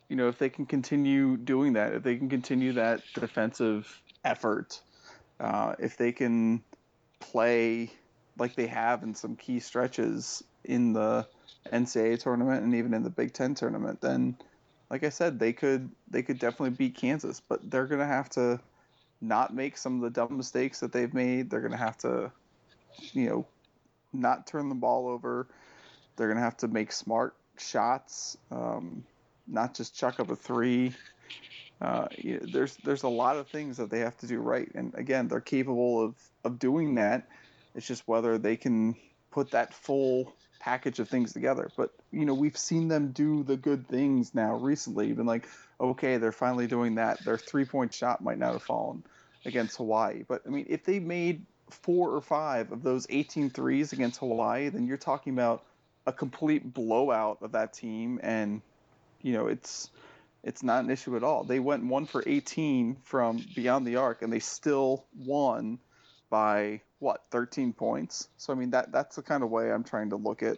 You 0.08 0.16
know, 0.16 0.28
if 0.28 0.38
they 0.38 0.50
can 0.50 0.66
continue 0.66 1.36
doing 1.36 1.72
that, 1.74 1.94
if 1.94 2.02
they 2.02 2.16
can 2.16 2.28
continue 2.28 2.74
that 2.74 3.02
defensive 3.14 4.00
effort, 4.24 4.80
uh, 5.40 5.74
if 5.78 5.96
they 5.96 6.12
can 6.12 6.62
play 7.20 7.90
like 8.38 8.54
they 8.54 8.66
have 8.66 9.02
in 9.02 9.14
some 9.14 9.36
key 9.36 9.60
stretches 9.60 10.42
in 10.64 10.92
the 10.92 11.26
NCAA 11.72 12.18
tournament 12.18 12.62
and 12.62 12.74
even 12.74 12.94
in 12.94 13.02
the 13.02 13.10
Big 13.10 13.32
Ten 13.32 13.54
tournament, 13.54 14.00
then 14.00 14.36
like 14.90 15.04
I 15.04 15.08
said, 15.08 15.38
they 15.38 15.52
could 15.52 15.90
they 16.10 16.22
could 16.22 16.38
definitely 16.38 16.70
beat 16.70 16.96
Kansas, 16.96 17.40
but 17.40 17.70
they're 17.70 17.86
gonna 17.86 18.06
have 18.06 18.28
to 18.30 18.60
not 19.22 19.54
make 19.54 19.76
some 19.76 19.96
of 19.96 20.02
the 20.02 20.10
dumb 20.10 20.36
mistakes 20.36 20.80
that 20.80 20.92
they've 20.92 21.14
made. 21.14 21.48
They're 21.48 21.60
gonna 21.60 21.76
have 21.76 21.96
to, 21.98 22.30
you 23.12 23.28
know, 23.28 23.46
not 24.12 24.46
turn 24.46 24.68
the 24.68 24.74
ball 24.74 25.08
over. 25.08 25.46
They're 26.16 26.28
gonna 26.28 26.40
have 26.40 26.56
to 26.58 26.68
make 26.68 26.92
smart 26.92 27.34
shots, 27.56 28.36
um, 28.50 29.04
not 29.46 29.74
just 29.74 29.96
chuck 29.96 30.20
up 30.20 30.30
a 30.30 30.36
three. 30.36 30.92
Uh, 31.80 32.08
you 32.18 32.34
know, 32.40 32.46
there's 32.52 32.76
there's 32.84 33.04
a 33.04 33.08
lot 33.08 33.36
of 33.36 33.48
things 33.48 33.76
that 33.76 33.90
they 33.90 34.00
have 34.00 34.16
to 34.18 34.26
do 34.26 34.40
right, 34.40 34.70
and 34.74 34.94
again, 34.94 35.28
they're 35.28 35.40
capable 35.40 36.02
of 36.02 36.14
of 36.44 36.58
doing 36.58 36.96
that. 36.96 37.28
It's 37.74 37.86
just 37.86 38.06
whether 38.06 38.38
they 38.38 38.56
can 38.56 38.96
put 39.30 39.52
that 39.52 39.72
full 39.72 40.34
package 40.62 41.00
of 41.00 41.08
things 41.08 41.32
together. 41.32 41.70
But 41.76 41.90
you 42.12 42.24
know, 42.24 42.34
we've 42.34 42.56
seen 42.56 42.88
them 42.88 43.10
do 43.10 43.42
the 43.42 43.56
good 43.56 43.88
things 43.88 44.34
now 44.34 44.54
recently. 44.56 45.10
Even 45.10 45.26
like, 45.26 45.48
okay, 45.80 46.16
they're 46.16 46.32
finally 46.32 46.68
doing 46.68 46.94
that. 46.94 47.22
Their 47.24 47.36
three 47.36 47.64
point 47.64 47.92
shot 47.92 48.22
might 48.22 48.38
not 48.38 48.52
have 48.52 48.62
fallen 48.62 49.02
against 49.44 49.76
Hawaii, 49.76 50.22
but 50.26 50.42
I 50.46 50.50
mean, 50.50 50.66
if 50.68 50.84
they 50.84 51.00
made 51.00 51.44
four 51.68 52.10
or 52.10 52.20
five 52.20 52.70
of 52.70 52.82
those 52.82 53.06
18 53.10 53.50
threes 53.50 53.92
against 53.92 54.20
Hawaii, 54.20 54.68
then 54.68 54.86
you're 54.86 54.96
talking 54.96 55.32
about 55.32 55.64
a 56.06 56.12
complete 56.12 56.72
blowout 56.72 57.38
of 57.42 57.52
that 57.52 57.72
team, 57.72 58.20
and 58.22 58.62
you 59.20 59.32
know, 59.32 59.48
it's 59.48 59.90
it's 60.44 60.62
not 60.62 60.84
an 60.84 60.90
issue 60.90 61.16
at 61.16 61.24
all. 61.24 61.44
They 61.44 61.60
went 61.60 61.84
one 61.84 62.06
for 62.06 62.22
18 62.24 62.96
from 63.02 63.44
beyond 63.54 63.86
the 63.86 63.96
arc, 63.96 64.22
and 64.22 64.32
they 64.32 64.40
still 64.40 65.06
won 65.16 65.78
by 66.32 66.80
what 66.98 67.22
13 67.30 67.74
points. 67.74 68.28
So 68.38 68.54
I 68.54 68.56
mean 68.56 68.70
that 68.70 68.90
that's 68.90 69.16
the 69.16 69.22
kind 69.22 69.42
of 69.42 69.50
way 69.50 69.70
I'm 69.70 69.84
trying 69.84 70.08
to 70.10 70.16
look 70.16 70.42
at 70.42 70.56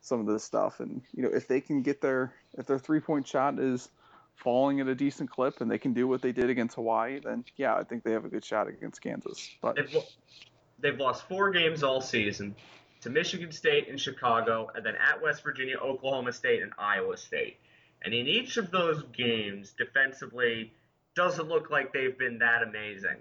some 0.00 0.18
of 0.18 0.26
this 0.26 0.42
stuff. 0.42 0.80
And 0.80 1.00
you 1.14 1.22
know 1.22 1.28
if 1.28 1.46
they 1.46 1.60
can 1.60 1.82
get 1.82 2.00
their 2.00 2.34
if 2.58 2.66
their 2.66 2.80
three 2.80 2.98
point 2.98 3.28
shot 3.28 3.60
is 3.60 3.88
falling 4.34 4.80
at 4.80 4.88
a 4.88 4.96
decent 4.96 5.30
clip 5.30 5.60
and 5.60 5.70
they 5.70 5.78
can 5.78 5.92
do 5.92 6.08
what 6.08 6.22
they 6.22 6.32
did 6.32 6.50
against 6.50 6.74
Hawaii, 6.74 7.20
then 7.20 7.44
yeah, 7.56 7.76
I 7.76 7.84
think 7.84 8.02
they 8.02 8.10
have 8.10 8.24
a 8.24 8.28
good 8.28 8.44
shot 8.44 8.66
against 8.66 9.00
Kansas. 9.00 9.48
But 9.62 9.76
they've, 9.76 9.96
they've 10.80 10.98
lost 10.98 11.28
four 11.28 11.52
games 11.52 11.84
all 11.84 12.00
season 12.00 12.56
to 13.02 13.10
Michigan 13.10 13.52
State 13.52 13.88
and 13.88 14.00
Chicago, 14.00 14.70
and 14.74 14.84
then 14.84 14.94
at 14.96 15.22
West 15.22 15.44
Virginia, 15.44 15.76
Oklahoma 15.76 16.32
State, 16.32 16.62
and 16.62 16.72
Iowa 16.78 17.16
State. 17.16 17.58
And 18.04 18.12
in 18.12 18.26
each 18.26 18.56
of 18.56 18.72
those 18.72 19.04
games, 19.12 19.72
defensively, 19.78 20.72
doesn't 21.14 21.48
look 21.48 21.70
like 21.70 21.92
they've 21.92 22.18
been 22.18 22.38
that 22.38 22.62
amazing. 22.64 23.18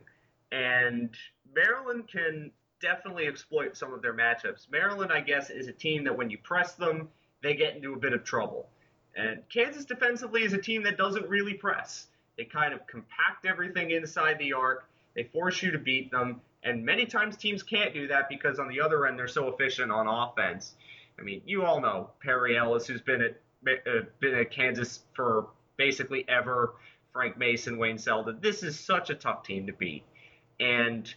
And 0.52 1.10
Maryland 1.54 2.08
can 2.08 2.52
definitely 2.82 3.28
exploit 3.28 3.78
some 3.78 3.94
of 3.94 4.02
their 4.02 4.14
matchups. 4.14 4.70
Maryland, 4.72 5.12
I 5.12 5.22
guess, 5.22 5.50
is 5.50 5.68
a 5.68 5.72
team 5.72 6.04
that 6.04 6.18
when 6.18 6.30
you 6.30 6.38
press 6.40 6.74
them, 6.74 7.10
they 7.42 7.56
get 7.56 7.76
into 7.76 7.94
a 7.94 7.98
bit 7.98 8.14
of 8.14 8.24
trouble. 8.24 8.68
And 9.16 9.42
Kansas 9.50 9.86
defensively 9.86 10.44
is 10.44 10.54
a 10.54 10.58
team 10.58 10.84
that 10.84 10.98
doesn't 10.98 11.28
really 11.28 11.54
press. 11.54 12.08
They 12.38 12.46
kind 12.46 12.74
of 12.74 12.86
compact 12.88 13.46
everything 13.46 13.92
inside 13.92 14.40
the 14.40 14.54
arc. 14.54 14.86
They 15.16 15.24
force 15.26 15.62
you 15.62 15.72
to 15.72 15.78
beat 15.78 16.12
them. 16.12 16.42
And 16.64 16.86
many 16.86 17.06
times 17.06 17.36
teams 17.36 17.64
can't 17.64 17.94
do 17.94 18.08
that 18.08 18.30
because 18.30 18.60
on 18.60 18.70
the 18.70 18.80
other 18.80 19.08
end, 19.08 19.18
they're 19.18 19.28
so 19.28 19.48
efficient 19.48 19.92
on 19.92 20.08
offense. 20.08 20.76
I 21.20 21.24
mean, 21.24 21.42
you 21.46 21.64
all 21.64 21.82
know 21.82 22.12
Perry 22.22 22.58
Ellis, 22.58 22.88
who's 22.88 23.02
been 23.02 23.22
at, 23.22 23.38
uh, 23.68 24.02
been 24.20 24.36
at 24.36 24.52
Kansas 24.52 25.02
for 25.14 25.48
basically 25.78 26.26
ever, 26.30 26.76
Frank 27.12 27.38
Mason, 27.38 27.78
Wayne 27.78 27.98
Selden. 27.98 28.38
This 28.42 28.64
is 28.64 28.80
such 28.80 29.10
a 29.10 29.16
tough 29.16 29.44
team 29.44 29.68
to 29.68 29.74
beat. 29.74 30.04
And 30.60 31.14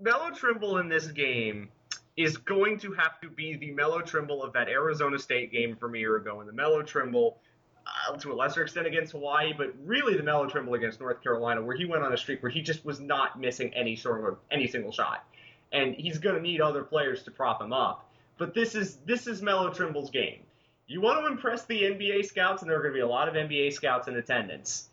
Melo 0.00 0.30
Trimble 0.30 0.78
in 0.78 0.88
this 0.88 1.06
game 1.06 1.68
is 2.16 2.36
going 2.36 2.78
to 2.78 2.92
have 2.92 3.20
to 3.20 3.28
be 3.28 3.56
the 3.56 3.70
Melo 3.72 4.00
Trimble 4.00 4.42
of 4.42 4.52
that 4.54 4.68
Arizona 4.68 5.18
State 5.18 5.52
game 5.52 5.76
from 5.76 5.94
a 5.94 5.98
year 5.98 6.16
ago, 6.16 6.40
and 6.40 6.48
the 6.48 6.52
Melo 6.52 6.82
Trimble 6.82 7.38
uh, 7.86 8.16
to 8.16 8.32
a 8.32 8.34
lesser 8.34 8.62
extent 8.62 8.86
against 8.86 9.12
Hawaii, 9.12 9.52
but 9.52 9.72
really 9.84 10.16
the 10.16 10.22
Melo 10.22 10.46
Trimble 10.46 10.74
against 10.74 11.00
North 11.00 11.22
Carolina, 11.22 11.62
where 11.62 11.76
he 11.76 11.84
went 11.84 12.02
on 12.02 12.12
a 12.12 12.16
streak 12.16 12.42
where 12.42 12.50
he 12.50 12.62
just 12.62 12.84
was 12.84 13.00
not 13.00 13.38
missing 13.38 13.72
any 13.74 13.96
sort 13.96 14.26
of 14.26 14.38
any 14.50 14.66
single 14.66 14.92
shot, 14.92 15.24
and 15.72 15.94
he's 15.94 16.18
going 16.18 16.34
to 16.34 16.40
need 16.40 16.60
other 16.60 16.82
players 16.82 17.22
to 17.24 17.30
prop 17.30 17.60
him 17.60 17.72
up. 17.72 18.08
but 18.38 18.54
this 18.54 18.74
is 18.74 18.96
this 19.06 19.26
is 19.26 19.42
Melo 19.42 19.70
Trimble's 19.70 20.10
game. 20.10 20.40
You 20.88 21.00
want 21.00 21.20
to 21.20 21.26
impress 21.26 21.64
the 21.64 21.82
NBA 21.82 22.26
scouts, 22.26 22.62
and 22.62 22.70
there 22.70 22.78
are 22.78 22.82
going 22.82 22.92
to 22.92 22.96
be 22.96 23.02
a 23.02 23.08
lot 23.08 23.28
of 23.28 23.34
NBA 23.34 23.72
scouts 23.72 24.08
in 24.08 24.16
attendance. 24.16 24.88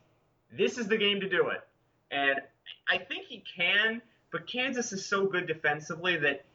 This 0.51 0.77
is 0.77 0.87
the 0.87 0.97
game 0.97 1.19
to 1.19 1.29
do 1.29 1.49
it, 1.49 1.61
and 2.11 2.41
I 2.87 2.97
think 2.97 3.25
he 3.27 3.43
can. 3.55 4.01
But 4.31 4.47
Kansas 4.47 4.91
is 4.91 5.05
so 5.05 5.27
good 5.27 5.45
defensively 5.47 6.17
that, 6.17 6.45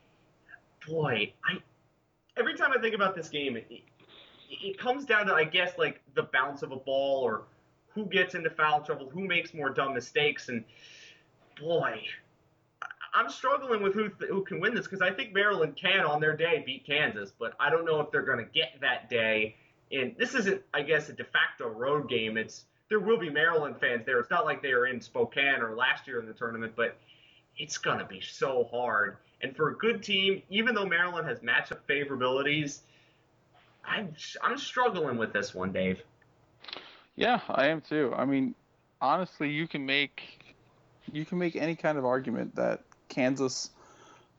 boy, 0.87 1.33
I 1.45 1.59
every 2.37 2.57
time 2.57 2.73
I 2.77 2.81
think 2.81 2.95
about 2.95 3.15
this 3.15 3.29
game, 3.29 3.57
it, 3.57 3.67
it 4.51 4.79
comes 4.79 5.05
down 5.05 5.27
to 5.27 5.35
I 5.35 5.45
guess 5.45 5.79
like 5.79 6.01
the 6.15 6.25
bounce 6.25 6.63
of 6.63 6.73
a 6.73 6.77
ball 6.77 7.23
or 7.23 7.45
who 7.91 8.07
gets 8.07 8.35
into 8.35 8.51
foul 8.51 8.83
trouble, 8.83 9.09
who 9.09 9.27
makes 9.27 9.55
more 9.55 9.71
dumb 9.71 9.95
mistakes, 9.95 10.49
and 10.49 10.65
boy, 11.61 12.03
I'm 13.15 13.29
struggling 13.31 13.83
with 13.83 13.95
who 13.95 14.11
who 14.27 14.45
can 14.45 14.61
win 14.61 14.75
this 14.75 14.87
because 14.87 15.03
I 15.03 15.13
think 15.13 15.33
Maryland 15.33 15.77
can 15.77 16.01
on 16.01 16.21
their 16.21 16.37
day 16.37 16.63
beat 16.65 16.87
Kansas, 16.87 17.33
but 17.39 17.55
I 17.59 17.71
don't 17.71 17.85
know 17.85 18.01
if 18.01 18.11
they're 18.11 18.23
going 18.23 18.39
to 18.39 18.53
get 18.53 18.81
that 18.81 19.09
day. 19.09 19.57
And 19.91 20.15
this 20.19 20.35
isn't, 20.35 20.63
I 20.75 20.83
guess, 20.83 21.09
a 21.09 21.15
de 21.15 21.25
facto 21.25 21.69
road 21.69 22.11
game. 22.11 22.37
It's 22.37 22.67
there 22.89 23.01
will 23.01 23.19
be 23.19 23.31
Maryland 23.31 23.77
fans 23.81 24.05
there. 24.07 24.19
It's 24.19 24.31
not 24.31 24.45
like 24.45 24.63
they 24.63 24.73
are 24.73 24.87
in 24.87 25.01
Spokane 25.01 25.61
or 25.61 25.75
last 25.75 26.07
year 26.07 26.21
in 26.21 26.27
the 26.27 26.33
tournament, 26.33 26.73
but 26.77 26.97
it's 27.57 27.79
going 27.79 27.99
to 27.99 28.05
be 28.05 28.21
so 28.21 28.69
hard. 28.71 29.17
And 29.43 29.55
for 29.55 29.71
a 29.71 29.75
good 29.77 30.03
team, 30.03 30.43
even 30.51 30.75
though 30.75 30.87
Maryland 30.87 31.29
has 31.29 31.41
matchup 31.41 31.79
favorabilities, 31.89 32.81
I'm 33.85 34.15
I'm 34.43 34.59
struggling 34.59 35.17
with 35.17 35.33
this 35.33 35.55
one, 35.55 35.73
Dave. 35.73 36.03
Yeah, 37.17 37.41
I 37.49 37.67
am 37.67 37.81
too. 37.81 38.13
I 38.17 38.25
mean, 38.25 38.55
honestly, 39.01 39.51
you 39.51 39.69
can 39.69 39.87
make 39.87 40.23
you 41.13 41.25
can 41.25 41.39
make 41.39 41.57
any 41.57 41.75
kind 41.75 41.99
of 41.99 42.05
argument 42.05 42.57
that 42.57 42.83
Kansas 43.09 43.71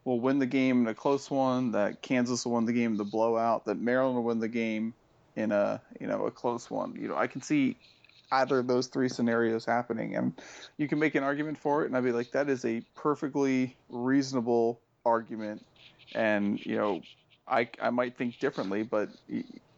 will 0.06 0.20
win 0.20 0.40
the 0.40 0.46
game 0.46 0.82
in 0.82 0.88
a 0.88 0.94
close 0.94 1.30
one, 1.30 1.72
that 1.72 2.02
Kansas 2.02 2.46
will 2.46 2.54
win 2.54 2.66
the 2.66 2.74
game 2.74 2.92
in 2.92 2.98
the 2.98 3.04
blowout, 3.04 3.66
that 3.66 3.80
Maryland 3.80 4.16
will 4.16 4.24
win 4.24 4.40
the 4.40 4.48
game 4.48 4.94
in 5.36 5.52
a 5.52 5.82
you 6.00 6.08
know 6.08 6.26
a 6.26 6.32
close 6.32 6.70
one. 6.70 6.98
You 7.00 7.08
know, 7.08 7.16
I 7.16 7.28
can 7.28 7.42
see 7.42 7.78
either 8.32 8.60
of 8.60 8.68
those 8.68 8.88
three 8.88 9.10
scenarios 9.10 9.66
happening, 9.66 10.16
and 10.16 10.34
you 10.78 10.88
can 10.88 11.00
make 11.00 11.16
an 11.16 11.24
argument 11.24 11.58
for 11.58 11.84
it, 11.84 11.88
and 11.88 11.98
I'd 11.98 12.04
be 12.04 12.12
like, 12.12 12.32
that 12.32 12.50
is 12.50 12.66
a 12.66 12.82
perfectly 12.96 13.76
reasonable 13.90 14.80
argument, 15.06 15.66
and 16.14 16.64
you 16.66 16.76
know, 16.76 17.02
I 17.48 17.70
I 17.82 17.90
might 17.90 18.18
think 18.18 18.40
differently, 18.40 18.84
but 18.84 19.10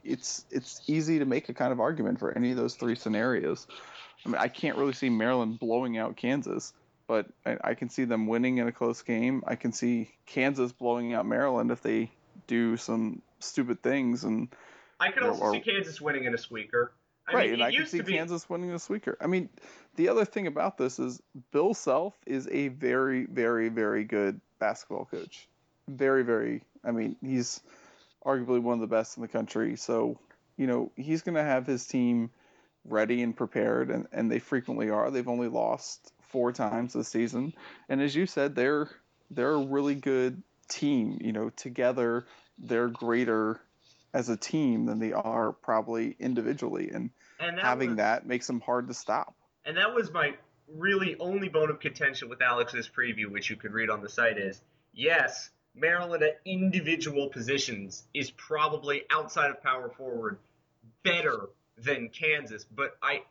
it's 0.04 0.46
it's 0.52 0.82
easy 0.88 1.20
to 1.20 1.26
make 1.26 1.50
a 1.50 1.54
kind 1.54 1.72
of 1.72 1.80
argument 1.80 2.20
for 2.20 2.36
any 2.36 2.52
of 2.52 2.58
those 2.58 2.76
three 2.76 2.96
scenarios. 2.96 3.68
I 4.26 4.30
mean, 4.30 4.38
I 4.38 4.48
can't 4.48 4.78
really 4.78 4.94
see 4.94 5.10
Maryland 5.10 5.60
blowing 5.60 5.98
out 5.98 6.16
Kansas 6.16 6.74
but 7.12 7.28
I, 7.46 7.58
I, 7.62 7.74
can 7.74 7.90
see 7.90 8.06
them 8.06 8.26
winning 8.26 8.60
in 8.60 8.70
a 8.70 8.72
close 8.72 9.02
game. 9.02 9.44
I 9.46 9.56
can 9.58 9.74
see 9.74 10.14
Kansas 10.26 10.72
blowing 10.72 11.14
out 11.14 11.26
Maryland 11.26 11.70
if 11.70 11.82
they 11.82 12.10
do 12.48 12.78
some 12.78 13.22
stupid 13.40 13.84
things, 13.84 14.24
and 14.24 14.48
I 14.98 15.12
can 15.12 15.24
also 15.24 15.42
or, 15.42 15.52
see 15.52 15.60
Kansas 15.60 16.00
winning 16.00 16.24
in 16.24 16.34
a 16.34 16.38
squeaker. 16.38 16.94
I 17.28 17.34
right, 17.34 17.46
mean, 17.46 17.54
and 17.56 17.64
I 17.64 17.72
can 17.72 17.86
see 17.86 18.02
be... 18.02 18.14
Kansas 18.14 18.50
winning 18.50 18.72
this 18.72 18.84
squeaker. 18.84 19.18
I 19.22 19.28
mean, 19.28 19.50
the 19.96 20.10
other 20.10 20.26
thing 20.26 20.48
about 20.48 20.78
this 20.78 21.00
is 21.00 21.22
Bill 21.52 21.74
Self 21.74 22.14
is 22.26 22.48
a 22.52 22.70
very, 22.70 23.26
very, 23.26 23.70
very 23.70 24.04
good 24.04 24.42
basketball 24.60 25.06
coach. 25.06 25.48
Very, 25.88 26.24
very. 26.24 26.64
I 26.84 26.92
mean, 26.92 27.16
he's 27.22 27.62
arguably 28.26 28.62
one 28.62 28.76
of 28.76 28.82
the 28.82 28.88
best 28.88 29.18
in 29.18 29.22
the 29.22 29.28
country. 29.28 29.76
So, 29.76 30.18
you 30.58 30.68
know, 30.68 30.92
he's 30.96 31.22
going 31.22 31.36
to 31.36 31.44
have 31.44 31.66
his 31.66 31.86
team 31.86 32.30
ready 32.86 33.22
and 33.22 33.36
prepared, 33.36 33.90
and, 33.92 34.08
and 34.12 34.32
they 34.32 34.40
frequently 34.40 34.90
are. 34.90 35.12
They've 35.12 35.28
only 35.28 35.48
lost 35.48 36.14
four 36.30 36.52
times 36.52 36.94
this 36.94 37.08
season, 37.08 37.54
and 37.90 38.02
as 38.02 38.16
you 38.16 38.26
said, 38.26 38.56
they're 38.56 38.90
they're 39.30 39.54
a 39.54 39.66
really 39.66 39.96
good 39.96 40.42
team. 40.70 41.18
You 41.22 41.32
know, 41.32 41.50
together 41.50 42.26
they're 42.58 42.88
greater 42.88 43.60
as 44.14 44.30
a 44.30 44.38
team 44.38 44.86
than 44.86 45.00
they 45.00 45.14
are 45.14 45.54
probably 45.54 46.16
individually, 46.20 46.90
and, 46.94 47.12
and 47.40 47.58
that 47.58 47.64
having 47.64 47.92
was, 47.92 47.98
that 47.98 48.26
makes 48.26 48.48
them 48.48 48.60
hard 48.62 48.88
to 48.88 48.94
stop. 48.94 49.36
And 49.66 49.78
that 49.78 49.94
was 49.94 50.12
my 50.12 50.34
really 50.68 51.16
only 51.20 51.50
bone 51.50 51.70
of 51.70 51.80
contention 51.80 52.30
with 52.30 52.42
Alex's 52.42 52.90
preview, 52.90 53.32
which 53.32 53.50
you 53.50 53.56
could 53.56 53.72
read 53.72 53.90
on 53.90 54.02
the 54.02 54.10
site, 54.10 54.38
is 54.38 54.62
yes, 54.94 55.50
Maryland 55.76 56.24
at 56.24 56.40
individual 56.46 57.30
positions 57.30 58.04
is 58.14 58.32
probably 58.32 59.04
outside 59.10 59.50
of 59.50 59.62
power 59.62 59.90
forward 59.90 60.38
better 61.04 61.50
than 61.78 62.10
Kansas, 62.10 62.64
but 62.64 62.98
I 63.02 63.24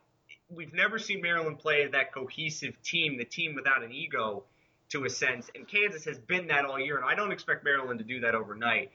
we've 0.49 0.73
never 0.73 0.99
seen 0.99 1.21
Maryland 1.21 1.59
play 1.59 1.87
that 1.87 2.13
cohesive 2.13 2.81
team, 2.81 3.17
the 3.17 3.25
team 3.25 3.55
without 3.55 3.83
an 3.83 3.91
ego, 3.91 4.43
to 4.89 5.05
a 5.05 5.09
sense. 5.09 5.49
And 5.55 5.67
Kansas 5.67 6.03
has 6.05 6.19
been 6.19 6.47
that 6.47 6.65
all 6.65 6.79
year, 6.79 6.97
and 6.97 7.05
I 7.05 7.15
don't 7.15 7.31
expect 7.31 7.63
Maryland 7.63 7.99
to 7.99 8.05
do 8.05 8.19
that 8.21 8.35
overnight. 8.35 8.91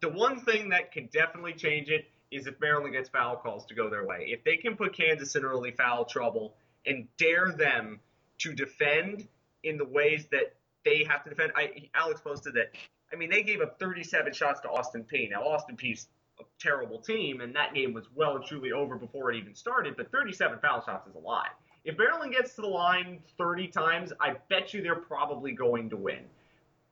The 0.00 0.08
one 0.08 0.40
thing 0.40 0.68
that 0.70 0.92
can 0.92 1.08
definitely 1.12 1.54
change 1.54 1.90
it 1.90 2.06
is 2.30 2.46
if 2.46 2.60
Maryland 2.60 2.94
gets 2.94 3.08
foul 3.08 3.36
calls 3.36 3.66
to 3.66 3.74
go 3.74 3.88
their 3.88 4.06
way. 4.06 4.26
If 4.28 4.44
they 4.44 4.56
can 4.56 4.76
put 4.76 4.96
Kansas 4.96 5.34
in 5.34 5.44
early 5.44 5.72
foul 5.72 6.04
trouble 6.04 6.54
and 6.86 7.08
dare 7.16 7.52
them 7.52 8.00
to 8.38 8.52
defend 8.52 9.26
in 9.64 9.78
the 9.78 9.84
ways 9.84 10.26
that 10.30 10.54
they 10.84 11.04
have 11.08 11.24
to 11.24 11.30
defend. 11.30 11.52
I, 11.56 11.88
Alex 11.94 12.20
posted 12.20 12.54
that. 12.54 12.72
I 13.12 13.16
mean, 13.16 13.30
they 13.30 13.42
gave 13.42 13.60
up 13.60 13.78
37 13.78 14.32
shots 14.32 14.60
to 14.60 14.68
Austin 14.68 15.04
Peay. 15.04 15.30
Now, 15.30 15.42
Austin 15.42 15.76
Peay's 15.76 16.08
a 16.40 16.44
terrible 16.60 17.00
team, 17.00 17.40
and 17.40 17.54
that 17.56 17.74
game 17.74 17.92
was 17.92 18.04
well 18.14 18.36
and 18.36 18.44
truly 18.44 18.72
over 18.72 18.96
before 18.96 19.32
it 19.32 19.38
even 19.38 19.54
started. 19.54 19.96
But 19.96 20.12
37 20.12 20.58
foul 20.60 20.84
shots 20.84 21.08
is 21.08 21.14
a 21.14 21.18
lot. 21.18 21.48
If 21.84 21.96
Maryland 21.96 22.32
gets 22.32 22.54
to 22.56 22.60
the 22.60 22.68
line 22.68 23.20
30 23.38 23.68
times, 23.68 24.12
I 24.20 24.36
bet 24.48 24.74
you 24.74 24.82
they're 24.82 24.96
probably 24.96 25.52
going 25.52 25.90
to 25.90 25.96
win. 25.96 26.24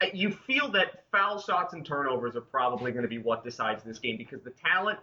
Uh, 0.03 0.07
you 0.13 0.31
feel 0.31 0.71
that 0.73 1.05
foul 1.11 1.41
shots 1.41 1.73
and 1.75 1.85
turnovers 1.85 2.37
are 2.37 2.43
probably 2.43 2.93
going 2.93 3.03
to 3.03 3.09
be 3.09 3.19
what 3.19 3.45
decides 3.45 3.83
this 3.83 3.99
game 3.99 4.17
because 4.17 4.43
the 4.43 4.51
talent 4.51 4.99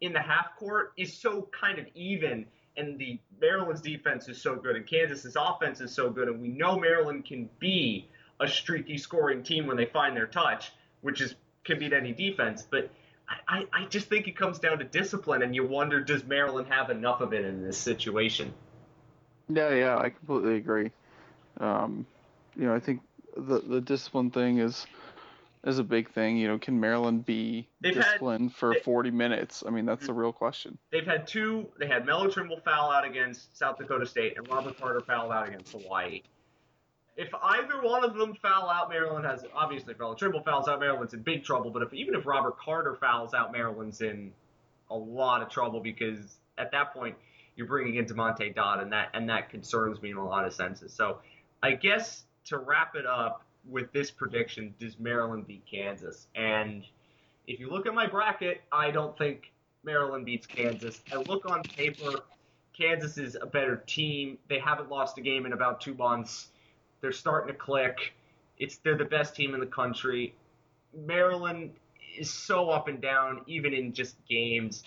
in 0.00 0.12
the 0.12 0.20
half 0.20 0.56
court 0.56 0.92
is 0.96 1.12
so 1.12 1.48
kind 1.58 1.78
of 1.78 1.86
even, 1.94 2.46
and 2.76 2.98
the 2.98 3.18
Maryland's 3.40 3.80
defense 3.80 4.28
is 4.28 4.40
so 4.40 4.54
good, 4.54 4.76
and 4.76 4.86
Kansas's 4.86 5.36
offense 5.38 5.80
is 5.80 5.92
so 5.92 6.10
good, 6.10 6.28
and 6.28 6.40
we 6.40 6.48
know 6.48 6.78
Maryland 6.78 7.24
can 7.24 7.48
be 7.58 8.08
a 8.38 8.46
streaky 8.46 8.98
scoring 8.98 9.42
team 9.42 9.66
when 9.66 9.76
they 9.76 9.86
find 9.86 10.16
their 10.16 10.26
touch, 10.26 10.72
which 11.00 11.20
is 11.20 11.34
can 11.64 11.78
beat 11.78 11.92
any 11.92 12.12
defense. 12.12 12.62
But 12.68 12.90
I, 13.48 13.66
I 13.72 13.86
just 13.86 14.08
think 14.08 14.28
it 14.28 14.36
comes 14.36 14.58
down 14.58 14.78
to 14.78 14.84
discipline, 14.84 15.42
and 15.42 15.54
you 15.54 15.66
wonder 15.66 16.00
does 16.00 16.24
Maryland 16.24 16.68
have 16.68 16.90
enough 16.90 17.20
of 17.20 17.32
it 17.32 17.44
in 17.44 17.62
this 17.62 17.78
situation? 17.78 18.52
Yeah, 19.48 19.74
yeah, 19.74 19.96
I 19.96 20.10
completely 20.10 20.56
agree. 20.56 20.90
Um, 21.58 22.06
you 22.56 22.66
know, 22.66 22.74
I 22.74 22.80
think 22.80 23.00
the 23.36 23.60
the 23.60 23.80
discipline 23.80 24.30
thing 24.30 24.58
is 24.58 24.86
is 25.64 25.78
a 25.78 25.84
big 25.84 26.10
thing. 26.10 26.36
You 26.36 26.48
know, 26.48 26.58
can 26.58 26.78
Maryland 26.78 27.26
be 27.26 27.68
they've 27.80 27.94
disciplined 27.94 28.50
had, 28.50 28.56
for 28.56 28.74
they, 28.74 28.80
40 28.80 29.10
minutes? 29.10 29.64
I 29.66 29.70
mean, 29.70 29.86
that's 29.86 30.06
the 30.06 30.12
real 30.12 30.32
question. 30.32 30.78
They've 30.90 31.06
had 31.06 31.26
two. 31.26 31.68
They 31.78 31.86
had 31.86 32.06
Melo 32.06 32.28
Trimble 32.28 32.60
foul 32.64 32.90
out 32.90 33.04
against 33.04 33.56
South 33.56 33.78
Dakota 33.78 34.06
State, 34.06 34.36
and 34.36 34.48
Robert 34.48 34.78
Carter 34.78 35.00
foul 35.00 35.32
out 35.32 35.48
against 35.48 35.72
Hawaii 35.72 36.22
if 37.16 37.30
either 37.42 37.80
one 37.80 38.04
of 38.04 38.14
them 38.14 38.34
foul 38.34 38.68
out, 38.68 38.90
Maryland 38.90 39.24
has 39.24 39.44
obviously 39.54 39.92
if 39.92 39.98
Melo 39.98 40.14
Trimble 40.14 40.42
fouls 40.42 40.68
out, 40.68 40.80
Maryland's 40.80 41.14
in 41.14 41.22
big 41.22 41.44
trouble. 41.44 41.70
But 41.70 41.82
if 41.82 41.92
even 41.94 42.14
if 42.14 42.26
Robert 42.26 42.58
Carter 42.58 42.94
fouls 42.94 43.32
out, 43.32 43.52
Maryland's 43.52 44.02
in 44.02 44.32
a 44.90 44.96
lot 44.96 45.42
of 45.42 45.48
trouble 45.48 45.80
because 45.80 46.38
at 46.58 46.70
that 46.72 46.92
point 46.92 47.16
you're 47.56 47.66
bringing 47.66 47.96
in 47.96 48.04
Demonte 48.04 48.54
Dodd, 48.54 48.80
and 48.80 48.92
that 48.92 49.08
and 49.14 49.28
that 49.30 49.48
concerns 49.48 50.00
me 50.02 50.10
in 50.10 50.18
a 50.18 50.24
lot 50.24 50.44
of 50.44 50.52
senses. 50.52 50.92
So 50.92 51.18
I 51.62 51.72
guess 51.72 52.24
to 52.46 52.58
wrap 52.58 52.94
it 52.96 53.06
up 53.06 53.42
with 53.68 53.92
this 53.92 54.10
prediction, 54.10 54.74
does 54.78 54.98
Maryland 54.98 55.46
beat 55.46 55.64
Kansas? 55.70 56.26
And 56.34 56.84
if 57.46 57.60
you 57.60 57.70
look 57.70 57.86
at 57.86 57.94
my 57.94 58.06
bracket, 58.06 58.62
I 58.72 58.90
don't 58.90 59.16
think 59.18 59.52
Maryland 59.84 60.24
beats 60.24 60.46
Kansas. 60.46 61.00
I 61.12 61.16
look 61.16 61.48
on 61.50 61.62
paper, 61.62 62.12
Kansas 62.76 63.18
is 63.18 63.36
a 63.40 63.46
better 63.46 63.82
team. 63.86 64.38
They 64.48 64.58
haven't 64.58 64.90
lost 64.90 65.18
a 65.18 65.20
game 65.20 65.46
in 65.46 65.52
about 65.52 65.80
two 65.80 65.94
months. 65.94 66.48
They're 67.00 67.12
starting 67.12 67.52
to 67.52 67.58
click. 67.58 68.12
It's 68.58 68.78
they're 68.78 68.96
the 68.96 69.04
best 69.04 69.34
team 69.34 69.54
in 69.54 69.60
the 69.60 69.66
country. 69.66 70.34
Maryland 70.94 71.72
is 72.18 72.30
so 72.30 72.70
up 72.70 72.88
and 72.88 73.00
down, 73.00 73.42
even 73.46 73.72
in 73.72 73.92
just 73.92 74.16
games. 74.28 74.84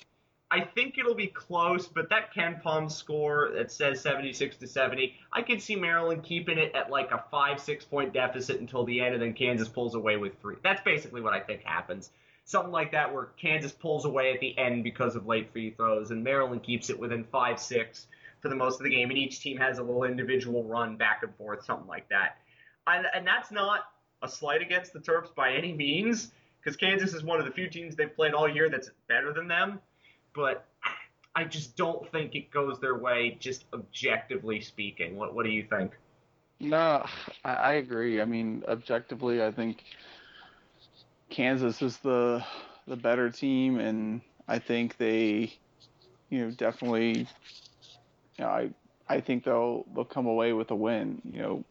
I 0.52 0.62
think 0.62 0.98
it'll 0.98 1.16
be 1.16 1.28
close, 1.28 1.88
but 1.88 2.10
that 2.10 2.34
KenPom 2.34 2.92
score 2.92 3.52
that 3.54 3.72
says 3.72 4.02
76 4.02 4.58
to 4.58 4.68
70, 4.68 5.14
I 5.32 5.44
can 5.44 5.60
see 5.60 5.76
Maryland 5.76 6.24
keeping 6.24 6.58
it 6.58 6.74
at 6.74 6.90
like 6.90 7.12
a 7.12 7.24
five, 7.30 7.60
six 7.60 7.86
point 7.86 8.14
deficit 8.14 8.60
until 8.60 8.84
the 8.84 9.00
end, 9.00 9.14
and 9.14 9.22
then 9.22 9.34
Kansas 9.34 9.68
pulls 9.68 9.94
away 9.94 10.18
with 10.18 10.40
three. 10.42 10.56
That's 10.64 10.82
basically 10.82 11.22
what 11.22 11.34
I 11.34 11.40
think 11.40 11.62
happens. 11.64 12.10
Something 12.46 12.72
like 12.72 12.94
that, 12.94 13.14
where 13.14 13.26
Kansas 13.40 13.72
pulls 13.72 14.06
away 14.06 14.34
at 14.34 14.40
the 14.40 14.58
end 14.58 14.84
because 14.84 15.16
of 15.16 15.28
late 15.28 15.52
free 15.52 15.70
throws, 15.70 16.10
and 16.10 16.24
Maryland 16.24 16.64
keeps 16.64 16.90
it 16.90 17.00
within 17.00 17.24
five, 17.26 17.60
six, 17.60 18.08
for 18.42 18.50
the 18.50 18.56
most 18.56 18.80
of 18.80 18.86
the 18.86 18.90
game, 18.90 19.10
and 19.10 19.20
each 19.20 19.42
team 19.42 19.58
has 19.58 19.78
a 19.78 19.84
little 19.84 20.04
individual 20.04 20.64
run 20.64 20.98
back 20.98 21.22
and 21.22 21.36
forth, 21.36 21.64
something 21.64 21.88
like 21.88 22.10
that. 22.10 22.38
And, 22.88 23.06
and 23.14 23.28
that's 23.28 23.52
not 23.52 23.82
a 24.24 24.28
slight 24.28 24.64
against 24.64 24.94
the 24.94 25.00
Terps 25.00 25.34
by 25.36 25.54
any 25.54 25.74
means, 25.74 26.32
because 26.60 26.76
Kansas 26.76 27.14
is 27.14 27.24
one 27.24 27.40
of 27.40 27.46
the 27.46 27.52
few 27.52 27.70
teams 27.70 27.96
they've 27.96 28.16
played 28.16 28.34
all 28.34 28.50
year 28.50 28.68
that's 28.68 28.90
better 29.08 29.32
than 29.32 29.48
them. 29.48 29.80
But 30.40 30.66
I 31.36 31.44
just 31.44 31.76
don't 31.76 32.10
think 32.14 32.34
it 32.34 32.50
goes 32.50 32.80
their 32.80 32.98
way, 32.98 33.36
just 33.42 33.66
objectively 33.74 34.62
speaking. 34.62 35.18
What 35.18 35.36
What 35.36 35.46
do 35.46 35.52
you 35.52 35.64
think? 35.64 35.92
No, 36.62 37.06
I, 37.44 37.54
I 37.54 37.74
agree. 37.74 38.22
I 38.22 38.26
mean, 38.26 38.64
objectively, 38.68 39.44
I 39.44 39.52
think 39.52 39.84
Kansas 41.30 41.82
is 41.82 41.98
the 41.98 42.42
the 42.88 42.96
better 42.96 43.30
team, 43.30 43.80
and 43.80 44.22
I 44.48 44.60
think 44.60 44.96
they, 44.96 45.52
you 46.30 46.46
know, 46.46 46.52
definitely. 46.52 47.28
You 48.38 48.46
know, 48.46 48.48
I 48.48 48.70
I 49.10 49.20
think 49.20 49.44
they'll 49.44 49.86
they'll 49.94 50.06
come 50.06 50.26
away 50.26 50.54
with 50.54 50.72
a 50.72 50.76
win. 50.76 51.22
You 51.26 51.42
know, 51.42 51.64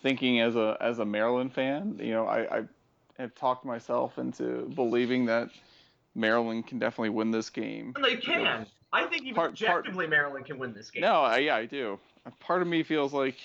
thinking 0.00 0.40
as 0.40 0.54
a 0.54 0.76
as 0.80 1.00
a 1.00 1.04
Maryland 1.04 1.52
fan, 1.52 1.98
you 2.00 2.12
know, 2.12 2.26
I, 2.26 2.58
I 2.58 2.64
have 3.18 3.34
talked 3.34 3.64
myself 3.64 4.16
into 4.18 4.70
believing 4.76 5.26
that 5.26 5.50
Maryland 6.14 6.66
can 6.66 6.78
definitely 6.78 7.10
win 7.10 7.30
this 7.30 7.50
game. 7.50 7.92
And 7.96 8.04
they 8.04 8.16
can. 8.16 8.66
I 8.92 9.06
think 9.06 9.22
even 9.22 9.34
Part- 9.34 9.50
objectively, 9.50 10.06
Maryland 10.06 10.46
can 10.46 10.58
win 10.58 10.72
this 10.72 10.90
game. 10.90 11.02
No, 11.02 11.22
I, 11.22 11.38
yeah, 11.38 11.56
I 11.56 11.66
do. 11.66 11.98
Part 12.40 12.62
of 12.62 12.68
me 12.68 12.82
feels 12.82 13.12
like 13.12 13.36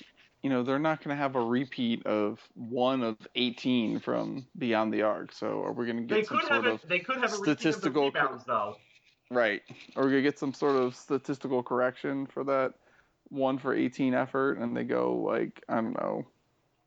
you 0.43 0.49
know 0.49 0.63
they're 0.63 0.79
not 0.79 1.03
going 1.03 1.15
to 1.15 1.21
have 1.21 1.35
a 1.35 1.41
repeat 1.41 2.05
of 2.05 2.39
one 2.53 3.01
of 3.01 3.17
18 3.35 3.99
from 3.99 4.45
beyond 4.57 4.93
the 4.93 5.01
arc. 5.01 5.33
So 5.33 5.63
are 5.63 5.73
we 5.73 5.85
going 5.85 6.07
to 6.07 6.13
they 6.13 6.21
get 6.21 6.27
some 6.27 6.39
sort 6.41 6.51
have 6.51 6.65
of 6.65 6.83
a, 6.83 6.87
they 6.87 6.99
could 6.99 7.17
have 7.17 7.33
a 7.33 7.37
repeat 7.37 7.59
statistical 7.59 8.07
of 8.07 8.13
the 8.13 8.19
rebounds 8.19 8.43
though. 8.45 8.75
right? 9.31 9.61
Are 9.95 10.03
we 10.03 10.11
going 10.11 10.23
to 10.23 10.29
get 10.29 10.39
some 10.39 10.53
sort 10.53 10.75
of 10.75 10.95
statistical 10.95 11.63
correction 11.63 12.27
for 12.27 12.43
that 12.45 12.75
one 13.29 13.57
for 13.57 13.73
18 13.73 14.13
effort, 14.13 14.59
and 14.59 14.77
they 14.77 14.83
go 14.83 15.15
like 15.15 15.63
I 15.67 15.75
don't 15.75 15.93
know 15.93 16.25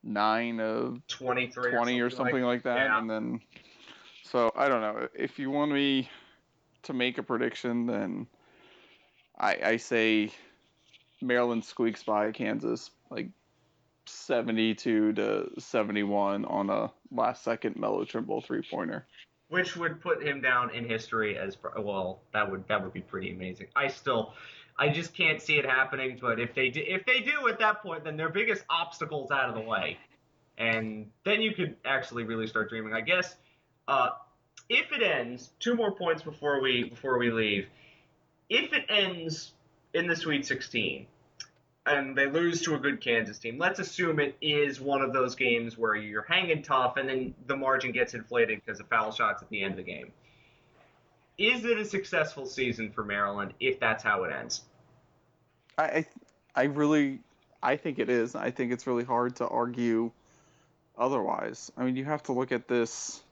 nine 0.04 0.60
of 0.60 1.06
23 1.08 1.72
20 1.72 2.00
or 2.00 2.10
something 2.10 2.42
like, 2.42 2.62
that, 2.64 2.76
yeah. 2.76 2.98
and 2.98 3.08
then 3.08 3.40
so 4.22 4.52
I 4.56 4.68
don't 4.68 4.80
know 4.80 5.08
if 5.14 5.38
you 5.38 5.50
want 5.50 5.72
me 5.72 6.08
to 6.84 6.92
make 6.92 7.18
a 7.18 7.22
prediction, 7.22 7.86
then 7.86 8.26
I, 9.38 9.58
I 9.64 9.76
say 9.76 10.30
Maryland 11.20 11.64
squeaks 11.64 12.02
by 12.02 12.32
Kansas 12.32 12.90
like 13.10 13.28
72 14.06 15.12
to 15.12 15.50
71 15.58 16.44
on 16.44 16.70
a 16.70 16.92
last 17.10 17.44
second 17.44 17.76
Melo 17.76 18.04
Trimble 18.04 18.40
three 18.40 18.62
pointer. 18.68 19.06
which 19.48 19.76
would 19.76 20.00
put 20.00 20.22
him 20.22 20.40
down 20.40 20.74
in 20.74 20.88
history 20.88 21.36
as 21.36 21.56
well. 21.78 22.22
That 22.32 22.50
would 22.50 22.66
that 22.68 22.82
would 22.82 22.92
be 22.92 23.00
pretty 23.00 23.30
amazing. 23.32 23.68
I 23.76 23.88
still, 23.88 24.34
I 24.78 24.88
just 24.88 25.14
can't 25.14 25.40
see 25.40 25.58
it 25.58 25.66
happening. 25.66 26.18
But 26.20 26.40
if 26.40 26.54
they 26.54 26.70
do, 26.70 26.82
if 26.86 27.04
they 27.04 27.20
do 27.20 27.48
at 27.48 27.58
that 27.58 27.82
point, 27.82 28.04
then 28.04 28.16
their 28.16 28.30
biggest 28.30 28.64
obstacle's 28.70 29.30
out 29.30 29.48
of 29.48 29.54
the 29.54 29.60
way, 29.60 29.98
and 30.58 31.10
then 31.24 31.42
you 31.42 31.52
could 31.52 31.76
actually 31.84 32.24
really 32.24 32.46
start 32.46 32.70
dreaming. 32.70 32.94
I 32.94 33.02
guess 33.02 33.36
uh, 33.92 34.10
if 34.70 34.90
it 34.90 35.02
ends, 35.02 35.50
two 35.60 35.74
more 35.74 35.92
points 35.92 36.22
before 36.22 36.60
we 36.62 36.84
before 36.84 37.18
we 37.18 37.30
leave. 37.30 37.66
If 38.48 38.72
it 38.72 38.86
ends 38.88 39.52
in 39.92 40.06
the 40.06 40.16
Sweet 40.16 40.46
16, 40.46 41.06
and 41.84 42.16
they 42.16 42.26
lose 42.26 42.62
to 42.62 42.74
a 42.74 42.78
good 42.78 43.00
Kansas 43.00 43.38
team. 43.38 43.58
Let's 43.58 43.80
assume 43.80 44.18
it 44.20 44.36
is 44.40 44.80
one 44.80 45.02
of 45.02 45.12
those 45.12 45.34
games 45.34 45.76
where 45.76 45.94
you're 45.94 46.22
hanging 46.22 46.62
tough 46.62 46.96
and 46.96 47.08
then 47.08 47.34
the 47.46 47.56
margin 47.56 47.92
gets 47.92 48.14
inflated 48.14 48.62
because 48.64 48.80
of 48.80 48.88
foul 48.88 49.10
shots 49.10 49.42
at 49.42 49.50
the 49.50 49.62
end 49.62 49.72
of 49.72 49.78
the 49.78 49.82
game. 49.82 50.12
Is 51.38 51.64
it 51.64 51.78
a 51.78 51.84
successful 51.84 52.46
season 52.46 52.92
for 52.92 53.04
Maryland 53.04 53.52
if 53.58 53.80
that's 53.80 54.02
how 54.02 54.24
it 54.24 54.32
ends? 54.32 54.62
I, 55.76 55.84
I 55.84 56.06
I 56.54 56.62
really 56.64 57.18
I 57.62 57.76
think 57.76 57.98
it 57.98 58.08
is. 58.08 58.34
I 58.36 58.50
think 58.50 58.72
it's 58.72 58.86
really 58.86 59.04
hard 59.04 59.36
to 59.36 59.48
argue 59.48 60.12
otherwise. 60.96 61.72
I 61.76 61.84
mean, 61.84 61.96
you 61.96 62.04
have 62.04 62.22
to 62.24 62.32
look 62.32 62.52
at 62.52 62.68
this. 62.68 63.22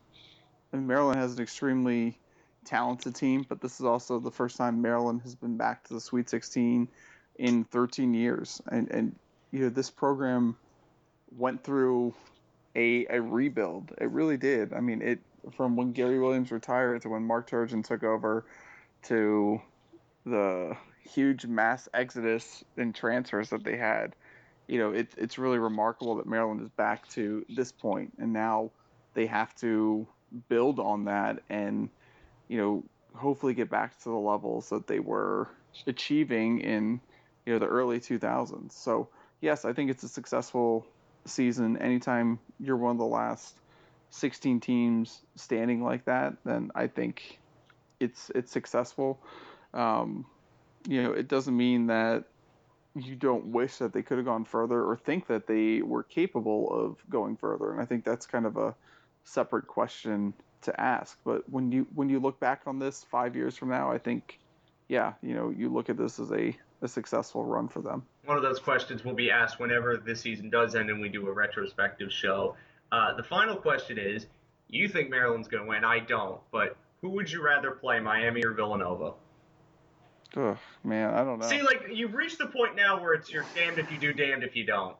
I 0.73 0.77
mean, 0.77 0.87
Maryland 0.87 1.19
has 1.19 1.35
an 1.35 1.43
extremely 1.43 2.19
talented 2.65 3.15
team, 3.15 3.45
but 3.49 3.61
this 3.61 3.81
is 3.81 3.87
also 3.87 4.19
the 4.19 4.31
first 4.31 4.57
time 4.57 4.81
Maryland 4.81 5.23
has 5.23 5.35
been 5.35 5.57
back 5.57 5.85
to 5.85 5.95
the 5.95 6.01
Sweet 6.01 6.29
16 6.29 6.89
in 7.37 7.65
13 7.65 8.15
years, 8.15 8.61
and 8.71 8.91
and 8.91 9.17
you 9.51 9.61
know 9.61 9.69
this 9.69 9.91
program 9.91 10.57
went 11.37 11.65
through 11.65 12.15
a 12.77 13.07
a 13.11 13.21
rebuild. 13.21 13.93
It 13.99 14.11
really 14.11 14.37
did. 14.37 14.73
I 14.73 14.81
mean, 14.81 15.03
it 15.03 15.21
from 15.57 15.77
when 15.77 15.93
Gary 15.93 16.19
Williams 16.19 16.53
retired 16.53 17.03
to 17.03 17.09
when 17.09 17.25
Mark 17.25 17.49
Turgeon 17.51 17.85
took 17.85 18.05
over 18.05 18.45
to 19.05 19.61
the 20.27 20.77
huge 21.03 21.47
mass 21.47 21.89
exodus 21.95 22.63
and 22.77 22.95
transfers 22.95 23.51
that 23.51 23.65
they 23.65 23.77
had. 23.77 24.15
You 24.67 24.79
know, 24.79 24.93
it, 24.93 25.09
it's 25.17 25.39
really 25.39 25.59
remarkable 25.59 26.17
that 26.17 26.27
Maryland 26.27 26.61
is 26.61 26.69
back 26.69 27.09
to 27.11 27.45
this 27.49 27.73
point, 27.73 28.13
and 28.19 28.33
now 28.33 28.71
they 29.15 29.27
have 29.27 29.55
to 29.57 30.07
build 30.49 30.79
on 30.79 31.05
that 31.05 31.43
and, 31.49 31.89
you 32.49 32.59
know, 32.59 32.85
hopefully 33.15 33.55
get 33.55 33.71
back 33.71 33.99
to 33.99 34.05
the 34.05 34.17
levels 34.17 34.69
that 34.71 34.87
they 34.87 35.01
were 35.01 35.49
achieving 35.87 36.61
in, 36.61 37.01
you 37.47 37.53
know, 37.53 37.59
the 37.59 37.67
early 37.67 37.99
2000s. 37.99 38.73
So, 38.73 39.09
yes, 39.41 39.65
I 39.65 39.73
think 39.73 39.91
it's 39.91 40.03
a 40.03 40.09
successful 40.09 40.87
season. 41.25 41.77
Anytime 41.79 42.39
you're 42.59 42.77
one 42.77 42.93
of 42.93 42.99
the 42.99 43.05
last 43.05 43.57
16 44.11 44.61
teams 44.61 45.21
standing 45.37 45.83
like 45.83 46.05
that, 46.05 46.35
then 46.45 46.71
I 46.75 46.87
think 46.87 47.39
it's 48.01 48.31
it's 48.35 48.51
successful. 48.51 49.21
Um, 49.75 50.27
you 50.89 51.03
know, 51.03 51.13
it 51.13 51.29
doesn't 51.29 51.57
mean 51.57 51.87
that 51.89 52.25
you 52.97 53.15
don't 53.15 53.47
wish 53.47 53.77
that 53.77 53.93
they 53.93 54.03
could 54.03 54.19
have 54.19 54.25
gone 54.25 54.45
further 54.45 54.83
or 54.83 54.97
think 54.97 55.27
that 55.29 55.47
they 55.47 55.83
were 55.83 56.03
capable 56.03 56.71
of 56.73 56.97
going 57.09 57.37
further. 57.37 57.71
And 57.71 57.81
I 57.81 57.85
think 57.85 58.05
that's 58.05 58.27
kind 58.27 58.47
of 58.47 58.57
a 58.57 58.75
separate 59.31 59.67
question 59.67 60.35
to 60.63 60.81
ask. 60.81 61.19
But 61.25 61.49
when 61.49 61.73
you 61.73 61.87
when 61.95 62.09
you 62.09 62.21
look 62.21 62.39
back 62.41 62.63
on 62.67 62.79
this 62.79 63.05
five 63.11 63.35
years 63.35 63.57
from 63.57 63.69
now, 63.69 63.91
I 63.91 63.99
think, 63.99 64.39
yeah, 64.89 65.15
you 65.23 65.35
know, 65.35 65.51
you 65.51 65.69
look 65.69 65.89
at 65.89 65.97
this 65.97 66.19
as 66.19 66.31
a, 66.33 66.57
a 66.83 66.89
successful 66.89 67.45
run 67.45 67.69
for 67.69 67.81
them. 67.81 68.03
One 68.25 68.37
of 68.37 68.43
those 68.43 68.59
questions 68.59 69.05
will 69.05 69.15
be 69.15 69.31
asked 69.31 69.59
whenever 69.59 69.97
this 69.97 70.21
season 70.21 70.51
does 70.51 70.75
end 70.75 70.91
and 70.91 71.01
we 71.01 71.09
do 71.09 71.27
a 71.29 71.33
retrospective 71.33 72.13
show. 72.13 72.57
Uh, 72.93 73.15
the 73.15 73.23
final 73.23 73.57
question 73.57 73.99
is 73.99 74.27
you 74.69 74.89
think 74.89 75.11
Maryland's 75.11 75.49
going 75.49 75.63
to 75.65 75.69
win? 75.69 75.85
I 75.85 76.01
don't. 76.01 76.41
But 76.51 76.77
who 77.01 77.11
would 77.11 77.31
you 77.31 77.43
rather 77.43 77.71
play, 77.71 78.01
Miami 78.01 78.45
or 78.45 78.53
Villanova? 78.53 79.15
Ugh, 80.37 80.59
man, 80.85 81.13
I 81.15 81.25
don't 81.25 81.41
know. 81.41 81.49
See, 81.49 81.63
like, 81.63 81.87
you've 81.93 82.15
reached 82.15 82.39
the 82.39 82.47
point 82.47 82.77
now 82.77 83.01
where 83.01 83.15
it's 83.15 83.33
you're 83.33 83.47
damned 83.55 83.79
if 83.79 83.91
you 83.91 83.99
do, 83.99 84.13
damned 84.13 84.45
if 84.45 84.55
you 84.55 84.65
don't. 84.65 84.97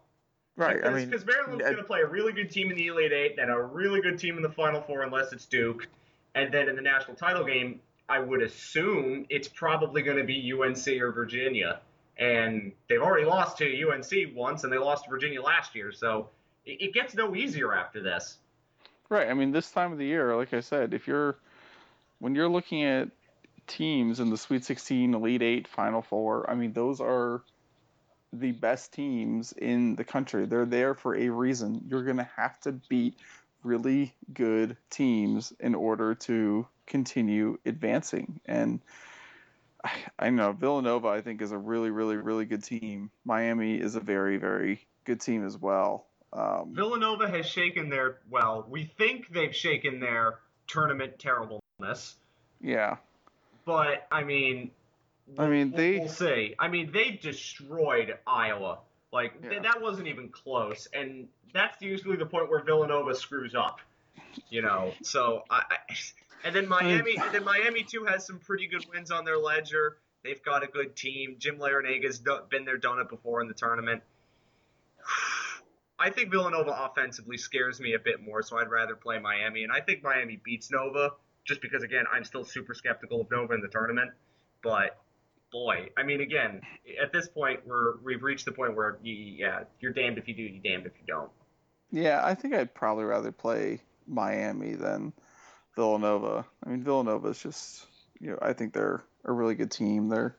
Right? 0.61 0.77
Because, 0.77 0.93
I 0.93 0.97
mean, 0.97 1.11
because 1.11 1.27
Maryland's 1.27 1.65
going 1.65 1.77
to 1.77 1.83
play 1.83 2.01
a 2.01 2.07
really 2.07 2.33
good 2.33 2.51
team 2.51 2.71
in 2.71 2.77
the 2.77 2.87
Elite 2.89 3.13
Eight, 3.13 3.37
then 3.37 3.49
a 3.49 3.61
really 3.61 4.01
good 4.01 4.19
team 4.19 4.37
in 4.37 4.43
the 4.43 4.51
Final 4.51 4.81
Four, 4.81 5.03
unless 5.03 5.33
it's 5.33 5.47
Duke, 5.47 5.89
and 6.35 6.53
then 6.53 6.69
in 6.69 6.77
the 6.77 6.83
national 6.83 7.17
title 7.17 7.45
game, 7.45 7.81
I 8.09 8.21
would 8.21 8.43
assume 8.43 9.27
it's 9.31 9.49
probably 9.49 10.03
going 10.03 10.19
to 10.19 10.25
be 10.25 10.53
UNC 10.53 10.87
or 11.01 11.13
Virginia, 11.13 11.81
and 12.19 12.73
they've 12.89 13.01
already 13.01 13.27
lost 13.27 13.59
to 13.59 13.89
UNC 13.89 14.35
once, 14.35 14.65
and 14.65 14.73
they 14.73 14.79
lost 14.79 15.05
to 15.05 15.11
Virginia 15.11 15.43
last 15.43 15.75
year, 15.75 15.93
so 15.93 16.29
it, 16.67 16.81
it 16.83 16.95
gets 16.95 17.15
no 17.15 17.35
easier 17.35 17.75
after 17.75 18.03
this. 18.03 18.39
Right. 19.09 19.29
I 19.29 19.35
mean, 19.35 19.51
this 19.51 19.71
time 19.71 19.93
of 19.93 19.99
the 19.99 20.07
year, 20.07 20.37
like 20.37 20.55
I 20.55 20.61
said, 20.61 20.95
if 20.95 21.09
you're 21.09 21.37
when 22.21 22.35
you're 22.35 22.49
looking 22.49 22.85
at 22.85 23.09
teams 23.67 24.21
in 24.21 24.31
the 24.31 24.37
Sweet 24.37 24.65
16, 24.65 25.15
Elite 25.15 25.43
8, 25.43 25.69
Final 25.69 26.03
4, 26.03 26.49
I 26.51 26.55
mean, 26.55 26.73
those 26.73 27.01
are 27.01 27.43
the 28.33 28.53
best 28.53 28.93
teams 28.93 29.53
in 29.53 29.97
the 29.97 30.05
country. 30.05 30.47
They're 30.47 30.67
there 30.67 30.95
for 30.95 31.17
a 31.17 31.29
reason. 31.29 31.85
You're 31.89 32.05
going 32.05 32.19
to 32.19 32.29
have 32.37 32.59
to 32.61 32.73
beat 32.73 33.17
really 33.63 34.15
good 34.33 34.77
teams 34.89 35.53
in 35.61 35.75
order 35.75 36.15
to 36.15 36.67
continue 36.87 37.59
advancing. 37.67 38.41
And 38.47 38.81
I, 39.85 39.93
I 40.19 40.31
know 40.31 40.53
Villanova, 40.53 41.09
I 41.09 41.21
think, 41.21 41.43
is 41.43 41.53
a 41.53 41.59
really, 41.59 41.91
really, 41.91 42.17
really 42.17 42.45
good 42.45 42.65
team. 42.65 43.11
Miami 43.25 43.75
is 43.75 43.97
a 43.97 44.01
very, 44.01 44.37
very 44.37 44.87
good 45.05 45.21
team 45.21 45.45
as 45.45 45.59
well. 45.59 46.07
Um, 46.33 46.75
Villanova 46.75 47.29
has 47.29 47.47
shaken 47.47 47.89
their, 47.89 48.19
well, 48.31 48.65
we 48.69 48.85
think 48.85 49.33
they've 49.33 49.55
shaken 49.55 49.99
their 49.99 50.39
tournament 50.69 51.19
terribleness, 51.19 52.15
yeah. 52.61 52.97
but, 53.65 54.07
I 54.13 54.23
mean, 54.23 54.71
I 55.39 55.47
mean, 55.47 55.71
they- 55.71 55.99
We'll 55.99 56.09
see. 56.09 56.55
I 56.59 56.69
mean, 56.69 56.91
they 56.93 57.13
destroyed 57.13 58.17
Iowa. 58.27 58.79
Like 59.13 59.41
th- 59.43 59.63
that 59.63 59.81
wasn't 59.83 60.07
even 60.09 60.29
close, 60.29 60.87
and 60.93 61.27
that's 61.53 61.81
usually 61.83 62.17
the 62.17 62.27
point 62.27 62.49
where 62.49 62.63
Villanova 62.63 63.15
screws 63.15 63.55
up. 63.57 63.81
You 64.51 64.63
know, 64.63 64.93
so 65.03 65.43
I, 65.51 65.63
I 65.71 65.77
and 66.45 66.55
then 66.55 66.69
Miami, 66.69 67.17
and 67.17 67.33
then 67.35 67.45
Miami 67.45 67.83
too 67.83 68.05
has 68.05 68.25
some 68.25 68.39
pretty 68.39 68.69
good 68.69 68.87
wins 68.93 69.11
on 69.11 69.25
their 69.25 69.37
ledger. 69.39 69.97
They've 70.23 70.43
got 70.43 70.63
a 70.63 70.69
good 70.69 70.95
team. 70.95 71.37
Jim 71.39 71.59
Larranaga's 71.59 72.19
do- 72.21 72.41
been 72.51 72.65
there, 72.65 72.77
done 72.77 73.01
it 73.01 73.09
before 73.09 73.41
in 73.43 73.49
the 73.49 73.55
tournament. 73.55 74.03
I 75.99 76.11
think 76.11 76.31
Villanova 76.31 76.71
offensively 76.71 77.37
scares 77.37 77.81
me 77.81 77.95
a 77.95 77.99
bit 77.99 78.23
more, 78.23 78.43
so 78.43 78.59
I'd 78.59 78.71
rather 78.71 78.95
play 78.97 79.19
Miami. 79.19 79.65
And 79.65 79.73
I 79.73 79.81
think 79.81 80.03
Miami 80.03 80.41
beats 80.43 80.71
Nova, 80.71 81.11
just 81.45 81.61
because 81.61 81.83
again 81.83 82.05
I'm 82.13 82.25
still 82.25 82.45
super 82.45 82.75
skeptical 82.75 83.21
of 83.23 83.31
Nova 83.31 83.55
in 83.55 83.61
the 83.61 83.69
tournament. 83.69 84.11
But 84.63 84.99
boy, 85.51 85.91
I 85.97 86.03
mean, 86.03 86.21
again, 86.21 86.61
at 87.01 87.13
this 87.13 87.29
point, 87.29 87.61
we're 87.67 87.99
we've 88.03 88.23
reached 88.23 88.45
the 88.45 88.53
point 88.53 88.77
where 88.77 88.99
you, 89.03 89.15
yeah, 89.15 89.61
you're 89.81 89.93
damned 89.93 90.19
if 90.19 90.29
you 90.29 90.35
do, 90.35 90.43
you're 90.43 90.63
damned 90.63 90.87
if 90.87 90.93
you 91.01 91.07
don't. 91.07 91.31
Yeah, 91.91 92.21
I 92.25 92.35
think 92.35 92.55
I'd 92.55 92.75
probably 92.75 93.05
rather 93.05 93.33
play 93.33 93.81
Miami 94.07 94.75
than 94.75 95.13
Villanova. 95.75 96.45
I 96.65 96.69
mean, 96.69 96.83
Villanova 96.83 97.29
is 97.29 97.43
just, 97.43 97.87
you 98.21 98.31
know, 98.31 98.39
I 98.41 98.53
think 98.53 98.73
they're 98.73 99.03
a 99.25 99.33
really 99.33 99.55
good 99.55 99.71
team. 99.71 100.09
They're 100.09 100.37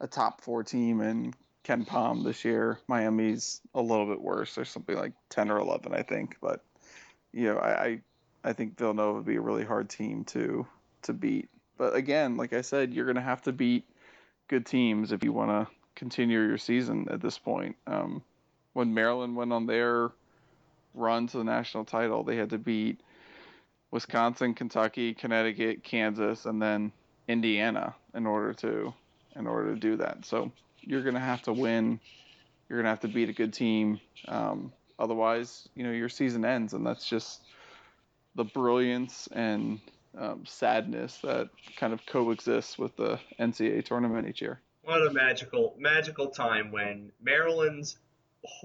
a 0.00 0.06
top 0.06 0.42
four 0.42 0.62
team 0.62 1.00
in 1.00 1.34
KenPom 1.64 2.24
this 2.24 2.44
year. 2.44 2.80
Miami's 2.86 3.60
a 3.74 3.80
little 3.80 4.06
bit 4.06 4.20
worse. 4.20 4.54
They're 4.54 4.64
something 4.64 4.96
like 4.96 5.12
10 5.30 5.50
or 5.50 5.58
11, 5.58 5.94
I 5.94 6.02
think. 6.02 6.36
But, 6.40 6.64
you 7.32 7.44
know, 7.44 7.58
I, 7.58 7.84
I, 7.84 8.00
I 8.44 8.52
think 8.52 8.78
Villanova 8.78 9.18
would 9.18 9.26
be 9.26 9.36
a 9.36 9.40
really 9.40 9.64
hard 9.64 9.88
team 9.88 10.24
to 10.24 10.66
to 11.02 11.12
beat. 11.14 11.48
But 11.78 11.94
again, 11.94 12.36
like 12.36 12.52
I 12.52 12.60
said, 12.60 12.92
you're 12.92 13.06
going 13.06 13.16
to 13.16 13.22
have 13.22 13.42
to 13.42 13.52
beat 13.52 13.88
good 14.50 14.66
teams 14.66 15.12
if 15.12 15.22
you 15.22 15.32
want 15.32 15.48
to 15.48 15.72
continue 15.94 16.40
your 16.40 16.58
season 16.58 17.06
at 17.08 17.22
this 17.22 17.38
point. 17.38 17.76
Um, 17.86 18.20
when 18.72 18.92
Maryland 18.92 19.36
went 19.36 19.52
on 19.52 19.66
their 19.66 20.10
run 20.92 21.28
to 21.28 21.38
the 21.38 21.44
national 21.44 21.84
title, 21.84 22.24
they 22.24 22.36
had 22.36 22.50
to 22.50 22.58
beat 22.58 23.00
Wisconsin, 23.92 24.54
Kentucky, 24.54 25.14
Connecticut, 25.14 25.84
Kansas, 25.84 26.46
and 26.46 26.60
then 26.60 26.90
Indiana 27.28 27.94
in 28.12 28.26
order 28.26 28.52
to 28.54 28.92
in 29.36 29.46
order 29.46 29.72
to 29.72 29.78
do 29.78 29.96
that. 29.96 30.24
So 30.24 30.50
you're 30.80 31.02
going 31.02 31.14
to 31.14 31.20
have 31.20 31.42
to 31.42 31.52
win. 31.52 32.00
You're 32.68 32.78
going 32.78 32.84
to 32.84 32.90
have 32.90 33.00
to 33.00 33.08
beat 33.08 33.28
a 33.28 33.32
good 33.32 33.52
team. 33.52 34.00
Um, 34.26 34.72
otherwise, 34.98 35.68
you 35.76 35.84
know, 35.84 35.92
your 35.92 36.08
season 36.08 36.44
ends, 36.44 36.74
and 36.74 36.84
that's 36.84 37.08
just 37.08 37.42
the 38.34 38.44
brilliance 38.44 39.28
and 39.30 39.78
um, 40.16 40.44
sadness 40.46 41.18
that 41.22 41.50
kind 41.76 41.92
of 41.92 42.04
coexists 42.06 42.78
with 42.78 42.96
the 42.96 43.18
NCAA 43.38 43.84
tournament 43.84 44.28
each 44.28 44.42
year. 44.42 44.60
What 44.82 45.06
a 45.06 45.12
magical, 45.12 45.74
magical 45.78 46.28
time 46.28 46.72
when 46.72 47.12
Maryland's 47.22 47.96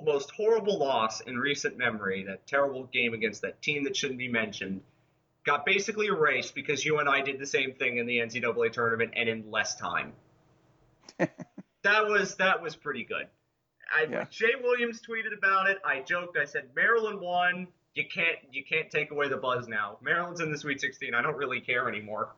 most 0.04 0.32
horrible 0.32 0.80
loss 0.80 1.22
in 1.22 1.38
recent 1.38 1.78
memory, 1.78 2.24
that 2.24 2.48
terrible 2.48 2.86
game 2.86 3.14
against 3.14 3.42
that 3.42 3.62
team 3.62 3.84
that 3.84 3.96
shouldn't 3.96 4.20
be 4.20 4.30
mentioned, 4.30 4.82
got 5.46 5.66
basically 5.66 6.08
erased 6.08 6.56
because 6.56 6.84
you 6.84 7.00
and 7.00 7.10
I 7.10 7.22
did 7.22 7.40
the 7.40 7.46
same 7.46 7.74
thing 7.74 7.98
in 7.98 8.06
the 8.06 8.20
NCAA 8.20 8.72
tournament 8.72 9.14
and 9.16 9.30
in 9.30 9.52
less 9.52 9.76
time. 9.76 10.14
that 11.18 12.08
was 12.08 12.36
that 12.36 12.62
was 12.62 12.76
pretty 12.76 13.04
good. 13.04 13.28
I, 13.94 14.08
yeah. 14.10 14.26
Jay 14.32 14.54
Williams 14.62 15.02
tweeted 15.02 15.38
about 15.38 15.70
it. 15.70 15.78
I 15.86 16.02
joked. 16.02 16.38
I 16.38 16.46
said 16.46 16.70
Maryland 16.76 17.22
won. 17.22 17.68
You 17.96 18.04
can't 18.14 18.38
you 18.52 18.64
can't 18.64 18.92
take 18.92 19.12
away 19.12 19.30
the 19.30 19.38
buzz 19.38 19.68
now. 19.68 19.98
Maryland's 20.02 20.42
in 20.42 20.52
the 20.52 20.58
Sweet 20.58 20.82
16. 20.82 21.16
I 21.16 21.22
don't 21.22 21.38
really 21.38 21.62
care 21.62 21.88
anymore. 21.88 22.30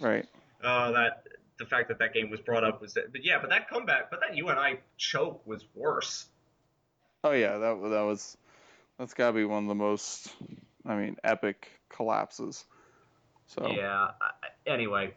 Right. 0.00 0.26
Uh, 0.64 0.92
that 0.92 1.24
the 1.58 1.66
fact 1.66 1.88
that 1.88 1.98
that 1.98 2.14
game 2.14 2.30
was 2.30 2.40
brought 2.40 2.64
up 2.64 2.80
was 2.80 2.94
that, 2.94 3.12
but 3.12 3.24
yeah, 3.24 3.38
but 3.40 3.50
that 3.50 3.68
comeback, 3.68 4.10
but 4.10 4.20
that 4.20 4.36
UNI 4.36 4.80
choke 4.96 5.46
was 5.46 5.64
worse. 5.74 6.26
Oh 7.24 7.32
yeah, 7.32 7.58
that 7.58 7.82
that 7.82 8.02
was 8.02 8.36
that's 8.98 9.14
got 9.14 9.28
to 9.28 9.32
be 9.34 9.44
one 9.44 9.64
of 9.64 9.68
the 9.68 9.74
most, 9.74 10.34
I 10.86 10.96
mean, 10.96 11.16
epic 11.22 11.68
collapses. 11.88 12.64
So 13.48 13.70
yeah. 13.70 14.08
Anyway, 14.66 15.14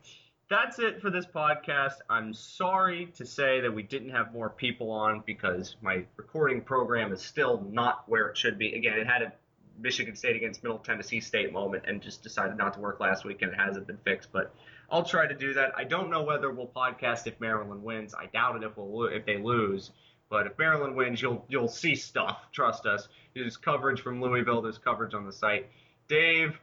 that's 0.49 0.79
it 0.79 1.01
for 1.01 1.09
this 1.09 1.25
podcast. 1.25 1.95
I'm 2.09 2.33
sorry 2.33 3.13
to 3.15 3.25
say 3.25 3.61
that 3.61 3.73
we 3.73 3.83
didn't 3.83 4.09
have 4.09 4.33
more 4.33 4.49
people 4.49 4.91
on 4.91 5.23
because 5.25 5.75
my 5.81 6.05
recording 6.17 6.61
program 6.61 7.13
is 7.13 7.21
still 7.21 7.65
not 7.71 8.03
where 8.07 8.27
it 8.27 8.37
should 8.37 8.57
be. 8.57 8.73
Again, 8.73 8.99
it 8.99 9.07
had 9.07 9.21
a 9.21 9.33
Michigan 9.81 10.15
State 10.15 10.35
against 10.35 10.63
Middle 10.63 10.79
Tennessee 10.79 11.19
State 11.19 11.53
moment 11.53 11.83
and 11.87 12.01
just 12.01 12.23
decided 12.23 12.57
not 12.57 12.73
to 12.73 12.79
work 12.79 12.99
last 12.99 13.25
week 13.25 13.41
and 13.41 13.51
it 13.51 13.57
hasn't 13.57 13.87
been 13.87 13.97
fixed. 13.97 14.31
But 14.31 14.53
I'll 14.91 15.03
try 15.03 15.27
to 15.27 15.35
do 15.35 15.53
that. 15.53 15.71
I 15.75 15.83
don't 15.83 16.09
know 16.09 16.23
whether 16.23 16.51
we'll 16.51 16.67
podcast 16.67 17.27
if 17.27 17.39
Maryland 17.39 17.83
wins. 17.83 18.13
I 18.13 18.25
doubt 18.27 18.57
it 18.57 18.63
if 18.63 18.77
we'll 18.77 19.05
if 19.05 19.25
they 19.25 19.37
lose. 19.37 19.91
But 20.29 20.45
if 20.45 20.57
Maryland 20.57 20.95
wins, 20.95 21.21
you'll 21.21 21.45
you'll 21.49 21.67
see 21.67 21.95
stuff. 21.95 22.45
Trust 22.51 22.85
us. 22.85 23.07
There's 23.33 23.57
coverage 23.57 24.01
from 24.01 24.21
Louisville. 24.21 24.61
There's 24.61 24.77
coverage 24.77 25.13
on 25.13 25.25
the 25.25 25.33
site. 25.33 25.69
Dave, 26.07 26.59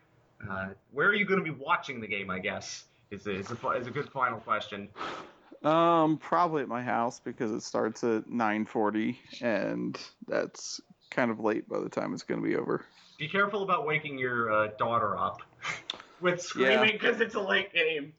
uh, 0.48 0.68
where 0.92 1.08
are 1.08 1.14
you 1.14 1.24
going 1.24 1.38
to 1.38 1.44
be 1.44 1.56
watching 1.58 2.00
the 2.00 2.06
game? 2.06 2.30
I 2.30 2.38
guess 2.38 2.84
is 3.10 3.26
a, 3.26 3.32
is 3.32 3.50
a, 3.50 3.70
is 3.70 3.86
a 3.86 3.90
good 3.90 4.08
final 4.10 4.38
question. 4.38 4.88
Um, 5.62 6.18
probably 6.18 6.62
at 6.62 6.68
my 6.68 6.82
house 6.82 7.20
because 7.20 7.50
it 7.50 7.62
starts 7.62 8.04
at 8.04 8.28
9:40, 8.28 9.16
and 9.40 9.98
that's 10.28 10.80
kind 11.10 11.30
of 11.30 11.40
late 11.40 11.68
by 11.68 11.80
the 11.80 11.88
time 11.88 12.12
it's 12.14 12.22
going 12.22 12.40
to 12.40 12.46
be 12.46 12.56
over. 12.56 12.84
Be 13.18 13.28
careful 13.28 13.62
about 13.62 13.86
waking 13.86 14.18
your 14.18 14.52
uh, 14.52 14.68
daughter 14.78 15.16
up 15.16 15.40
with 16.20 16.40
screaming 16.40 16.92
because 16.92 17.18
yeah. 17.18 17.26
it's 17.26 17.34
a 17.34 17.40
late 17.40 17.72
game. 17.72 18.12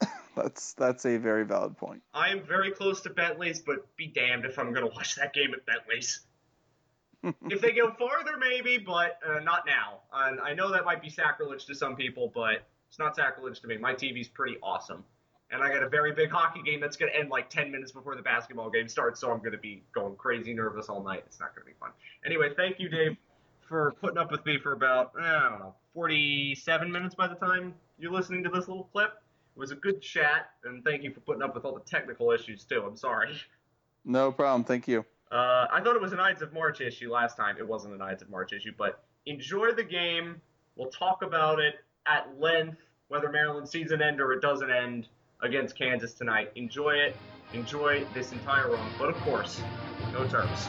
that's 0.36 0.74
that's 0.74 1.04
a 1.04 1.18
very 1.18 1.44
valid 1.44 1.76
point. 1.76 2.02
I 2.14 2.30
am 2.30 2.42
very 2.42 2.70
close 2.70 3.00
to 3.02 3.10
Bentley's, 3.10 3.60
but 3.60 3.94
be 3.96 4.06
damned 4.06 4.44
if 4.44 4.58
I'm 4.58 4.72
going 4.72 4.88
to 4.88 4.94
watch 4.94 5.16
that 5.16 5.34
game 5.34 5.52
at 5.54 5.66
Bentley's. 5.66 6.20
if 7.50 7.60
they 7.60 7.72
go 7.72 7.90
farther, 7.98 8.36
maybe, 8.38 8.78
but 8.78 9.18
uh, 9.26 9.40
not 9.40 9.64
now. 9.66 10.00
And 10.12 10.40
I 10.40 10.54
know 10.54 10.70
that 10.72 10.84
might 10.84 11.02
be 11.02 11.10
sacrilege 11.10 11.66
to 11.66 11.74
some 11.74 11.96
people, 11.96 12.30
but 12.32 12.66
it's 12.88 12.98
not 12.98 13.16
sacrilege 13.16 13.60
to 13.60 13.66
me. 13.66 13.76
My 13.76 13.92
TV's 13.92 14.28
pretty 14.28 14.56
awesome. 14.62 15.04
And 15.50 15.62
I 15.62 15.72
got 15.72 15.82
a 15.82 15.88
very 15.88 16.12
big 16.12 16.30
hockey 16.30 16.62
game 16.62 16.78
that's 16.80 16.96
going 16.96 17.10
to 17.10 17.18
end 17.18 17.30
like 17.30 17.48
10 17.48 17.72
minutes 17.72 17.90
before 17.90 18.14
the 18.14 18.22
basketball 18.22 18.68
game 18.68 18.86
starts, 18.86 19.20
so 19.20 19.32
I'm 19.32 19.38
going 19.38 19.52
to 19.52 19.58
be 19.58 19.82
going 19.94 20.14
crazy 20.16 20.52
nervous 20.52 20.88
all 20.88 21.02
night. 21.02 21.24
It's 21.26 21.40
not 21.40 21.54
going 21.54 21.66
to 21.66 21.72
be 21.72 21.78
fun. 21.80 21.90
Anyway, 22.24 22.50
thank 22.54 22.78
you, 22.78 22.90
Dave, 22.90 23.16
for 23.68 23.94
putting 24.00 24.18
up 24.18 24.30
with 24.30 24.44
me 24.46 24.58
for 24.58 24.72
about, 24.72 25.12
eh, 25.20 25.24
I 25.24 25.48
don't 25.48 25.58
know, 25.60 25.74
47 25.94 26.90
minutes 26.90 27.14
by 27.14 27.28
the 27.28 27.34
time 27.34 27.74
you're 27.98 28.12
listening 28.12 28.42
to 28.44 28.50
this 28.50 28.68
little 28.68 28.84
clip. 28.84 29.22
It 29.56 29.58
was 29.58 29.70
a 29.70 29.76
good 29.76 30.00
chat, 30.00 30.50
and 30.64 30.82
thank 30.84 31.02
you 31.02 31.12
for 31.12 31.20
putting 31.20 31.42
up 31.42 31.54
with 31.54 31.64
all 31.64 31.74
the 31.74 31.80
technical 31.80 32.30
issues, 32.30 32.64
too. 32.64 32.82
I'm 32.86 32.96
sorry. 32.96 33.36
No 34.04 34.32
problem. 34.32 34.64
Thank 34.64 34.88
you. 34.88 35.04
Uh, 35.30 35.66
I 35.70 35.80
thought 35.82 35.94
it 35.94 36.00
was 36.00 36.12
an 36.12 36.20
Ides 36.20 36.42
of 36.42 36.52
March 36.52 36.80
issue 36.80 37.12
last 37.12 37.36
time. 37.36 37.56
It 37.58 37.66
wasn't 37.66 37.94
an 37.94 38.00
Ides 38.00 38.22
of 38.22 38.30
March 38.30 38.52
issue, 38.52 38.72
but 38.78 39.04
enjoy 39.26 39.72
the 39.72 39.84
game. 39.84 40.40
We'll 40.76 40.90
talk 40.90 41.22
about 41.22 41.58
it 41.58 41.74
at 42.06 42.40
length, 42.40 42.78
whether 43.08 43.30
Maryland 43.30 43.68
sees 43.68 43.88
season 43.88 44.00
end 44.00 44.20
or 44.20 44.32
it 44.32 44.40
doesn't 44.40 44.70
end 44.70 45.08
against 45.42 45.76
Kansas 45.76 46.14
tonight. 46.14 46.52
Enjoy 46.54 46.92
it. 46.92 47.16
Enjoy 47.52 48.06
this 48.14 48.32
entire 48.32 48.70
run. 48.70 48.90
But 48.98 49.10
of 49.10 49.16
course, 49.16 49.60
no 50.12 50.24
Terps. 50.26 50.68